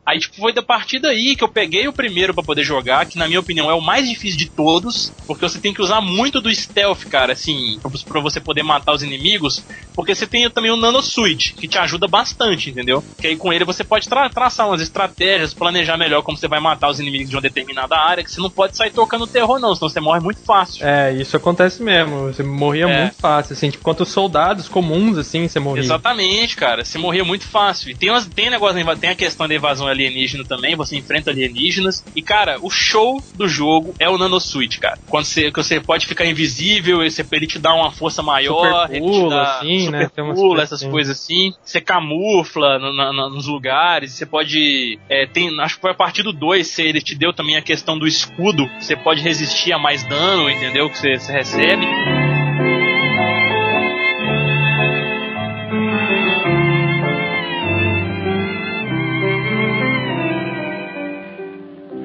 [0.06, 3.18] Aí tipo foi da partir daí que eu peguei o primeiro pra poder jogar, que
[3.18, 6.40] na minha opinião é o mais difícil de todos, porque você tem que usar muito
[6.40, 9.64] do stealth, cara, assim, pra- pra você poder matar os inimigos,
[9.94, 13.04] porque você tem também o Nano Switch, que te ajuda bastante, entendeu?
[13.20, 16.60] Que aí com ele você pode tra- traçar umas estratégias, planejar melhor como você vai
[16.60, 19.74] matar os inimigos de uma determinada área, que você não pode sair tocando terror não,
[19.74, 20.84] senão você morre muito fácil.
[20.86, 23.02] É, isso acontece mesmo, você morria É.
[23.02, 25.82] muito fácil, assim, tipo, os soldados comuns, assim, você morria.
[25.82, 26.84] Exatamente, cara.
[26.84, 27.90] Você morria muito fácil.
[27.90, 32.04] E tem, umas, tem negócio, tem a questão da invasão alienígena também, você enfrenta alienígenas.
[32.14, 34.98] E, cara, o show do jogo é o Nanosuit, cara.
[35.08, 38.96] Quando você, que você pode ficar invisível, ele, ele te dá uma força maior, Super
[38.96, 40.10] ele pula, dá assim, super né?
[40.14, 40.90] Tem umas pula, essas assim.
[40.90, 41.52] coisas assim.
[41.62, 44.98] Você camufla no- na- nos lugares, você pode.
[45.08, 47.98] é, tem, acho que foi a partir do 2, ele te deu também a questão
[47.98, 48.68] do escudo.
[48.80, 50.88] Você pode resistir a mais dano, entendeu?
[50.88, 52.29] Que você, você recebe.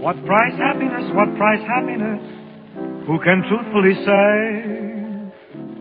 [0.06, 1.10] What price happiness?
[1.16, 2.22] What price happiness?
[3.08, 5.34] Who can truthfully say?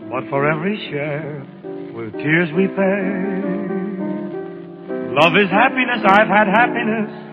[0.09, 1.45] But for every share,
[1.93, 3.05] with tears we pay.
[5.13, 6.01] Love is happiness.
[6.09, 7.24] I've had happiness.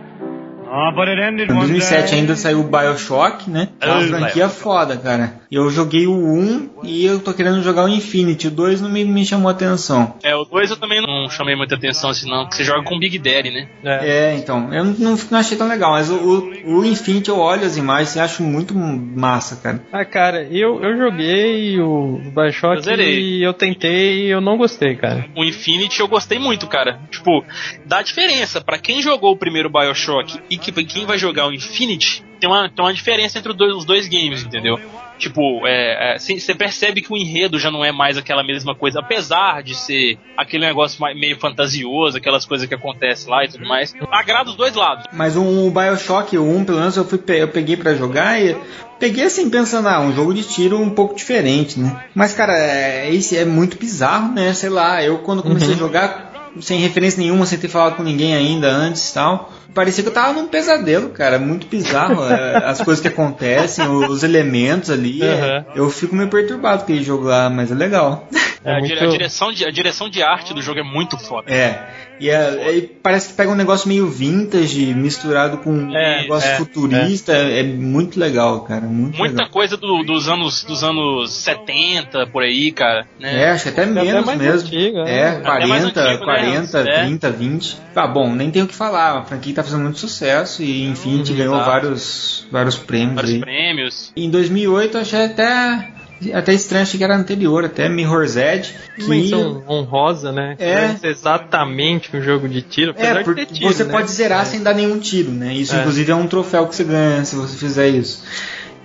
[0.72, 2.20] Em one 2007 day.
[2.20, 3.68] ainda saiu o Bioshock, né?
[3.78, 5.42] É uma franquia foda, cara.
[5.50, 8.48] Eu joguei o 1 e eu tô querendo jogar o Infinity.
[8.48, 10.16] O 2 não me, me chamou a atenção.
[10.22, 12.98] É, o 2 eu também não chamei muita atenção assim, não, porque você joga com
[12.98, 13.68] Big Daddy, né?
[13.84, 14.08] É.
[14.08, 17.66] É, então, eu não, não, achei tão legal, mas o, o, o Infinity eu olho
[17.66, 19.82] as imagens e acho muito massa, cara.
[19.92, 24.96] Ah, cara, eu, eu joguei o Bioshock Eu e eu tentei e eu não gostei,
[24.96, 25.26] cara.
[25.36, 26.98] O Infinity eu gostei muito, cara.
[27.10, 27.44] Tipo,
[27.84, 32.22] dá diferença pra quem jogou o primeiro Bioshock e pra quem vai jogar o Infinity,
[32.38, 34.78] tem uma, tem uma diferença entre os dois, os dois games, entendeu?
[35.16, 38.98] Tipo, é, é, você percebe que o enredo já não é mais aquela mesma coisa,
[38.98, 43.94] apesar de ser aquele negócio meio fantasioso, aquelas coisas que acontecem lá e tudo mais.
[44.10, 45.04] Agrada os dois lados.
[45.12, 48.56] Mas o, Bioshock, o 1, pelo menos eu, fui, eu peguei pra jogar e
[48.98, 52.04] peguei assim pensando, ah, um jogo de tiro um pouco diferente, né?
[52.12, 54.52] Mas, cara, é, esse é muito bizarro, né?
[54.54, 58.34] Sei lá, eu quando comecei a jogar, sem referência nenhuma, sem ter falado com ninguém
[58.34, 61.38] ainda antes e tal, parecia que eu tava num pesadelo, cara.
[61.38, 65.22] Muito bizarro é, as coisas que acontecem, os elementos ali.
[65.22, 65.64] é, Uhum.
[65.84, 68.28] eu fico meio perturbado com aquele jogo lá, mas é legal.
[68.64, 71.52] É a, muito- a direção de, a direção de arte do jogo é muito foda.
[71.52, 71.80] É.
[72.20, 76.48] E é- é- parece que pega um negócio meio vintage misturado com um É, negócio
[76.48, 77.32] é, futurista.
[77.32, 77.64] É.
[77.64, 78.82] muito legal, cara.
[78.82, 79.50] Muito Muita legal.
[79.50, 83.04] coisa do- dos anos dos anos 70 por aí, cara.
[83.18, 83.42] Né?
[83.42, 84.60] É, acho que até até menos mais mesmo.
[84.68, 85.28] antigo, é, é.
[85.28, 86.16] Até mais 40, antigo, né?
[86.24, 87.00] 40, É.
[87.02, 87.76] 30, 20.
[87.96, 89.18] Ah, bom, nem tenho o que falar.
[89.18, 91.70] A franquia tá fazendo muito sucesso e, enfim, Uhum, ganhou exato.
[91.70, 93.40] vários, vários prêmios Vários aí.
[93.40, 94.12] prêmios.
[94.16, 95.88] Em 2008, eu achei até
[96.34, 98.72] Até estranho, achei que era anterior, até Mirror's Edge.
[98.94, 99.08] Que...
[99.08, 100.54] Menção honrosa, né?
[100.56, 100.94] É.
[101.02, 102.92] Exatamente um jogo de tiro.
[102.96, 103.90] É, apesar de porque ter tiro, você né?
[103.90, 105.52] pode zerar sem dar nenhum tiro, né?
[105.52, 105.80] Isso, É.
[105.80, 108.22] inclusive, é um troféu que você ganha se você fizer isso.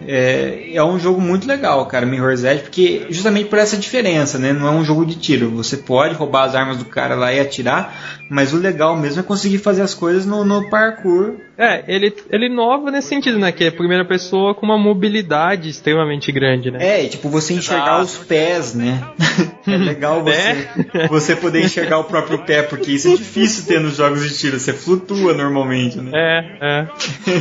[0.06, 4.54] É, é um jogo muito legal, cara, Mirror's Edge, porque justamente por essa diferença, né?
[4.54, 5.50] Não é um jogo de tiro.
[5.52, 9.24] Você pode roubar as armas do cara lá e atirar, mas o legal mesmo é
[9.24, 11.47] conseguir fazer as coisas no, no parkour.
[11.58, 13.52] É, ele, ele inova nesse sentido, né?
[13.52, 16.78] Que é a primeira pessoa com uma mobilidade extremamente grande, né?
[16.82, 18.04] É, e, tipo, você enxergar Exato.
[18.04, 19.04] os pés, né?
[19.68, 21.08] é legal você, Né?
[21.10, 24.60] você poder enxergar o próprio pé, porque isso é difícil ter nos jogos de tiro.
[24.60, 26.12] Você flutua normalmente, né?
[26.14, 26.88] É, é.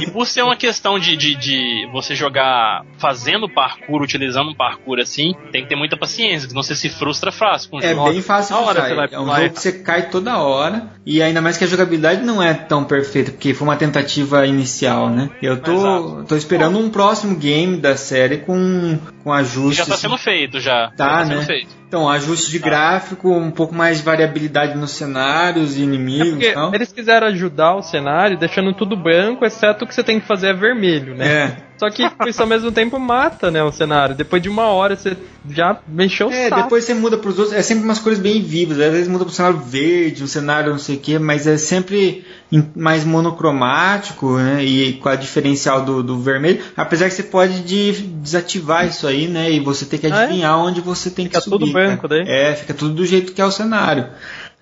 [0.03, 4.99] E por ser uma questão de, de, de você jogar fazendo parkour, utilizando um parkour
[4.99, 8.11] assim, tem que ter muita paciência, senão você se frustra fácil com o É jogo.
[8.11, 10.96] bem fácil hora você É um jogo que você cai toda hora.
[11.07, 15.09] E ainda mais que a jogabilidade não é tão perfeita, porque foi uma tentativa inicial,
[15.09, 15.31] né?
[15.41, 16.25] Eu tô, Exato.
[16.29, 19.77] tô esperando um próximo game da série com, com ajustes.
[19.77, 20.91] Já tá sendo feito, já.
[20.97, 21.35] Tá, já tá né?
[21.37, 21.77] sendo feito.
[21.87, 26.53] Então, ajuste de gráfico, um pouco mais de variabilidade nos cenários e É inimigos e
[26.53, 26.75] tal.
[26.75, 30.49] eles quiseram ajudar o cenário, deixando tudo branco, exceto o que você tem que fazer
[30.49, 31.29] é vermelho, né?
[31.29, 31.57] É.
[31.79, 34.15] Só que isso ao mesmo tempo mata, né, o cenário.
[34.15, 35.17] Depois de uma hora você
[35.51, 36.63] já mexeu o É, saco.
[36.63, 39.33] depois você muda pros outros, é sempre umas cores bem vivas, às vezes muda pro
[39.35, 44.65] cenário verde, um cenário não sei o que, mas é sempre em- mais monocromático, né,
[44.65, 49.27] e com a diferencial do, do vermelho, apesar que você pode de- desativar isso aí,
[49.29, 50.25] né, e você tem que Ah, é?
[50.25, 51.59] adivinhar onde você tem Fica que subir.
[51.67, 52.25] tudo branco cara.
[52.25, 52.29] daí?
[52.35, 54.07] É, fica tudo do jeito que é o cenário.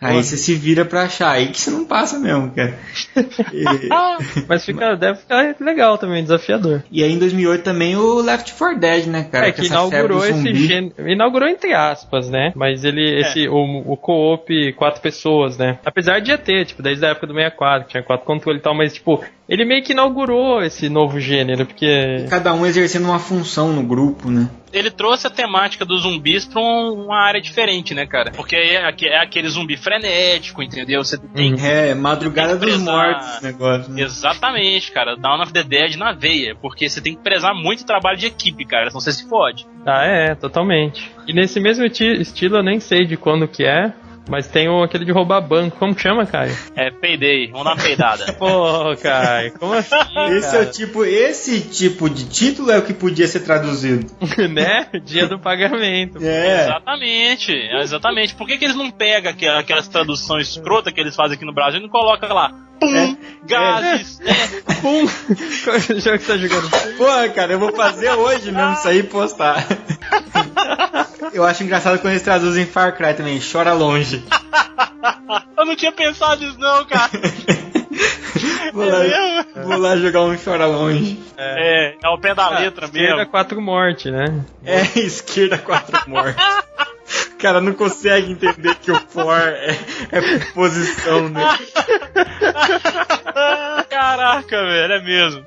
[0.01, 2.75] Aí você se vira pra achar, aí que você não passa mesmo, cara.
[3.53, 3.89] E-
[4.47, 6.83] Mas fica, deve ficar legal também, desafiador.
[6.91, 9.49] E aí em 2008 também o Left 4 Dead, né, cara?
[9.49, 11.09] é que inaugurou esse gênero.
[11.09, 12.53] Inaugurou entre aspas, né?
[12.55, 15.79] Mas ele, esse, o, o co-op quatro pessoas, né?
[15.85, 18.63] Apesar de já ter, tipo, desde a época do 64, que tinha quatro controles e
[18.63, 22.27] tal, mas, tipo, ele meio que inaugurou esse novo gênero, porque.
[22.31, 24.49] Cada um exercendo uma função no grupo, né?
[24.73, 28.33] Ele trouxe a temática dos zumbis pra um- uma área diferente, né, cara?
[28.33, 31.05] Porque é, é aquele zumbi frenético, entendeu?
[31.05, 31.55] Você tem.
[31.65, 33.93] É, madrugada Tem que dos mortos esse negócio.
[33.93, 34.03] Né?
[34.03, 35.17] Exatamente, cara.
[35.17, 36.57] Dawn of the Dead na veia.
[36.61, 38.91] Porque você tem que prezar muito o trabalho de equipe, cara.
[38.91, 39.65] Senão você se fode.
[39.87, 41.09] Ah, é, totalmente.
[41.29, 43.93] E nesse mesmo esti- estilo, eu nem sei de quando que é,
[44.29, 45.77] mas tem o, aquele de roubar banco.
[45.79, 46.57] Como que chama, Caio?
[46.77, 47.49] É, peidei.
[47.51, 48.33] Vamos dar uma peidada.
[48.39, 49.95] Pô, Caio, como assim?
[50.37, 54.07] Esse é o tipo, esse tipo de título é o que podia ser traduzido.
[54.51, 54.89] né?
[55.05, 56.19] Dia do pagamento.
[56.23, 56.63] É.
[56.65, 58.35] Exatamente, exatamente.
[58.35, 61.53] Por que, que eles não pegam aqu- aquelas traduções escrotas que eles fazem aqui no
[61.55, 62.53] Brasil e não colocam lá?
[62.81, 63.17] Pum!
[63.47, 64.21] Gases!
[64.81, 65.07] Pum!
[65.65, 66.71] Qual é o jogo que você tá jogando?
[66.97, 69.65] Porra, cara, eu vou fazer hoje mesmo isso aí e postar.
[71.33, 74.23] Eu acho engraçado quando eles traduzem Far Cry também, chora longe.
[75.57, 77.11] Eu não tinha pensado nisso, não, cara.
[78.73, 78.99] Vou lá,
[79.65, 81.19] vou lá jogar um chora longe.
[81.37, 83.31] É, é o pé da letra Esquerda mesmo.
[83.31, 84.45] quatro morte, né?
[84.65, 86.37] É, esquerda quatro mortes.
[87.35, 89.77] O cara não consegue entender que o for é,
[90.11, 91.45] é posição, né?
[93.89, 95.45] Caraca, velho, é mesmo.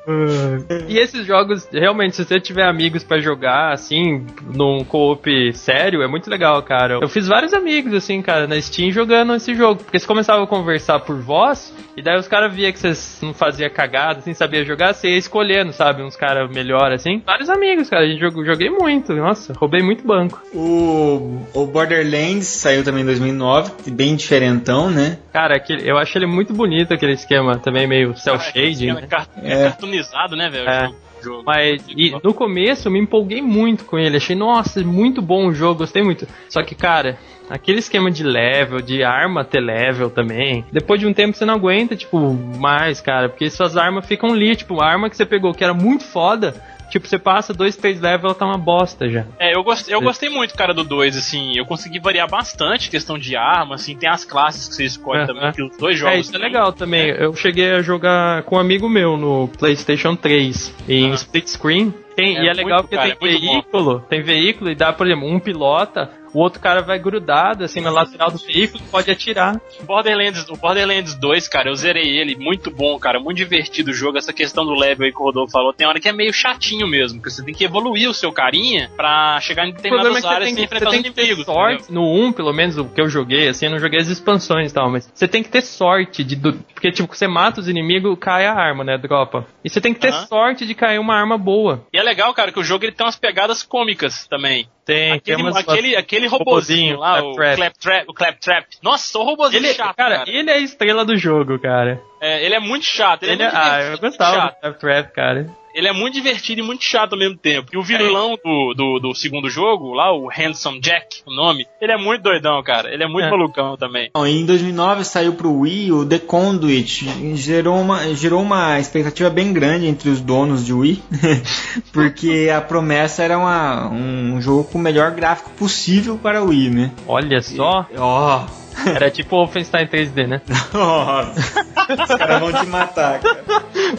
[0.88, 6.08] E esses jogos, realmente, se você tiver amigos pra jogar, assim, num co-op sério, é
[6.08, 7.00] muito legal, cara.
[7.02, 9.84] Eu fiz vários amigos, assim, cara, na Steam jogando esse jogo.
[9.84, 13.34] Porque você começava a conversar por voz, e daí os caras via que você não
[13.34, 16.02] fazia cagada, assim, sabia jogar, você ia escolhendo, sabe?
[16.02, 17.22] Uns caras melhor, assim.
[17.26, 18.04] Vários amigos, cara.
[18.04, 19.14] A gente jogou, joguei muito.
[19.14, 20.42] Nossa, roubei muito banco.
[20.54, 25.18] O, o Borderlands saiu também em 2009, bem diferentão, né?
[25.34, 28.92] Cara, aquele, eu acho ele muito bonito, aquele esquema também meio cel-shading.
[28.92, 29.64] É, car- é É.
[29.64, 30.70] cartoonizado, né, velho?
[30.70, 30.90] É.
[31.20, 31.44] jogo.
[31.46, 34.18] Mas e no começo eu me empolguei muito com ele.
[34.18, 36.28] Achei, nossa, muito bom o jogo, gostei muito.
[36.48, 37.18] Só que, cara,
[37.50, 40.64] aquele esquema de level, de arma ter level também.
[40.72, 42.20] Depois de um tempo você não aguenta, tipo,
[42.60, 43.30] mais, cara.
[43.30, 46.54] Porque suas armas ficam ali, tipo, a arma que você pegou que era muito foda.
[46.90, 49.26] Tipo, você passa dois, três levels, ela tá uma bosta já.
[49.40, 51.54] É, eu, gost, eu gostei muito, cara, do 2, assim.
[51.58, 53.96] Eu consegui variar bastante questão de arma, assim.
[53.96, 55.28] Tem as classes que você escolhe Aham.
[55.28, 56.16] também, que os dois jogos.
[56.16, 57.08] É, isso é legal também.
[57.10, 61.16] Eu cheguei a jogar com um amigo meu no PlayStation 3 em Ah.
[61.16, 61.94] split screen.
[62.18, 65.06] Tem, É e é legal porque cara, tem é veículo, tem veículo e dá, por
[65.06, 69.10] exemplo, um pilota, o outro cara vai grudado assim na lateral do veículo e pode
[69.10, 69.62] atirar.
[69.84, 74.18] Borderlands, o Borderlands 2, cara, eu zerei ele, muito bom, cara, muito divertido o jogo.
[74.18, 76.88] Essa questão do level aí que o Rodolfo falou, tem hora que é meio chatinho
[76.88, 80.28] mesmo, porque você tem que evoluir o seu carinha pra chegar em problema determinadas é
[80.28, 81.46] que áreas sem que, você enfrentar tem os que ter inimigos.
[81.46, 82.02] sorte, entendeu?
[82.02, 84.74] no 1, pelo menos, o que eu joguei, assim, eu não joguei as expansões e
[84.74, 86.36] tal, mas você tem que ter sorte de.
[86.36, 88.98] do- porque, tipo, você mata os inimigos, cai a arma, né?
[88.98, 89.46] Dropa.
[89.64, 90.28] E você tem que ter Aham.
[90.28, 91.86] sorte de cair uma arma boa.
[91.94, 94.68] E é legal, cara, que o jogo ele tem umas pegadas cômicas também.
[94.86, 97.56] Tem, Aquele, tem aquele, aquele robozinho robozinho, lá, o Claptrap.
[97.58, 98.66] Claptrap, o Claptrap.
[98.82, 100.30] Nossa, o robozinho Ele, chato, cara, cara.
[100.30, 102.02] ele é a estrela do jogo, cara.
[102.22, 103.24] É, ele é muito chato.
[103.24, 104.74] Ele, Ele, é muito ah, eu gostava chato.
[104.74, 105.50] do cara.
[105.78, 107.70] Ele é muito divertido e muito chato ao mesmo tempo.
[107.72, 111.92] E o vilão do, do, do segundo jogo, lá, o Handsome Jack, o nome, ele
[111.92, 112.92] é muito doidão, cara.
[112.92, 113.30] Ele é muito É.
[113.30, 114.10] malucão também.
[114.16, 119.86] Em 2009 saiu pro Wii o The Conduit, gerou uma, gerou uma expectativa bem grande
[119.86, 121.04] entre os donos de Wii,
[121.94, 126.70] porque a promessa era uma, um jogo com o melhor gráfico possível para o Wii,
[126.72, 126.92] né?
[127.08, 128.46] Olha só, Ó,
[128.86, 130.42] era tipo o Wolfenstein 3D, né?
[130.74, 131.66] nossa,
[132.04, 133.44] os caras vão te matar, cara.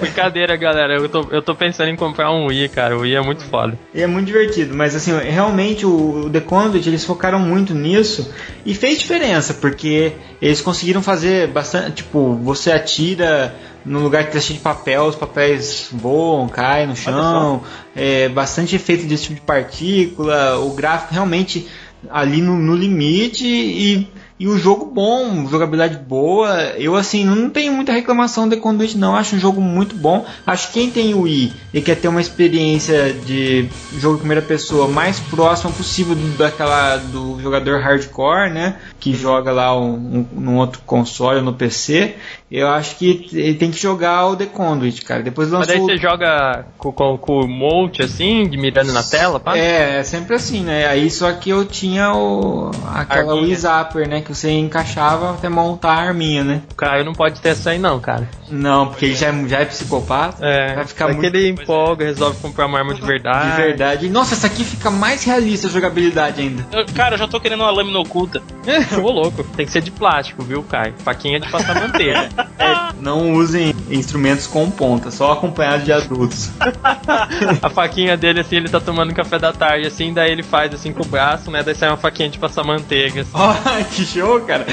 [0.00, 0.94] Brincadeira, galera.
[0.94, 2.96] Eu tô, eu tô pensando em comprar um Wii, cara.
[2.96, 3.78] O Wii é muito foda.
[3.94, 8.32] E é muito divertido, mas assim, realmente o, The Conduit, eles focaram muito nisso
[8.64, 14.40] e fez diferença, porque eles conseguiram fazer bastante, tipo, você atira no lugar que tá
[14.40, 17.62] cheio de papel, os papéis voam, caem no chão,
[17.96, 21.66] é, bastante efeito desse tipo de partícula, o gráfico realmente
[22.10, 24.06] ali no, no limite e,
[24.38, 26.54] e o jogo bom, jogabilidade boa.
[26.76, 30.24] Eu assim não tenho muita reclamação The Conduit não, acho um jogo muito bom.
[30.46, 34.42] Acho que quem tem o Wii e quer ter uma experiência de jogo em primeira
[34.42, 40.56] pessoa mais próxima possível daquela do jogador hardcore, né, que joga lá um, um, num
[40.58, 42.16] outro console no PC,
[42.50, 45.22] eu acho que ele tem que jogar o The Conduit, cara.
[45.22, 49.02] Depois Mas daí lançou você joga com, com, com o Mote, assim, de mirando na
[49.02, 49.56] tela, pá?
[49.56, 50.86] É, é sempre assim, né?
[50.86, 53.34] Aí só que eu tinha o aquela.
[53.34, 54.20] Wii Zapper, né?
[54.20, 56.62] Que você encaixava até montar a arminha, né?
[56.72, 58.28] O Caio não pode ter essa aí não, cara.
[58.50, 60.44] Não, porque ele já, é- já é psicopata.
[60.44, 63.50] É, Vai ficar muito aquele empolga, resolve comprar uma arma de verdade.
[63.50, 64.08] de verdade.
[64.08, 66.66] Nossa, essa aqui fica mais realista a jogabilidade ainda.
[66.72, 68.42] Eu- cara, eu já tô querendo uma lâmina oculta.
[69.02, 69.44] Ô, louco.
[69.56, 70.94] Tem que ser de plástico, viu, Caio?
[70.98, 72.28] Faquinha de passar manteiga.
[73.00, 76.50] Não usem instrumentos com ponta, só acompanhados de adultos.
[77.62, 80.92] A faquinha dele, assim, ele tá tomando café da tarde, assim, daí ele faz, assim,
[80.92, 81.62] com o braço, né?
[81.62, 83.20] Daí sai uma faquinha de passar manteiga.
[83.20, 83.30] assim.
[83.34, 83.54] Ó,
[83.94, 84.66] que show, cara.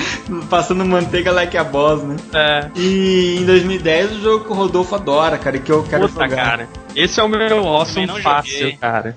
[0.50, 2.16] Passando manteiga like a boss, né?
[2.34, 2.70] É.
[2.76, 6.44] E em 2010 o jogo que o Rodolfo adora, cara, que eu quero Puta, jogar.
[6.46, 6.70] cara.
[6.96, 8.78] Esse é o meu awesome fácil, joguei.
[8.78, 9.16] cara.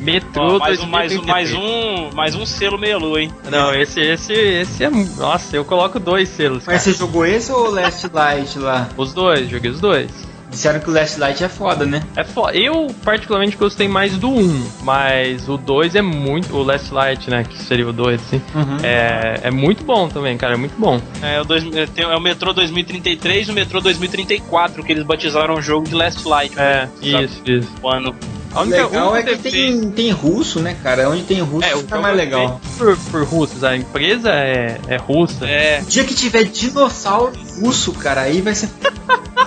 [0.00, 1.26] Metrô Ó, mais, um, mais, um, 2033.
[1.26, 3.32] mais um mais um selo meia lua, hein?
[3.50, 4.90] Não, esse, esse, esse é.
[4.90, 6.64] Nossa, eu coloco dois selos.
[6.66, 6.78] Mas cara.
[6.78, 8.88] você jogou esse ou o Last Light lá?
[8.96, 10.28] Os dois, joguei os dois.
[10.50, 12.02] Disseram que o Last Light é foda, né?
[12.16, 12.56] É foda.
[12.56, 16.56] Eu, particularmente, gostei mais do 1, mas o 2 é muito.
[16.56, 17.44] O Last Light, né?
[17.44, 18.40] Que seria o 2, assim.
[18.54, 18.78] Uhum.
[18.82, 20.54] É, é muito bom também, cara.
[20.54, 21.00] É muito bom.
[21.22, 25.54] É o, dois, é, é o Metrô 2033 e o Metrô 2034, que eles batizaram
[25.54, 26.54] o jogo de Last Light.
[26.56, 26.90] É, né?
[26.96, 27.24] Sabe?
[27.24, 27.68] isso, isso.
[27.82, 28.14] O ano.
[28.58, 31.08] A O única- legal é que defeito- tem, tem russo, né, cara?
[31.08, 32.60] Onde tem russo É, o fica mais legal.
[32.76, 35.46] Por, por russos, a empresa é, é russa.
[35.46, 35.80] É.
[35.80, 38.68] O dia que tiver dinossauro russo, cara, aí vai ser.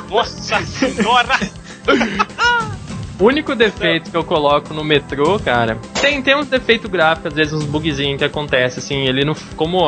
[0.09, 1.38] Nossa senhora!
[3.22, 7.53] Único defeito que eu coloco no metrô, cara, tem, tem uns defeitos gráficos, às vezes
[7.53, 9.35] uns bugzinhos que acontece, assim, ele não.
[9.56, 9.80] Como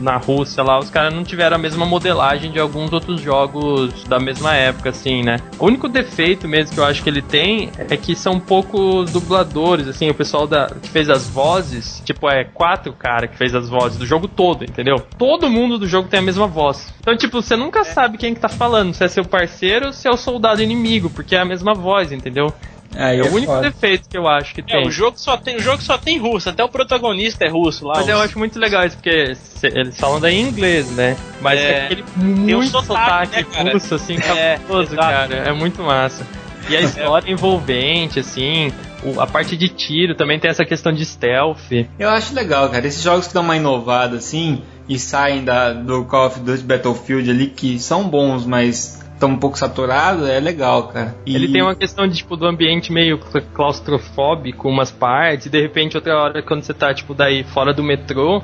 [0.00, 4.18] na Rússia lá, os caras não tiveram a mesma modelagem de alguns outros jogos da
[4.18, 5.36] mesma época, assim, né?
[5.56, 9.86] O único defeito mesmo que eu acho que ele tem é que são poucos dubladores,
[9.86, 13.68] assim, o pessoal da, que fez as vozes, tipo, é quatro cara que fez as
[13.68, 14.96] vozes do jogo todo, entendeu?
[15.16, 16.92] Todo mundo do jogo tem a mesma voz.
[16.98, 20.08] Então, tipo, você nunca sabe quem que tá falando, se é seu parceiro ou se
[20.08, 22.52] é o soldado inimigo, porque é a mesma voz, entendeu?
[22.94, 23.70] Aí É o único foda.
[23.70, 24.86] defeito que eu acho que É, tem.
[24.86, 27.94] o jogo só tem, o jogo só tem russo, até o protagonista é russo lá.
[27.98, 31.16] Mas eu acho muito legal isso, porque eles falam daí em inglês, né?
[31.40, 31.70] Mas É.
[31.72, 35.34] é aquele muito sotaque, sotaque, né, russo, assim, É, cabuloso, cara.
[35.36, 36.26] É muito massa.
[36.68, 38.72] E a história envolvente, assim,
[39.02, 41.72] o- a parte de tiro também tem essa questão de stealth.
[41.98, 42.86] Eu acho legal, cara.
[42.86, 47.30] Esses jogos que dão uma inovada assim e saem da, do Call of Duty Battlefield
[47.30, 51.14] ali, que são bons, mas estão um pouco saturados, é legal, cara.
[51.26, 55.50] E- Ele tem uma questão de, tipo, do ambiente meio cla- claustrofóbico, umas partes, e
[55.50, 58.42] de repente outra hora quando você tá, tipo, daí fora do metrô,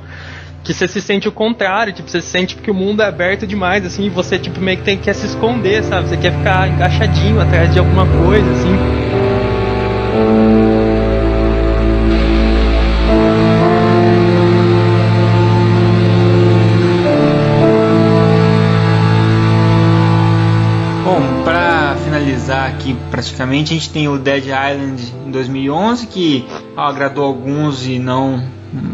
[0.63, 3.47] que você se sente o contrário, tipo, você se sente que o mundo é aberto
[3.47, 6.09] demais, assim, e você, tipo, meio que tem, quer se esconder, sabe?
[6.09, 9.26] Você quer ficar encaixadinho atrás de alguma coisa, assim.
[22.91, 26.45] Aqui praticamente, a gente tem o Dead Island em 2011, que
[26.75, 28.41] agradou alguns e não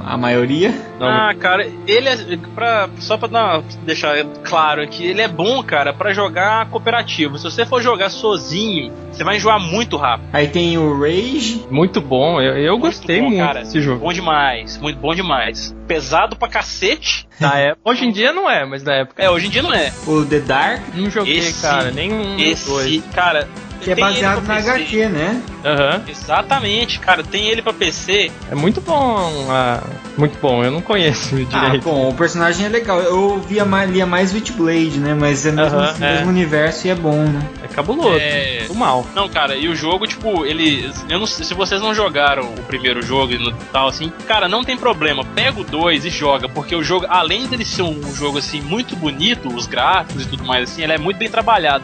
[0.06, 0.72] a maioria.
[1.00, 2.16] Não, Ah, cara, ele é.
[2.54, 7.38] Pra, só pra dar, deixar claro aqui, ele é bom, cara, pra jogar cooperativo.
[7.38, 10.30] Se você for jogar sozinho, você vai enjoar muito rápido.
[10.32, 13.62] Aí tem o Rage, Muito bom, eu, eu gostei bom, muito cara.
[13.62, 14.00] desse jogo.
[14.02, 15.76] Bom demais, muito bom demais.
[15.88, 17.28] Pesado pra cacete.
[17.42, 19.74] Na época, hoje em dia não é, mas na época É, hoje em dia não
[19.74, 19.92] é.
[20.08, 22.86] o The Dark, não joguei, Esse- cara, nenhum dos dois.
[22.88, 23.50] Esse, cara,
[23.84, 24.56] Que é baseado na.
[24.58, 25.42] HQ, né?
[25.66, 26.02] Aham.
[26.08, 27.24] Exatamente, cara.
[27.24, 28.32] Tem ele pra PC.
[28.52, 29.48] É muito bom.
[29.50, 29.82] ah,
[30.18, 31.84] muito bom, eu não conheço Ah, direito.
[31.84, 33.00] bom, o personagem é legal.
[33.00, 35.14] Eu via mais, lia mais Witchblade, né?
[35.14, 36.14] Mas é mesmo, o é.
[36.16, 37.42] mesmo universo e é bom, né?
[37.64, 38.18] É cabuloso.
[38.20, 38.60] É.
[38.60, 39.06] Muito mal.
[39.16, 40.90] Não, cara, e o jogo, tipo, ele.
[41.10, 44.48] Eu não sei se vocês não jogaram o primeiro jogo e no tal, assim, cara,
[44.48, 45.24] não tem problema.
[45.24, 48.96] Pega o 2 e joga, porque o jogo, além dele ser um jogo assim muito
[48.96, 51.84] bonito, os gráficos e tudo mais, assim, ele é muito bem trabalhado.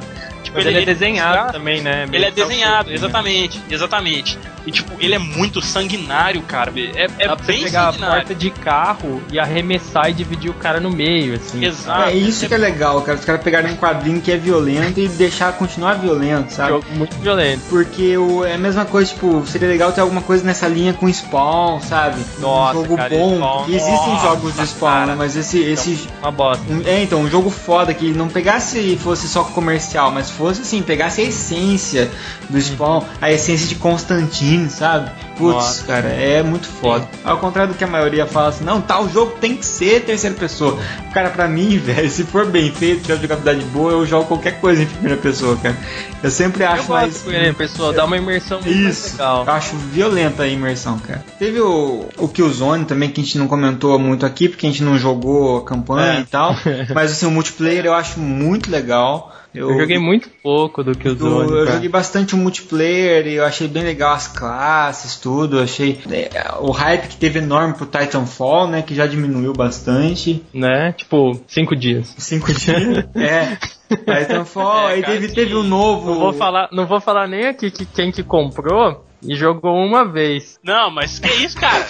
[0.50, 2.08] Tipo, Mas ele, é desenhado gráficos- também, né?
[2.12, 2.96] Ele é desenhado, self-made, né?
[2.96, 4.40] exatamente, exatamente.
[4.66, 6.72] E tipo, ele é muito sanguinário, cara.
[6.76, 8.16] É, é Dá pra você bem pegar a sanguinário.
[8.18, 11.64] porta de carro e arremessar e dividir o cara no meio, assim.
[11.64, 12.10] Exato.
[12.10, 13.18] é isso que é legal, cara.
[13.18, 16.70] Os caras pegarem um quadrinho que é violento e deixar continuar violento, sabe?
[16.70, 17.62] Jogo muito violento.
[17.70, 21.12] Porque o, é a mesma coisa, tipo, seria legal ter alguma coisa nessa linha com
[21.12, 22.20] Spawn, sabe?
[22.40, 23.36] Nossa, um jogo cara, bom.
[23.38, 25.06] Spawn, existem nossa, jogos de Spawn, cara.
[25.08, 25.16] né?
[25.18, 26.64] Mas esse, esse Uma bosta.
[26.86, 30.82] é, então, um jogo foda que não pegasse e fosse só comercial, mas fosse assim,
[30.82, 32.10] pegasse a essência
[32.50, 35.12] do Spawn, a essência de Constantine, sabe?
[35.38, 35.84] Putz, Nossa.
[35.86, 37.08] cara, é muito foda.
[37.24, 40.36] Ao contrário do que a maioria fala assim, não, tal jogo tem que ser terceira
[40.36, 40.78] pessoa.
[41.14, 44.84] Cara, pra mim, velho, se for bem feito, tiver jogabilidade boa, eu jogo qualquer coisa
[44.84, 45.78] em primeira pessoa, cara.
[46.22, 47.22] Eu sempre Eu acho gosto mais.
[47.22, 47.94] com ele, pessoal.
[47.94, 49.46] Dá uma imersão muito Isso, legal.
[49.46, 51.24] eu acho violenta a imersão, cara.
[51.38, 54.84] Teve o, o Killzone também, que a gente não comentou muito aqui, porque a gente
[54.84, 56.20] não jogou a campanha É.
[56.22, 56.54] e tal.
[56.94, 59.34] Mas assim, o multiplayer eu acho muito legal.
[59.54, 61.52] Eu joguei muito pouco do que o eu, Zone.
[61.52, 65.58] eu joguei bastante o multiplayer e eu achei bem legal as classes, tudo.
[65.58, 68.82] Eu achei é, o hype que teve enorme pro Titanfall, né?
[68.82, 70.44] Que já diminuiu bastante.
[70.54, 70.94] Né?
[70.94, 72.14] Tipo, cinco dias.
[72.18, 73.06] Cinco dias.
[73.16, 73.58] é.
[73.90, 76.12] Titanfall, É, aí cara, teve, teve um novo.
[76.12, 80.06] Não vou falar, não vou falar nem aqui que quem que comprou e jogou uma
[80.06, 80.60] vez.
[80.64, 81.86] Não, mas que isso, cara?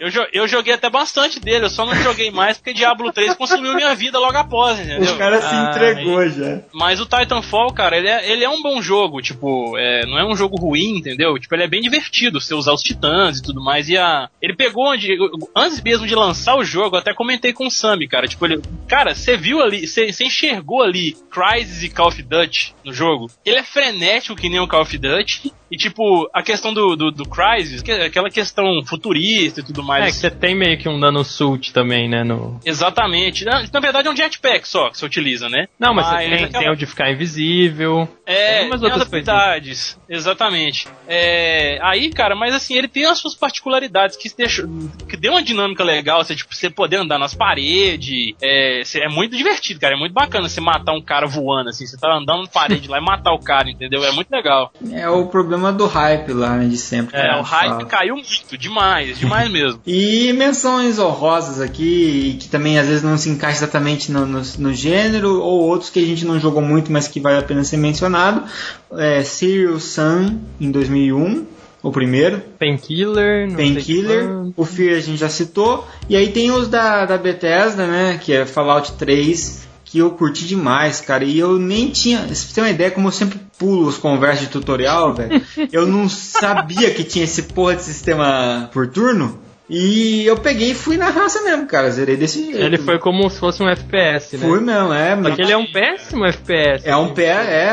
[0.00, 3.34] Eu, jo- eu joguei até bastante dele, eu só não joguei mais porque Diablo 3
[3.36, 5.14] consumiu minha vida logo após, entendeu?
[5.14, 6.60] O cara se Ah, entregou já.
[6.72, 10.24] Mas o Titanfall, cara, ele é, ele é um bom jogo, tipo, é, não é
[10.26, 11.38] um jogo ruim, entendeu?
[11.38, 13.88] Tipo, ele é bem divertido, você usar os titãs e tudo mais.
[13.88, 14.28] E a.
[14.42, 15.16] Ele pegou onde.
[15.54, 18.26] Antes mesmo de lançar o jogo, eu até comentei com o Sammy, cara.
[18.26, 18.60] Tipo, ele.
[18.88, 23.30] Cara, você viu ali, você você enxergou ali Crysis e Call of Duty no jogo?
[23.44, 25.52] Ele é frenético que nem o Call of Duty.
[25.70, 29.82] E, tipo, a questão do, do, do Crysis, que é aquela questão futurista e tudo
[29.82, 30.04] mais.
[30.04, 32.22] É que você tem meio que um nanosuit também, né?
[32.22, 32.60] No...
[32.62, 33.46] Exatamente.
[33.46, 35.66] Na, na verdade é um jetpack só que você utiliza, né?
[35.78, 38.06] Não, mas você Mas tem, aquela- tem o de ficar invisível.
[38.26, 39.98] É, Tem umas outras as habilidades.
[40.08, 40.86] Exatamente.
[41.08, 44.66] É, aí, cara, mas assim, ele tem as suas particularidades que deixou,
[45.08, 48.34] que deu uma dinâmica legal, você, tipo, você poder andar nas paredes.
[48.42, 49.94] É, você- é muito divertido, cara.
[49.94, 51.86] É muito bacana você matar um cara voando, assim.
[51.86, 54.04] Você tá andando na parede lá e matar o cara, entendeu?
[54.04, 54.72] É muito legal.
[54.92, 57.12] É o problema do hype lá, De sempre.
[57.12, 57.84] que É, o hype fala.
[57.86, 59.80] caiu muito, demais, demais mesmo.
[59.86, 64.74] E menções honrosas aqui, que também às vezes não se encaixa exatamente no, no, no
[64.74, 67.76] gênero, ou outros que a gente não jogou muito, mas que vale a pena ser
[67.76, 68.44] mencionado.
[68.92, 71.46] É, Serious Sun, em 2001,
[71.82, 72.40] o primeiro.
[72.58, 73.52] Painkiller.
[73.54, 75.86] Painkiller, o Fear a gente já citou.
[76.08, 78.20] E aí tem os da, da Bethesda, né?
[78.22, 79.61] Que é Fallout 3,
[79.92, 81.22] que eu curti demais, cara.
[81.22, 82.26] E eu nem tinha.
[82.26, 86.08] Você tem uma ideia, como eu sempre pulo os conversas de tutorial, velho, eu não
[86.08, 89.38] sabia que tinha esse porra de sistema por turno.
[89.70, 91.90] E eu peguei e fui na raça mesmo, cara.
[91.90, 92.58] Zerei desse jeito.
[92.58, 94.46] Ele foi como se fosse um FPS, né?
[94.46, 95.16] Fui mesmo, é.
[95.22, 96.86] Só que ele é um péssimo FPS.
[96.86, 97.28] É um pé,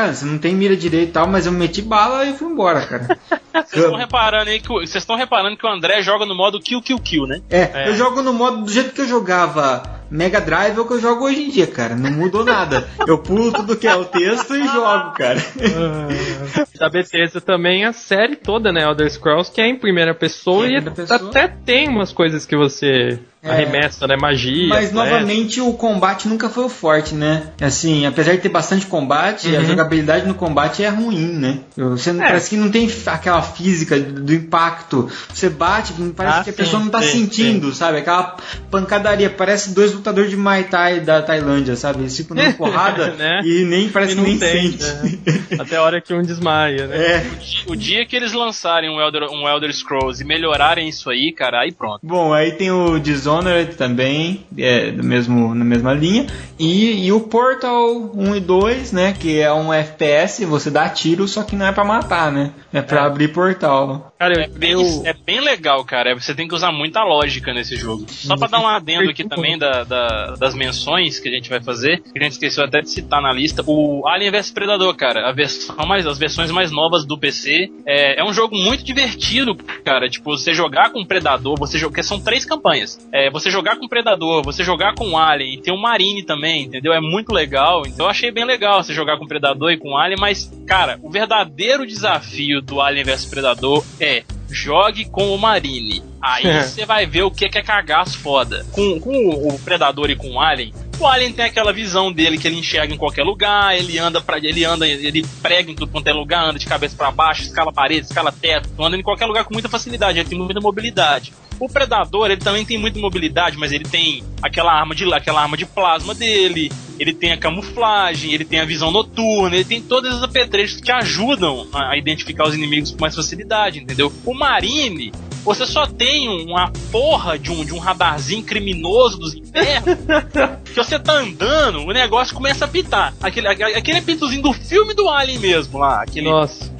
[0.05, 2.81] é, você não tem mira direito e tal, mas eu meti bala e fui embora,
[2.85, 3.17] cara.
[3.67, 6.59] Vocês estão reparando aí que o- vocês estão reparando que o André joga no modo
[6.61, 7.41] kill kill kill, né?
[7.49, 10.93] É, eu jogo no modo do jeito que eu jogava Mega Drive é o que
[10.93, 11.95] eu jogo hoje em dia, cara.
[11.95, 12.87] Não mudou nada.
[13.07, 15.39] Eu pulo tudo que é o texto e jogo, cara.
[16.79, 18.83] Da Bethesda também a série toda, né?
[18.83, 21.29] Elder Scrolls, que é em primeira pessoa É, e primeira pessoa.
[21.29, 23.19] até tem umas coisas que você.
[23.43, 24.15] Arremessa, né?
[24.17, 24.67] Magia.
[24.67, 24.93] Mas flecha.
[24.93, 27.51] novamente o combate nunca foi o forte, né?
[27.61, 29.65] Assim, apesar de ter bastante combate, a Uhum.
[29.65, 31.59] jogabilidade no combate é ruim, né?
[31.77, 32.27] Você não- É.
[32.27, 35.09] parece que não tem aquela física do, impacto.
[35.33, 37.99] Você bate, parece Ah, que a sim, pessoa não tá sim, sentindo, sabe?
[37.99, 38.35] Aquela
[38.69, 41.99] pancadaria, parece dois lutadores de Muay Thai da Tailândia, sabe?
[42.01, 43.41] Eles ficam dando porrada Né?
[43.45, 44.83] e nem parece E que nem tem, sente.
[44.83, 45.39] né?
[45.59, 46.97] Até a hora que um desmaia, né?
[46.97, 47.25] É.
[47.67, 51.61] O dia que eles lançarem um Elder, um Elder Scrolls e melhorarem isso aí, cara,
[51.61, 51.99] aí pronto.
[52.03, 53.28] Bom, aí tem o Dishonored
[53.77, 56.25] também, é, do mesmo, na mesma linha.
[56.57, 59.13] E, e o Portal 1 e 2, né?
[59.17, 62.51] Que é um FPS, você dá tiro, só que não é pra matar, né?
[62.73, 63.05] É pra É.
[63.05, 64.13] abrir portal.
[64.19, 66.13] Cara, É bem, eu- é bem legal, cara.
[66.13, 68.05] Você tem que usar muita lógica nesse jogo.
[68.09, 71.61] Só pra dar um adendo aqui também da, da- das menções que a gente vai
[71.61, 75.29] fazer, que a gente esqueceu até de citar na lista, o Alien vs Predador, cara.
[75.29, 77.69] A versão mais, as versões mais novas do PC.
[77.85, 80.09] É, é um jogo muito divertido, cara.
[80.09, 82.99] Tipo, você jogar com o Predador, você joga, porque são três campanhas.
[83.13, 86.93] é, você jogar com Predador, você jogar com Alien e tem o Marine também, entendeu?
[86.93, 87.81] É muito legal.
[87.87, 91.09] Então eu achei bem legal você jogar com Predador e com Alien, mas, cara, o
[91.09, 96.03] verdadeiro desafio do Alien vs Predador é jogue com o Marine.
[96.21, 98.65] Aí você vai ver o que é, que é cagaço foda.
[98.71, 102.47] Com, com o Predador e com o Alien, o Alien tem aquela visão dele que
[102.47, 106.07] ele enxerga em qualquer lugar, ele anda para ele anda, ele prega em tudo quanto
[106.07, 109.45] é lugar, anda de cabeça para baixo, escala parede, escala teto, anda em qualquer lugar
[109.45, 111.33] com muita facilidade, ele tem muita mobilidade.
[111.59, 115.57] O Predador, ele também tem muita mobilidade, mas ele tem aquela arma de aquela arma
[115.57, 120.15] de plasma dele, ele tem a camuflagem, ele tem a visão noturna, ele tem todas
[120.15, 124.11] as apetrechos que ajudam a identificar os inimigos com mais facilidade, entendeu?
[124.25, 125.11] O Marine,
[125.43, 129.97] você só tem uma porra de um, de um radarzinho criminoso dos infernos
[130.65, 133.13] que você tá andando, o negócio começa a pitar.
[133.21, 136.01] Aquele, aquele apitozinho do filme do Alien mesmo lá.
[136.01, 136.71] Aquele, Nossa.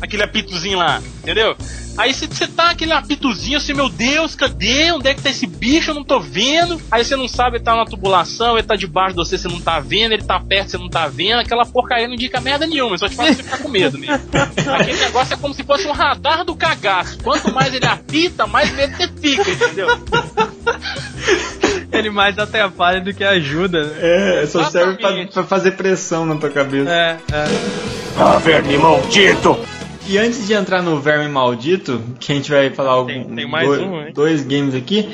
[0.00, 1.56] Aquele apitozinho lá, entendeu?
[1.96, 4.90] Aí você tá aquele apitozinho assim, meu Deus, cadê?
[4.92, 5.90] Onde é que tá esse bicho?
[5.90, 6.80] Eu não tô vendo.
[6.90, 9.60] Aí você não sabe, ele tá na tubulação, ele tá debaixo de você, você não
[9.60, 11.40] tá vendo, ele tá perto, você não tá vendo.
[11.40, 14.20] Aquela porcaria não indica merda nenhuma, só te faz você ficar com medo mesmo.
[14.74, 17.18] Aquele negócio é como se fosse um radar do cagaço.
[17.22, 19.88] Quanto mais ele apita, mais medo você fica, entendeu?
[21.92, 23.84] Ele mais atrapalha do que ajuda.
[23.84, 24.42] Né?
[24.42, 26.90] É, só serve pra, pra, fazer pressão na tua cabeça.
[26.90, 27.44] É, é.
[28.18, 29.58] Ah, verme maldito!
[30.06, 33.48] E antes de entrar no Verme Maldito, que a gente vai falar algum, tem, tem
[33.48, 34.12] mais dois, um, hein?
[34.14, 35.08] dois games aqui,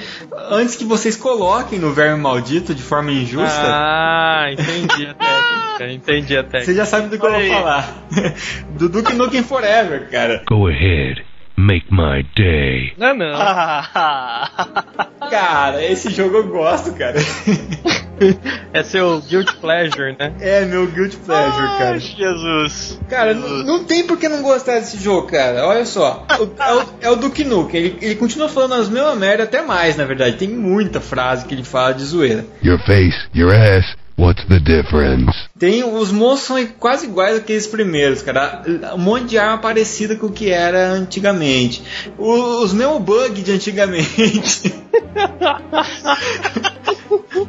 [0.50, 3.62] antes que vocês coloquem no Verme Maldito de forma injusta.
[3.62, 5.14] Ah, entendi a
[5.78, 6.64] técnica, entendi a técnica.
[6.64, 8.04] Você já sabe do que eu vou falar.
[8.76, 10.42] do Duke Nukem Forever, cara.
[10.48, 11.24] Go ahead.
[11.56, 12.92] Make my day.
[12.96, 13.30] Não, não.
[15.30, 17.16] cara, esse jogo eu gosto, cara.
[18.72, 20.32] é seu guilt pleasure, né?
[20.40, 21.98] É, meu guilt pleasure, Ai, cara.
[21.98, 23.00] Jesus.
[23.08, 25.66] Cara, n- não tem por que não gostar desse jogo, cara.
[25.66, 26.26] Olha só.
[26.38, 27.80] O- é, o, é o Duke Nukem.
[27.80, 30.36] Ele, ele continua falando as mesmas merda, até mais, na verdade.
[30.36, 32.44] Tem muita frase que ele fala de zoeira.
[32.62, 33.86] Your face, your ass,
[34.20, 35.32] what's the difference?
[35.58, 38.62] Tem, os monstros são quase iguais àqueles primeiros, cara.
[38.94, 41.82] Um monte de arma parecida com o que era antigamente.
[42.18, 44.74] O- os mesmos bugs de antigamente.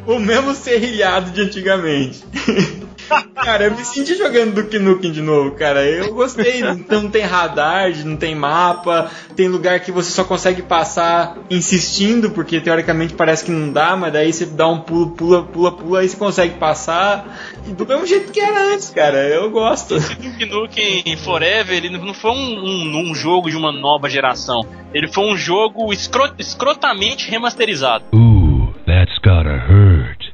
[0.07, 2.23] o mesmo serrilhado de antigamente.
[3.35, 5.83] Cara, eu me senti jogando Duke Nukem de novo, cara.
[5.85, 6.61] Eu gostei.
[6.61, 12.31] Então não tem radar, não tem mapa, tem lugar que você só consegue passar insistindo,
[12.31, 15.99] porque teoricamente parece que não dá, mas daí você dá um pulo, pula, pula, pula,
[15.99, 17.25] aí você consegue passar.
[17.67, 19.17] E do mesmo jeito que era antes, cara.
[19.27, 19.99] Eu gosto.
[19.99, 24.61] Duke Nukem Forever, ele não foi um, um- um jogo de uma nova geração.
[24.93, 28.03] Ele foi um jogo escro- escrotamente remasterizado.
[28.13, 29.90] Ooh, that's gotta hurt.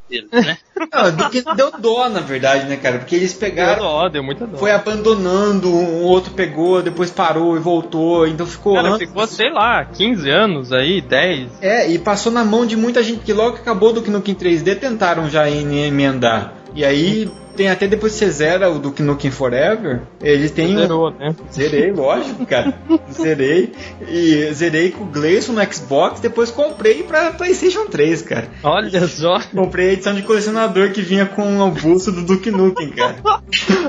[0.10, 0.58] Dele, né?
[0.94, 3.00] Não, deu dó, na verdade, né, cara?
[3.00, 3.82] Porque eles Deu pegaram.
[3.84, 4.58] dó, deu muita dó.
[4.58, 9.00] Foi abandonando, um outro pegou, depois parou e voltou, então ficou Cara, anos.
[9.00, 11.50] ficou, sei lá, 15 anos aí, 10.
[11.62, 15.30] É, e passou na mão de muita gente que logo acabou do Nukem 3D tentaram
[15.30, 16.54] já em- emendar.
[16.76, 20.80] E aí tem até depois que você zera o Duke Nukem Forever, ele tem um.
[20.80, 21.36] Zerou, né?
[21.52, 22.74] Zerei, lógico, cara.
[23.12, 23.74] Zerei.
[24.08, 28.48] E zerei com o Gleison no Xbox, depois comprei pra PlayStation 3, cara.
[28.64, 29.42] Olha só.
[29.54, 33.16] Comprei a edição de colecionador que vinha com o busto do Duke Nukem, cara.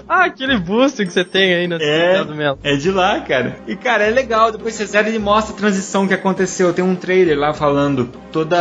[0.08, 2.58] Ah, aquele busto que você tem aí na É, do Melo.
[2.62, 3.58] é de lá, cara.
[3.66, 4.50] E, cara, é legal.
[4.50, 6.72] Depois você zera ele mostra a transição que aconteceu.
[6.72, 8.56] Tem um trailer lá falando todos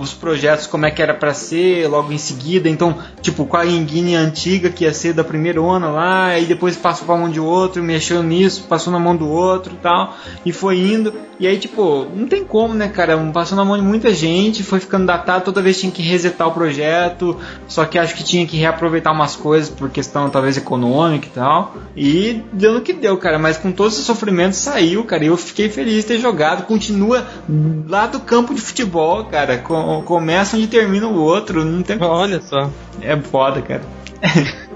[0.00, 2.68] os projetos, como é que era pra ser, logo em seguida.
[2.68, 6.76] Então, tipo, com a engine antiga, que ia ser da primeira ona lá, e depois
[6.76, 10.52] passou pra mão de outro, mexeu nisso, passou na mão do outro e tal, e
[10.52, 11.12] foi indo.
[11.38, 13.16] E aí, tipo, não tem como, né, cara?
[13.32, 16.52] Passou na mão de muita gente, foi ficando datado, toda vez tinha que resetar o
[16.52, 17.36] projeto,
[17.68, 21.74] só que acho que tinha que reaproveitar umas coisas por questão talvez econômica e tal.
[21.96, 23.38] E deu no que deu, cara.
[23.38, 25.24] Mas com todos esses sofrimentos saiu, cara.
[25.24, 26.66] E eu fiquei feliz de ter jogado.
[26.66, 27.26] Continua
[27.88, 29.58] lá do campo de futebol, cara.
[29.58, 31.64] Com- começa onde termina o outro.
[31.64, 31.96] Não tem.
[32.02, 32.70] Olha só.
[33.00, 33.82] É foda, cara.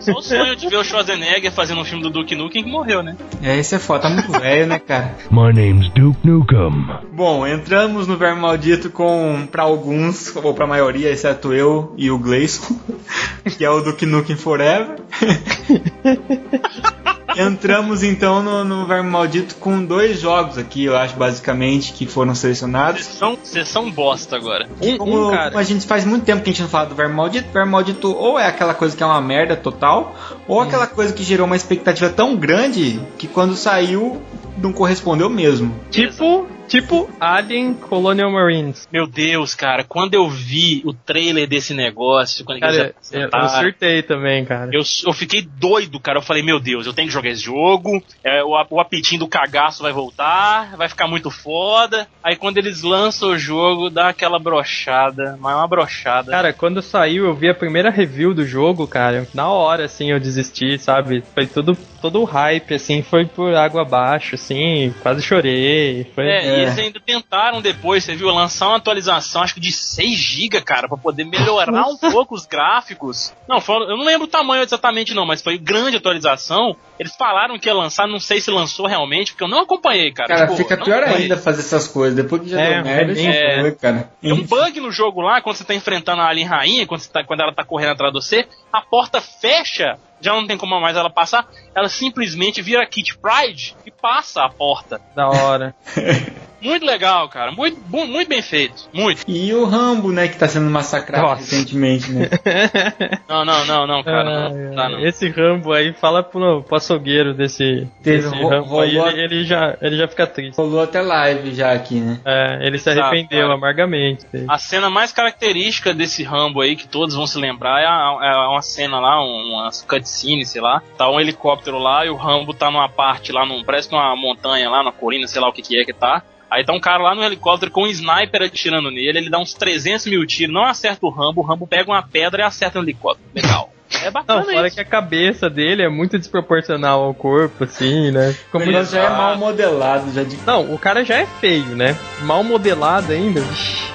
[0.01, 3.03] Só o sonho de ver o Schwarzenegger fazendo um filme do Duke Nukem que morreu,
[3.03, 3.17] né?
[3.43, 4.03] É, esse é foda.
[4.03, 5.15] Tá muito velho, né, cara?
[5.31, 6.87] My name's Duke Nukem.
[7.13, 12.19] Bom, entramos no Verme Maldito com, pra alguns, ou pra maioria, exceto eu e o
[12.19, 12.79] Gleison,
[13.57, 14.97] que é o Duke Nukem Forever.
[17.37, 22.35] Entramos então no, no Verme Maldito com dois jogos aqui, eu acho, basicamente, que foram
[22.35, 23.05] selecionados.
[23.05, 24.69] Sessão, sessão bosta agora.
[24.81, 25.59] Um, Como um cara.
[25.59, 28.15] a gente faz muito tempo que a gente não fala do Verme Maldito, Verme Maldito
[28.15, 30.15] ou é aquela coisa que é uma merda total,
[30.47, 34.23] ou aquela coisa que gerou uma expectativa tão grande que quando saiu
[34.57, 35.75] não correspondeu mesmo.
[35.91, 38.89] Tipo Tipo Alien Colonial Marines.
[38.93, 44.03] Meu Deus, cara, quando eu vi o trailer desse negócio, quando Cara, eu, eu surtei
[44.03, 44.71] também, cara.
[44.73, 46.19] eu, eu fiquei doido, cara.
[46.19, 48.03] Eu falei, meu Deus, eu tenho que jogar esse jogo.
[48.23, 52.09] É, o, o apitinho do cagaço vai voltar, vai ficar muito foda.
[52.23, 56.31] Aí quando eles lançam o jogo, dá aquela brochada, mas uma brochada.
[56.31, 59.27] Cara, quando saiu, eu vi a primeira review do jogo, cara.
[59.35, 61.23] Na hora, assim, eu desisti, sabe?
[61.35, 66.07] Foi tudo, todo o hype, assim, foi por água abaixo, assim, quase chorei.
[66.15, 69.73] Foi, É, e eles ainda tentaram depois, você viu, lançar uma atualização, acho que de
[69.73, 73.33] 6 GB, cara, pra poder melhorar um pouco os gráficos.
[73.49, 76.77] Não, foi- eu não lembro o tamanho exatamente não, mas foi grande atualização.
[76.99, 80.29] Eles falaram que ia lançar, não sei se lançou realmente, porque eu não acompanhei, cara.
[80.29, 81.23] Cara, Tipo, fica pior acompanhei.
[81.25, 82.15] ainda fazer essas coisas.
[82.17, 83.61] Depois que já É, deu merda, é.
[83.61, 84.11] foi, cara.
[84.21, 87.11] Tem um bug no jogo lá, quando você tá enfrentando a Alien Rainha, quando, você
[87.11, 90.81] tá- quando ela tá correndo atrás de você, a porta fecha, já não tem como
[90.81, 95.01] mais ela passar, ela simplesmente vira Kit Pride e passa a porta.
[95.15, 95.75] da hora.
[96.65, 97.53] Muito legal, cara.
[97.53, 98.89] Muito, muito bem feito.
[98.93, 99.23] Muito.
[99.29, 101.41] E o Rambo, né, que tá sendo massacrado Nossa.
[101.43, 102.29] recentemente, né?
[103.29, 104.47] Não, não, não, não, cara.
[104.47, 105.05] Ai, não, tá, não.
[105.07, 109.45] Esse Rambo aí, fala pro, pro açougueiro desse, Teve desse ro- Rambo aí, ele, ele
[109.45, 110.57] já, ele já fica triste.
[110.57, 112.21] Rolou até live já aqui, né?
[112.25, 113.55] É, ele se arrependeu cara.
[113.55, 114.25] amargamente.
[114.49, 118.49] A cena mais característica desse Rambo aí, que todos vão se lembrar, é, a- é
[118.49, 120.81] uma cena lá, um- uma cutscene, sei lá.
[120.97, 124.15] Tá um helicóptero lá e o Rambo tá numa parte lá, num, parece que uma
[124.17, 126.23] montanha lá, numa colina, sei lá o que que é que tá.
[126.55, 129.53] Aí tá um cara lá no helicóptero com um sniper atirando nele, ele dá uns
[129.55, 132.85] 300 mil tiros, não acerta o Rambo, o Rambo pega uma pedra e acerta no
[132.85, 133.29] helicóptero.
[133.35, 133.73] Legal.
[134.03, 134.77] É bacana Não, fora isso.
[134.77, 138.33] que a cabeça dele é muito desproporcional ao corpo, assim, né?
[138.33, 138.75] Ficou O muito...
[138.77, 141.97] negócio já é mal modelado, já de Não, o cara já é feio, né?
[142.23, 143.41] Mal modelado ainda.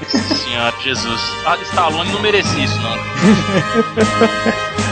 [0.07, 1.21] Senhora Jesus.
[1.45, 2.89] Ah, Stallone não merecia isso, não.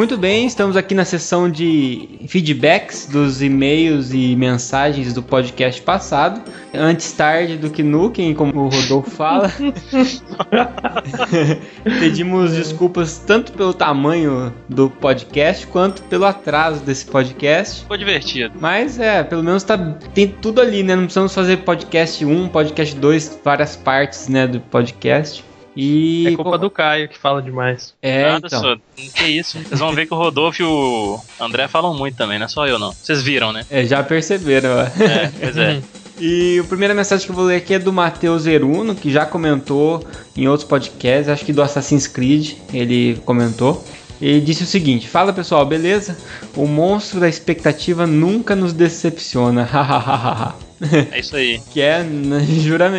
[0.00, 6.40] Muito bem, estamos aqui na sessão de feedbacks dos e-mails e mensagens do podcast passado.
[6.72, 9.52] Antes tarde do que nunca, como o Rodolfo fala.
[11.84, 17.82] Pedimos desculpas tanto pelo tamanho do podcast quanto pelo atraso desse podcast.
[17.82, 18.54] Ficou divertido.
[18.58, 19.76] Mas é, pelo menos tá,
[20.14, 20.96] tem tudo ali, né?
[20.96, 25.49] Não precisamos fazer podcast 1, podcast 2, várias partes, né, do podcast.
[25.76, 27.94] E É culpa do Caio que fala demais.
[28.02, 28.60] É, Nada, então.
[28.60, 28.76] só.
[29.14, 29.58] Que isso.
[29.58, 32.66] Vocês vão ver que o Rodolfo e o André falam muito também, não é só
[32.66, 32.92] eu, não.
[32.92, 33.64] Vocês viram, né?
[33.70, 34.80] É, já perceberam.
[34.80, 35.80] É, pois é.
[36.22, 39.24] E a primeira mensagem que eu vou ler aqui é do Matheus Eruno, que já
[39.24, 40.06] comentou
[40.36, 43.82] em outros podcasts, acho que do Assassin's Creed, ele comentou.
[44.20, 46.18] Ele disse o seguinte: Fala pessoal, beleza?
[46.54, 49.64] O monstro da expectativa nunca nos decepciona.
[49.72, 50.54] hahaha.
[51.12, 51.60] É isso aí.
[51.70, 52.44] que é, né,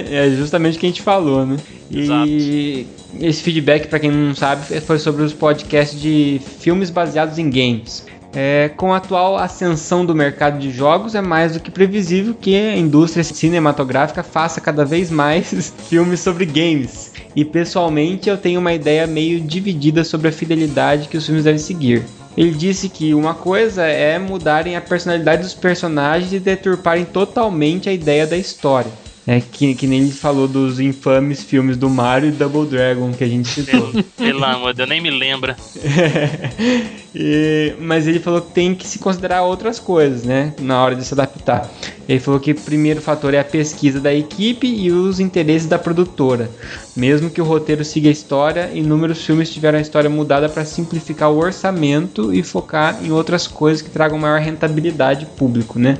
[0.09, 1.57] é justamente o que a gente falou, né?
[1.89, 2.85] E
[3.19, 8.05] esse feedback, pra quem não sabe, foi sobre os podcasts de filmes baseados em games.
[8.33, 12.55] É, com a atual ascensão do mercado de jogos, é mais do que previsível que
[12.55, 17.11] a indústria cinematográfica faça cada vez mais filmes sobre games.
[17.35, 21.59] E pessoalmente eu tenho uma ideia meio dividida sobre a fidelidade que os filmes devem
[21.59, 22.03] seguir.
[22.35, 27.93] Ele disse que uma coisa é mudarem a personalidade dos personagens e deturparem totalmente a
[27.93, 28.91] ideia da história.
[29.27, 33.23] É que, que nem ele falou dos infames filmes do Mario e Double Dragon que
[33.23, 33.91] a gente citou.
[34.17, 35.55] Pelo amor de Deus, nem me lembra.
[37.13, 40.53] E- mas ele falou que tem que se considerar outras coisas, né?
[40.61, 41.69] Na hora de se adaptar.
[42.07, 45.77] Ele falou que o primeiro fator é a pesquisa da equipe e os interesses da
[45.77, 46.49] produtora.
[46.95, 51.29] Mesmo que o roteiro siga a história, inúmeros filmes tiveram a história mudada para simplificar
[51.29, 55.97] o orçamento e focar em outras coisas que tragam maior rentabilidade público, né?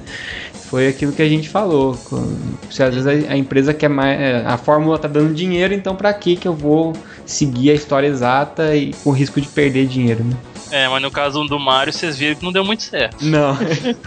[0.72, 2.00] Foi aquilo que a gente falou.
[2.70, 4.18] Se às vezes a, empresa quer mais.
[4.18, 6.94] é, A fórmula tá dando dinheiro, então pra que que eu vou
[7.26, 10.34] seguir a história exata e com risco de perder dinheiro, né?
[10.72, 13.18] É, mas no caso do Mario, vocês viram que não deu muito certo.
[13.26, 13.58] Não.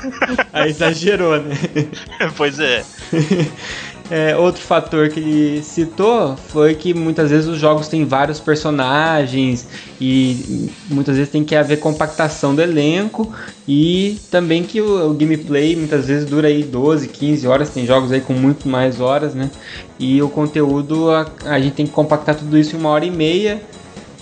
[0.55, 1.55] Aí exagerou, né?
[2.35, 2.82] pois é.
[4.10, 9.66] É, outro fator que ele citou foi que muitas vezes os jogos têm vários personagens
[9.98, 13.32] e muitas vezes tem que haver compactação do elenco
[13.66, 18.12] e também que o, o gameplay muitas vezes dura aí 12, 15 horas, tem jogos
[18.12, 19.51] aí com muito mais horas, né?
[19.98, 23.10] E o conteúdo a, a gente tem que compactar tudo isso em uma hora e
[23.10, 23.62] meia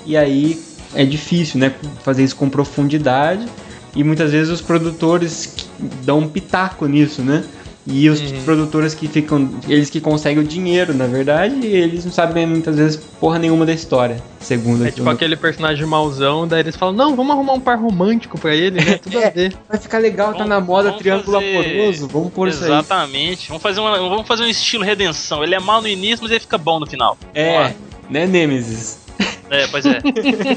[0.07, 0.63] e aí
[0.95, 1.75] é difícil, né?
[2.05, 3.47] Fazer isso com profundidade
[3.97, 5.57] e muitas vezes os produtores
[6.05, 7.43] dão um pitaco nisso, né?
[7.85, 8.43] E os Uhum.
[8.45, 9.51] produtores que ficam.
[9.69, 13.67] Eles que conseguem o dinheiro, na verdade, e eles não sabem muitas vezes porra nenhuma
[13.67, 14.23] da história.
[14.39, 18.39] Segundo É tipo aquele personagem mauzão, daí eles falam, não, vamos arrumar um par romântico
[18.39, 18.99] pra ele, né?
[19.03, 19.27] Tudo É.
[19.27, 19.57] a ver.
[19.69, 22.07] Vai ficar legal, tá Vamos- na moda triângulo fazer- amoroso.
[22.09, 22.71] Vamos pôr isso aí.
[22.71, 23.49] Exatamente.
[23.49, 25.43] Vamos fazer, uma, vamos fazer um estilo redenção.
[25.43, 27.19] Ele é mal no início, mas ele fica bom no final.
[27.35, 27.73] É,
[28.09, 28.99] né, Nemesis?
[29.51, 30.01] É, pois é.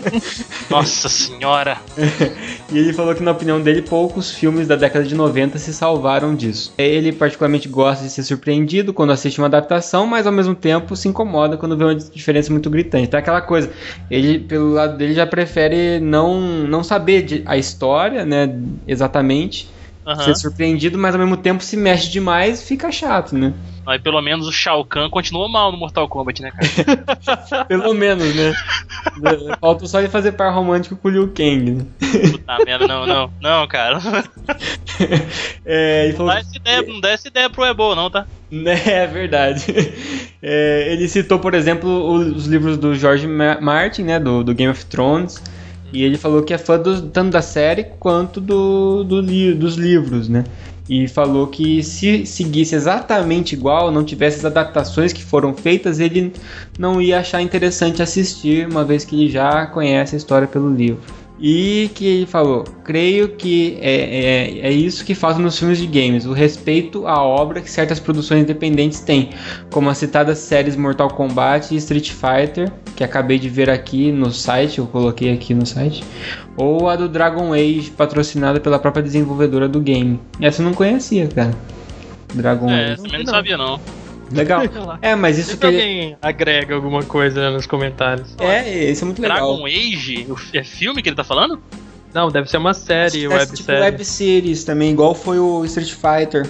[0.69, 1.77] Nossa senhora.
[2.71, 6.35] E ele falou que, na opinião dele, poucos filmes da década de 90 se salvaram
[6.35, 6.73] disso.
[6.77, 11.07] Ele, particularmente, gosta de ser surpreendido quando assiste uma adaptação, mas ao mesmo tempo se
[11.07, 13.05] incomoda quando vê uma diferença muito gritante.
[13.05, 13.69] Então, é aquela coisa,
[14.09, 18.49] ele, pelo lado dele, já prefere não, não saber de- a história, né,
[18.87, 19.69] exatamente.
[20.05, 20.23] Aham.
[20.23, 23.53] Ser surpreendido, mas ao mesmo tempo se mexe demais e fica chato, né?
[23.85, 27.65] Mas pelo menos o Shao Kahn continua mal no Mortal Kombat, né, cara?
[27.65, 28.53] Pelo menos, né?
[29.61, 31.85] Falta só ele fazer par romântico com o Liu Kang, né?
[32.31, 33.31] Puta merda, não, não.
[33.41, 33.99] Não, cara.
[35.65, 38.25] É, ele Não falou dá essa ideia, não dá essa ideia pro Ebo, não, tá?
[38.49, 39.65] Né, é verdade.
[40.41, 44.71] É, ele citou, por exemplo, os livros do George Ma- Martin, né, do, do Game
[44.71, 45.41] of Thrones,
[45.93, 49.75] e ele falou que é fã do- tanto da série quanto do, do li- dos
[49.75, 50.43] livros, né?
[50.87, 56.33] E falou que se seguisse exatamente igual, não tivesse as adaptações que foram feitas, ele
[56.77, 61.01] não ia achar interessante assistir, uma vez que ele já conhece a história pelo livro.
[61.37, 65.85] E que ele falou, creio que é, é, é isso que falta nos filmes de
[65.85, 69.31] games, o respeito à obra que certas produções independentes têm,
[69.69, 74.31] como as citadas séries Mortal Kombat e Street Fighter, que acabei de ver aqui no
[74.31, 76.05] site, eu coloquei aqui no site,
[76.55, 80.17] ou a do Dragon Age, patrocinada pela própria desenvolvedora do game.
[80.39, 81.51] Essa eu não conhecia, cara.
[82.33, 83.03] Dragon É, Age.
[83.03, 83.79] também não sabia, não.
[84.31, 84.63] Legal.
[85.01, 88.35] É, mas isso que Sempre alguém agrega alguma coisa nos comentários.
[88.39, 89.37] É, isso é muito legal.
[89.37, 90.27] Dragon Age?
[90.29, 91.59] O- É filme que ele tá falando?
[92.13, 93.57] Não, deve ser uma série, É websérie.
[93.57, 96.49] tipo web series também, igual foi o Street Fighter.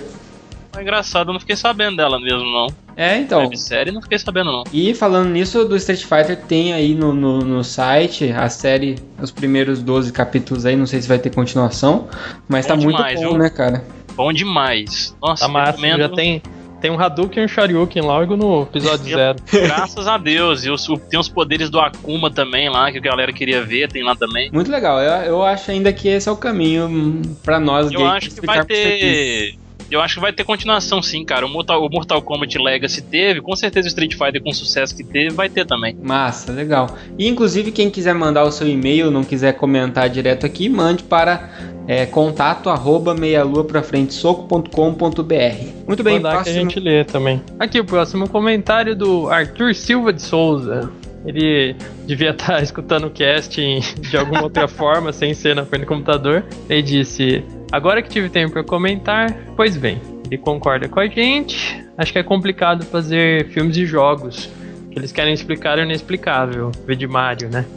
[0.78, 2.68] É engraçado, eu não fiquei sabendo dela mesmo, não.
[2.98, 3.40] É, então.
[3.40, 4.64] Websérie, não fiquei sabendo, não.
[4.72, 9.32] E falando nisso, do Street Fighter tem aí no, no, no site a série, os
[9.32, 12.08] primeiros 12 capítulos aí, não sei se vai ter continuação,
[12.48, 13.38] mas Bom tá muito demais, bom, viu?
[13.40, 13.84] né, cara?
[14.16, 15.16] Bom demais.
[15.22, 16.42] Nossa, Tá massa, já tem,
[16.86, 19.40] tem um Hadouken e um Shoryuken logo no episódio zero.
[19.52, 20.64] Graças a Deus.
[20.66, 23.92] E os- o- tem os poderes do Akuma também lá, que a galera queria ver,
[23.92, 24.52] tem lá também.
[24.52, 28.30] Muito legal, eu, eu acho ainda que esse é o caminho pra nós Eu acho
[28.30, 29.56] que vai ter.
[29.90, 31.46] Eu acho que vai ter continuação sim, cara.
[31.46, 34.96] O Mortal, o Mortal Kombat Legacy teve, com certeza o Street Fighter com o sucesso
[34.96, 35.96] que teve, vai ter também.
[36.02, 36.90] Massa, legal.
[37.18, 41.50] E inclusive quem quiser mandar o seu e-mail, não quiser comentar direto aqui, mande para
[41.88, 45.86] é, contato arroba meialuaprafrentesoco.com.br.
[45.88, 46.56] Muito bem, Mandar que a próximo.
[46.56, 47.42] gente lê também.
[47.60, 50.92] Aqui o próximo comentário do Arthur Silva de Souza.
[51.26, 51.76] Ele
[52.06, 55.88] devia estar escutando o cast em- de alguma outra forma, sem ser na frente do
[55.88, 56.44] computador.
[56.70, 61.84] Ele disse: Agora que tive tempo para comentar, pois bem, ele concorda com a gente.
[61.98, 64.50] Acho que é complicado fazer filmes e jogos.
[64.92, 66.72] Que eles querem explicar o inexplicável.
[66.86, 67.66] Vê de Mario, né?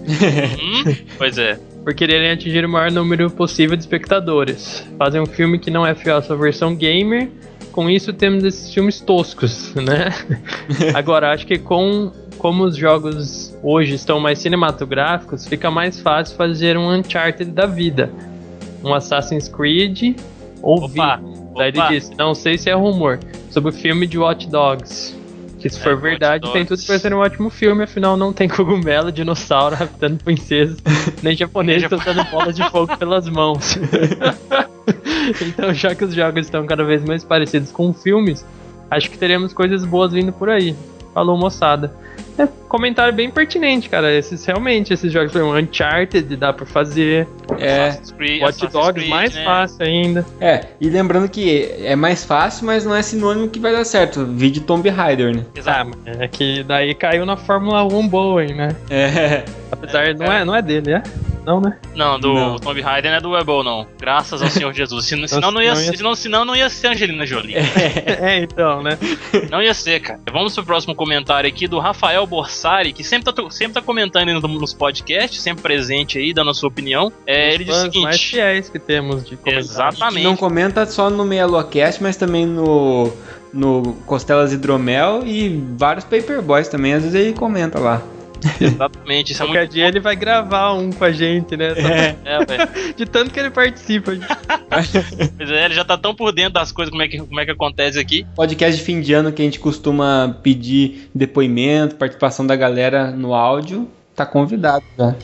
[0.89, 0.95] Hum?
[1.17, 1.59] pois é.
[1.85, 4.87] por quererem atingir o maior número possível de espectadores.
[4.99, 7.29] Fazem um filme que não é fiel à sua versão gamer.
[7.73, 10.13] Com isso temos esses filmes toscos, né?
[10.95, 16.77] Agora acho que com como os jogos hoje estão mais cinematográficos, fica mais fácil fazer
[16.77, 18.11] um Uncharted da vida,
[18.83, 20.17] um Assassin's Creed
[20.63, 21.21] ou Opa.
[21.57, 21.89] Daí ele opa.
[21.89, 23.19] disse, não sei se é rumor,
[23.51, 25.17] sobre o filme de Watch Dogs.
[25.59, 28.33] Que se É, for Watch verdade, tem tudo pra ser um ótimo filme, afinal não
[28.33, 30.79] tem cogumelo, dinossauro raptando princesas,
[31.21, 33.77] nem japonês soltando bolas de fogo pelas mãos.
[35.43, 38.47] então, já que os jogos estão cada vez mais parecidos com filmes,
[38.89, 40.77] acho que teremos coisas boas vindo por aí.
[41.19, 41.91] Falou, moçada.
[42.39, 44.15] É, comentário bem pertinente, cara.
[44.15, 47.27] Esses realmente, esses jogos, exemplo, Uncharted dá pra fazer.
[47.59, 49.43] É, Creed, Watch Dogs Creed, mais né?
[49.45, 50.25] fácil ainda.
[50.41, 54.25] é, e lembrando que é mais fácil, mas não é sinônimo que vai dar certo.
[54.25, 55.43] Vídeo Tomb Raider, né?
[55.45, 55.99] Ah, Exato.
[56.07, 58.77] mas é que daí caiu na Fórmula 1 Boeing, né?
[58.89, 59.43] É,
[59.73, 61.03] Apesar, não, é, não é dele, é?
[61.49, 61.79] Não, né?
[61.95, 62.59] Não, do Não.
[62.59, 63.87] Tomb Raider não é do Webel, não.
[63.99, 65.07] Graças ao Senhor Jesus.
[65.07, 67.55] Senão, senão, não ia, Não ia- senão, senão não ia ser Angelina Jolie.
[68.21, 68.99] É, então, né?
[69.51, 70.21] Não ia ser, cara.
[70.31, 74.75] Vamos pro próximo comentário aqui do Rafael Borsari, que sempre tá, sempre tá comentando nos
[74.75, 77.11] podcasts, sempre presente aí, dando a sua opinião.
[77.27, 78.31] É, ele diz o Fãs mais seguinte.
[78.31, 79.39] fiéis que temos de.
[79.47, 80.25] Exatamente.
[80.25, 83.11] não comenta só no Meia Lua Cast, mas também no,
[83.55, 85.49] no Costelas Hidromel e
[85.79, 88.03] vários Paperboys também, às vezes ele comenta lá.
[88.61, 89.33] Exatamente.
[89.33, 91.69] Isso é Qualquer muito dia ele vai gravar um com a gente, né?
[92.25, 92.95] É, velho.
[92.95, 94.13] De tanto que ele participa.
[94.69, 97.45] Pois é, ele já tá tão por dentro das coisas, como é que, como é
[97.45, 98.27] que acontece aqui.
[98.37, 103.35] Podcast de fim de ano que a gente costuma pedir depoimento, participação da galera no
[103.35, 105.17] áudio, tá convidado já.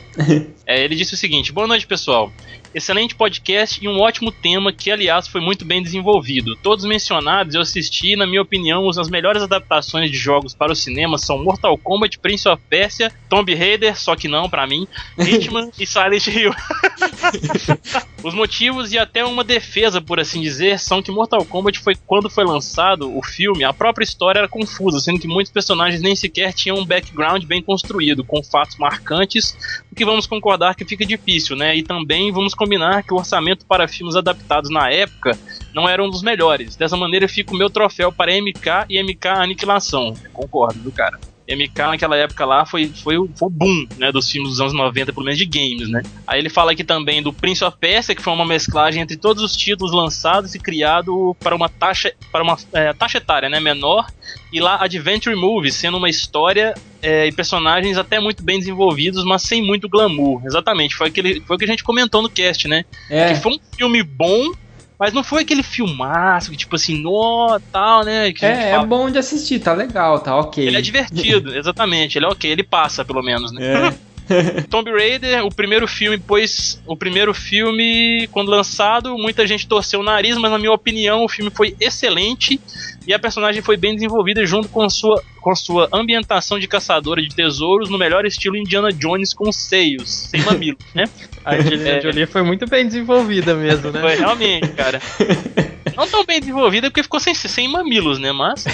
[0.65, 2.31] É, ele disse o seguinte: Boa noite, pessoal.
[2.75, 6.57] Excelente podcast e um ótimo tema que, aliás, foi muito bem desenvolvido.
[6.57, 10.75] Todos mencionados eu assisti e, na minha opinião, as melhores adaptações de jogos para o
[10.75, 14.85] cinema são Mortal Kombat, Prince of Persia, Tomb Raider, só que não para mim,
[15.17, 16.51] Hitman e Silent Hill.
[18.21, 22.29] Os motivos e até uma defesa, por assim dizer, são que Mortal Kombat foi quando
[22.29, 26.51] foi lançado o filme, a própria história era confusa, sendo que muitos personagens nem sequer
[26.51, 29.55] tinham um background bem construído, com fatos marcantes,
[29.89, 31.77] o que vamos concordar que fica difícil, né?
[31.77, 35.37] E também vamos combinar que o orçamento para filmes adaptados na época
[35.73, 36.75] não era um dos melhores.
[36.75, 40.13] Dessa maneira fica o meu troféu para MK e MK Aniquilação.
[40.33, 41.19] Concordo, viu, cara?
[41.47, 44.73] MK naquela época lá foi, foi, o- foi o boom, né, dos filmes dos anos
[44.73, 46.01] 90, pelo menos de games, né?
[46.25, 49.43] Aí ele fala aqui também do Prince of Persia, que foi uma mesclagem entre todos
[49.43, 54.07] os títulos lançados e criado para uma taxa, para uma é, taxa etária, né, menor,
[54.51, 59.43] e lá Adventure Movie, sendo uma história é, e personagens até muito bem desenvolvidos, mas
[59.43, 60.41] sem muito glamour.
[60.45, 62.85] Exatamente, foi, aquele, foi o que a gente comentou no cast, né?
[63.09, 64.51] É, Que foi um filme bom,
[64.99, 68.29] mas não foi aquele filmaço, que tipo assim, nó, tal, né?
[68.41, 70.65] É, é bom de assistir, tá legal, tá ok.
[70.65, 72.17] Ele é divertido, exatamente.
[72.17, 73.89] Ele é ok, ele passa, pelo menos, né?
[73.89, 74.14] É.
[74.69, 80.03] Tomb Raider, o primeiro filme, pois o primeiro filme, quando lançado, muita gente torceu o
[80.03, 82.59] nariz, mas na minha opinião o filme foi excelente
[83.07, 87.29] e a personagem foi bem desenvolvida junto com sua, com sua ambientação de caçadora de
[87.29, 91.05] tesouros no melhor estilo Indiana Jones com seios, sem mamilo, né?
[91.45, 92.01] A Angelina É.
[92.01, 94.01] Jolie foi muito bem desenvolvida mesmo, né?
[94.01, 94.99] Foi realmente, cara.
[95.95, 98.31] Não tão bem desenvolvida porque ficou sem, sem mamilos, né?
[98.31, 98.65] Mas.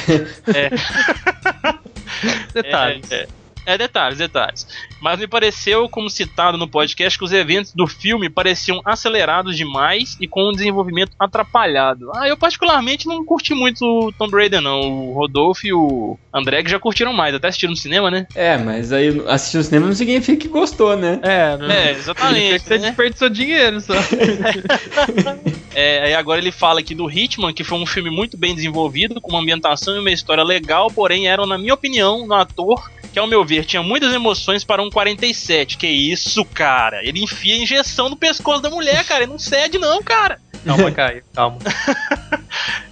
[2.53, 3.11] Detalhes.
[3.11, 3.27] É, é,
[3.65, 4.67] é, detalhes, detalhes.
[4.99, 10.17] Mas me pareceu, como citado no podcast, que os eventos do filme pareciam acelerados demais
[10.19, 12.11] e com um desenvolvimento atrapalhado.
[12.15, 14.79] Ah, eu particularmente não curti muito o Tomb Raider, não.
[14.81, 18.27] O Rodolfo e o André que já curtiram mais, até assistiram no cinema, né?
[18.35, 21.19] É, mas aí assistir no cinema não significa que gostou, né?
[21.21, 21.69] É, não.
[21.69, 22.59] É, exatamente.
[22.59, 22.87] que você né?
[22.87, 23.93] desperdiçou dinheiro só.
[25.73, 29.21] É, aí agora ele fala aqui do Hitman, que foi um filme muito bem desenvolvido,
[29.21, 33.19] com uma ambientação e uma história legal, porém eram, na minha opinião, no ator, que
[33.19, 35.77] ao meu ver tinha muitas emoções para um 47.
[35.77, 37.03] Que isso, cara?
[37.03, 39.23] Ele enfia a injeção no pescoço da mulher, cara.
[39.23, 40.39] Ele não cede, não, cara.
[40.65, 41.57] Calma, Caio, calma.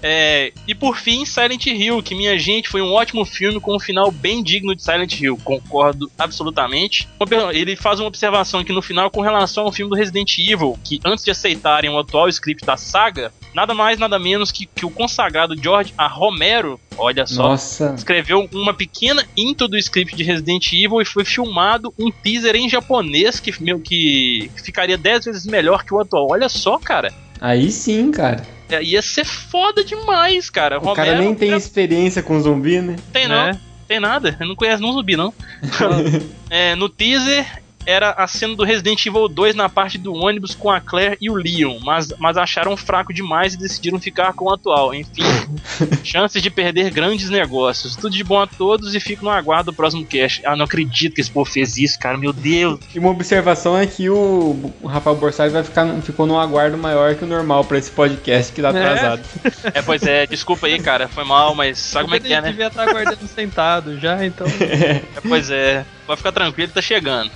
[0.02, 3.80] É, e por fim, Silent Hill, que minha gente foi um ótimo filme com um
[3.80, 7.08] final bem digno de Silent Hill, concordo absolutamente.
[7.54, 11.02] Ele faz uma observação aqui no final com relação ao filme do Resident Evil, que
[11.04, 14.90] antes de aceitarem o atual script da saga, nada mais nada menos que, que o
[14.90, 16.08] consagrado George A.
[16.08, 17.94] Romero, olha só, Nossa.
[17.98, 22.70] escreveu uma pequena intro do script de Resident Evil e foi filmado um teaser em
[22.70, 26.28] japonês que, meu, que ficaria 10 vezes melhor que o atual.
[26.32, 27.14] Olha só, cara.
[27.42, 28.46] Aí sim, cara.
[28.70, 30.78] É, Ia ser foda demais, cara.
[30.80, 32.96] O cara nem tem experiência com zumbi, né?
[33.12, 33.60] Tem não, Né?
[33.88, 34.38] tem nada.
[34.40, 35.34] Eu não conheço nenhum zumbi, não.
[36.50, 37.46] É, no teaser
[37.86, 41.30] era a cena do Resident Evil 2 na parte do ônibus com a Claire e
[41.30, 44.94] o Leon, mas, mas acharam fraco demais e decidiram ficar com o atual.
[44.94, 45.24] Enfim,
[46.04, 47.96] chances de perder grandes negócios.
[47.96, 50.46] Tudo de bom a todos e fico no aguardo do próximo cast.
[50.46, 52.18] Ah, não acredito que esse povo fez isso, cara.
[52.18, 52.80] Meu Deus.
[52.94, 57.16] E uma observação é que o, o Rafael Borsari vai ficar, ficou num aguardo maior
[57.16, 58.72] que o normal pra esse podcast que tá É.
[58.72, 59.22] atrasado.
[59.74, 61.08] É, pois é, desculpa aí, cara.
[61.08, 62.50] Foi mal, mas sabe como é que é, Ele né?
[62.50, 64.48] devia estar aguardando sentado já, então.
[64.60, 65.86] É, pois é.
[66.10, 67.30] Pode ficar tranquilo, tá chegando.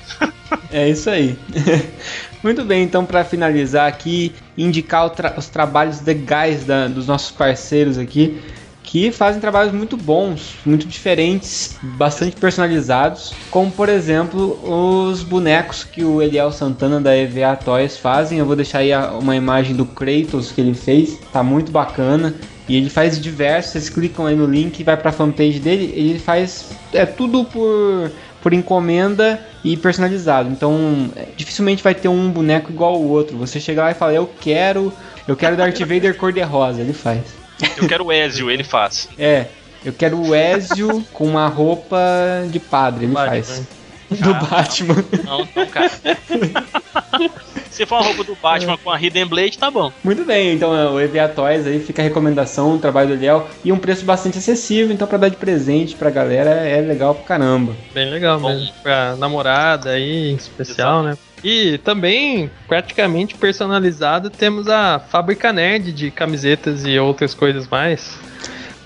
[0.72, 1.38] É isso aí.
[2.42, 8.00] Muito bem, então para finalizar aqui, indicar tra- os trabalhos legais da- dos nossos parceiros
[8.00, 8.42] aqui,
[8.82, 16.04] que fazem trabalhos muito bons, muito diferentes, bastante personalizados, como por exemplo os bonecos que
[16.04, 18.40] o Eliel Santana da EVA Toys fazem.
[18.40, 22.34] Eu vou deixar aí a- uma imagem do Kratos que ele fez, tá muito bacana.
[22.68, 26.72] E ele faz diversos, vocês clicam aí no link vai pra fanpage dele, ele faz
[26.94, 28.10] é tudo por
[28.44, 30.50] por encomenda e personalizado.
[30.50, 33.38] Então, é, dificilmente vai ter um boneco igual ao outro.
[33.38, 34.92] Você chega lá e fala: "Eu quero,
[35.26, 37.22] eu quero Darth Vader cor de rosa", ele faz.
[37.78, 39.08] Eu quero o Ezio, ele faz.
[39.18, 39.46] É,
[39.86, 41.98] eu quero o Ezio com uma roupa
[42.52, 43.32] de padre, ele Batman.
[43.44, 43.64] faz.
[44.22, 45.06] Do Batman.
[45.24, 45.92] Não, não, cara.
[47.74, 49.92] Se for uma roupa do Batman com a Hidden Blade, tá bom.
[50.04, 53.48] Muito bem, então é, o EVA Toys aí fica a recomendação, o trabalho do Eliel
[53.66, 57.24] e um preço bastante acessível, então pra dar de presente pra galera é legal pra
[57.24, 57.76] caramba.
[57.92, 58.50] Bem legal Bom.
[58.50, 58.72] mesmo.
[58.84, 61.18] Pra namorada aí, em especial, né?
[61.44, 68.18] E também, praticamente personalizado, temos a Fábrica Nerd de camisetas e outras coisas mais.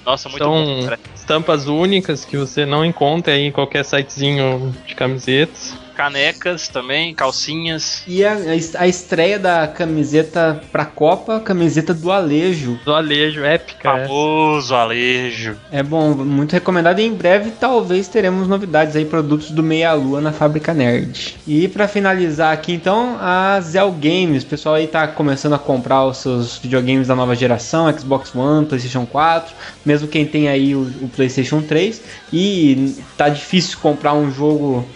[0.06, 1.00] Nossa, muito São bom, cara.
[1.28, 5.78] Estampas únicas que você não encontra em qualquer sitezinho de camisetas.
[5.98, 8.04] Canecas também, calcinhas.
[8.08, 8.38] E a,
[8.78, 12.80] a estreia da camiseta pra Copa, camiseta do Alejo.
[12.86, 13.90] Do Alejo, épica.
[13.90, 14.06] É.
[14.06, 15.58] Famoso Alejo.
[15.72, 17.00] É bom, muito recomendado.
[17.00, 21.36] E em breve talvez teremos novidades aí, produtos do Meia Lua na Fábrica Nerd.
[21.48, 24.44] E pra finalizar aqui então, a Zell Games.
[24.44, 28.68] O pessoal aí tá começando a comprar os seus videogames da nova geração, Xbox One,
[28.68, 32.04] PlayStation 4, mesmo quem tem aí o, o PlayStation 3.
[32.32, 34.88] E tá difícil comprar um jogo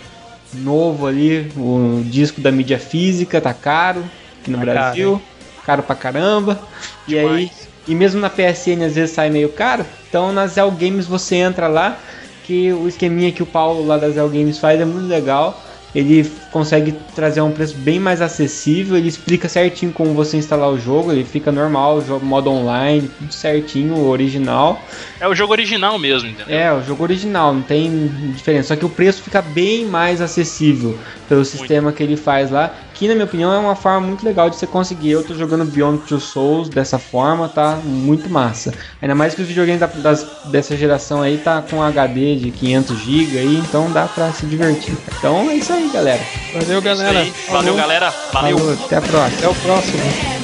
[0.54, 4.04] novo ali, o disco da mídia física tá caro
[4.40, 5.22] aqui no Tá Brasil,
[5.66, 6.60] caro, pra caramba.
[7.08, 7.52] E aí,
[7.88, 9.86] e mesmo na PSN às vezes sai meio caro.
[10.10, 11.98] Então na Zell Games você entra lá,
[12.44, 15.60] que o esqueminha que o Paulo lá da Zell Games faz é muito legal.
[15.94, 20.80] Ele consegue trazer um preço bem mais acessível, ele explica certinho como você instalar o
[20.80, 24.82] jogo, ele fica normal, o jogo modo online, tudo certinho, o original.
[25.20, 26.56] É o jogo original mesmo, entendeu?
[26.56, 28.70] É, o jogo original, não tem diferença.
[28.70, 30.98] Só que o preço fica bem mais acessível
[31.28, 32.74] pelo sistema que ele faz lá.
[33.02, 35.10] Que na minha opinião é uma forma muito legal de você conseguir.
[35.10, 38.72] Eu tô jogando Beyond Two Souls dessa forma, tá muito massa.
[39.02, 43.00] Ainda mais que os videogames da- das- dessa geração aí tá com HD de 500
[43.00, 44.96] GB aí, então dá pra se divertir.
[45.18, 46.22] Então é isso aí, galera.
[46.54, 47.28] Valeu, Isso galera.
[47.50, 48.14] Valeu, galera.
[48.32, 48.58] Valeu.
[48.60, 49.38] Falou, até a próxima.
[49.40, 50.41] Até o próximo.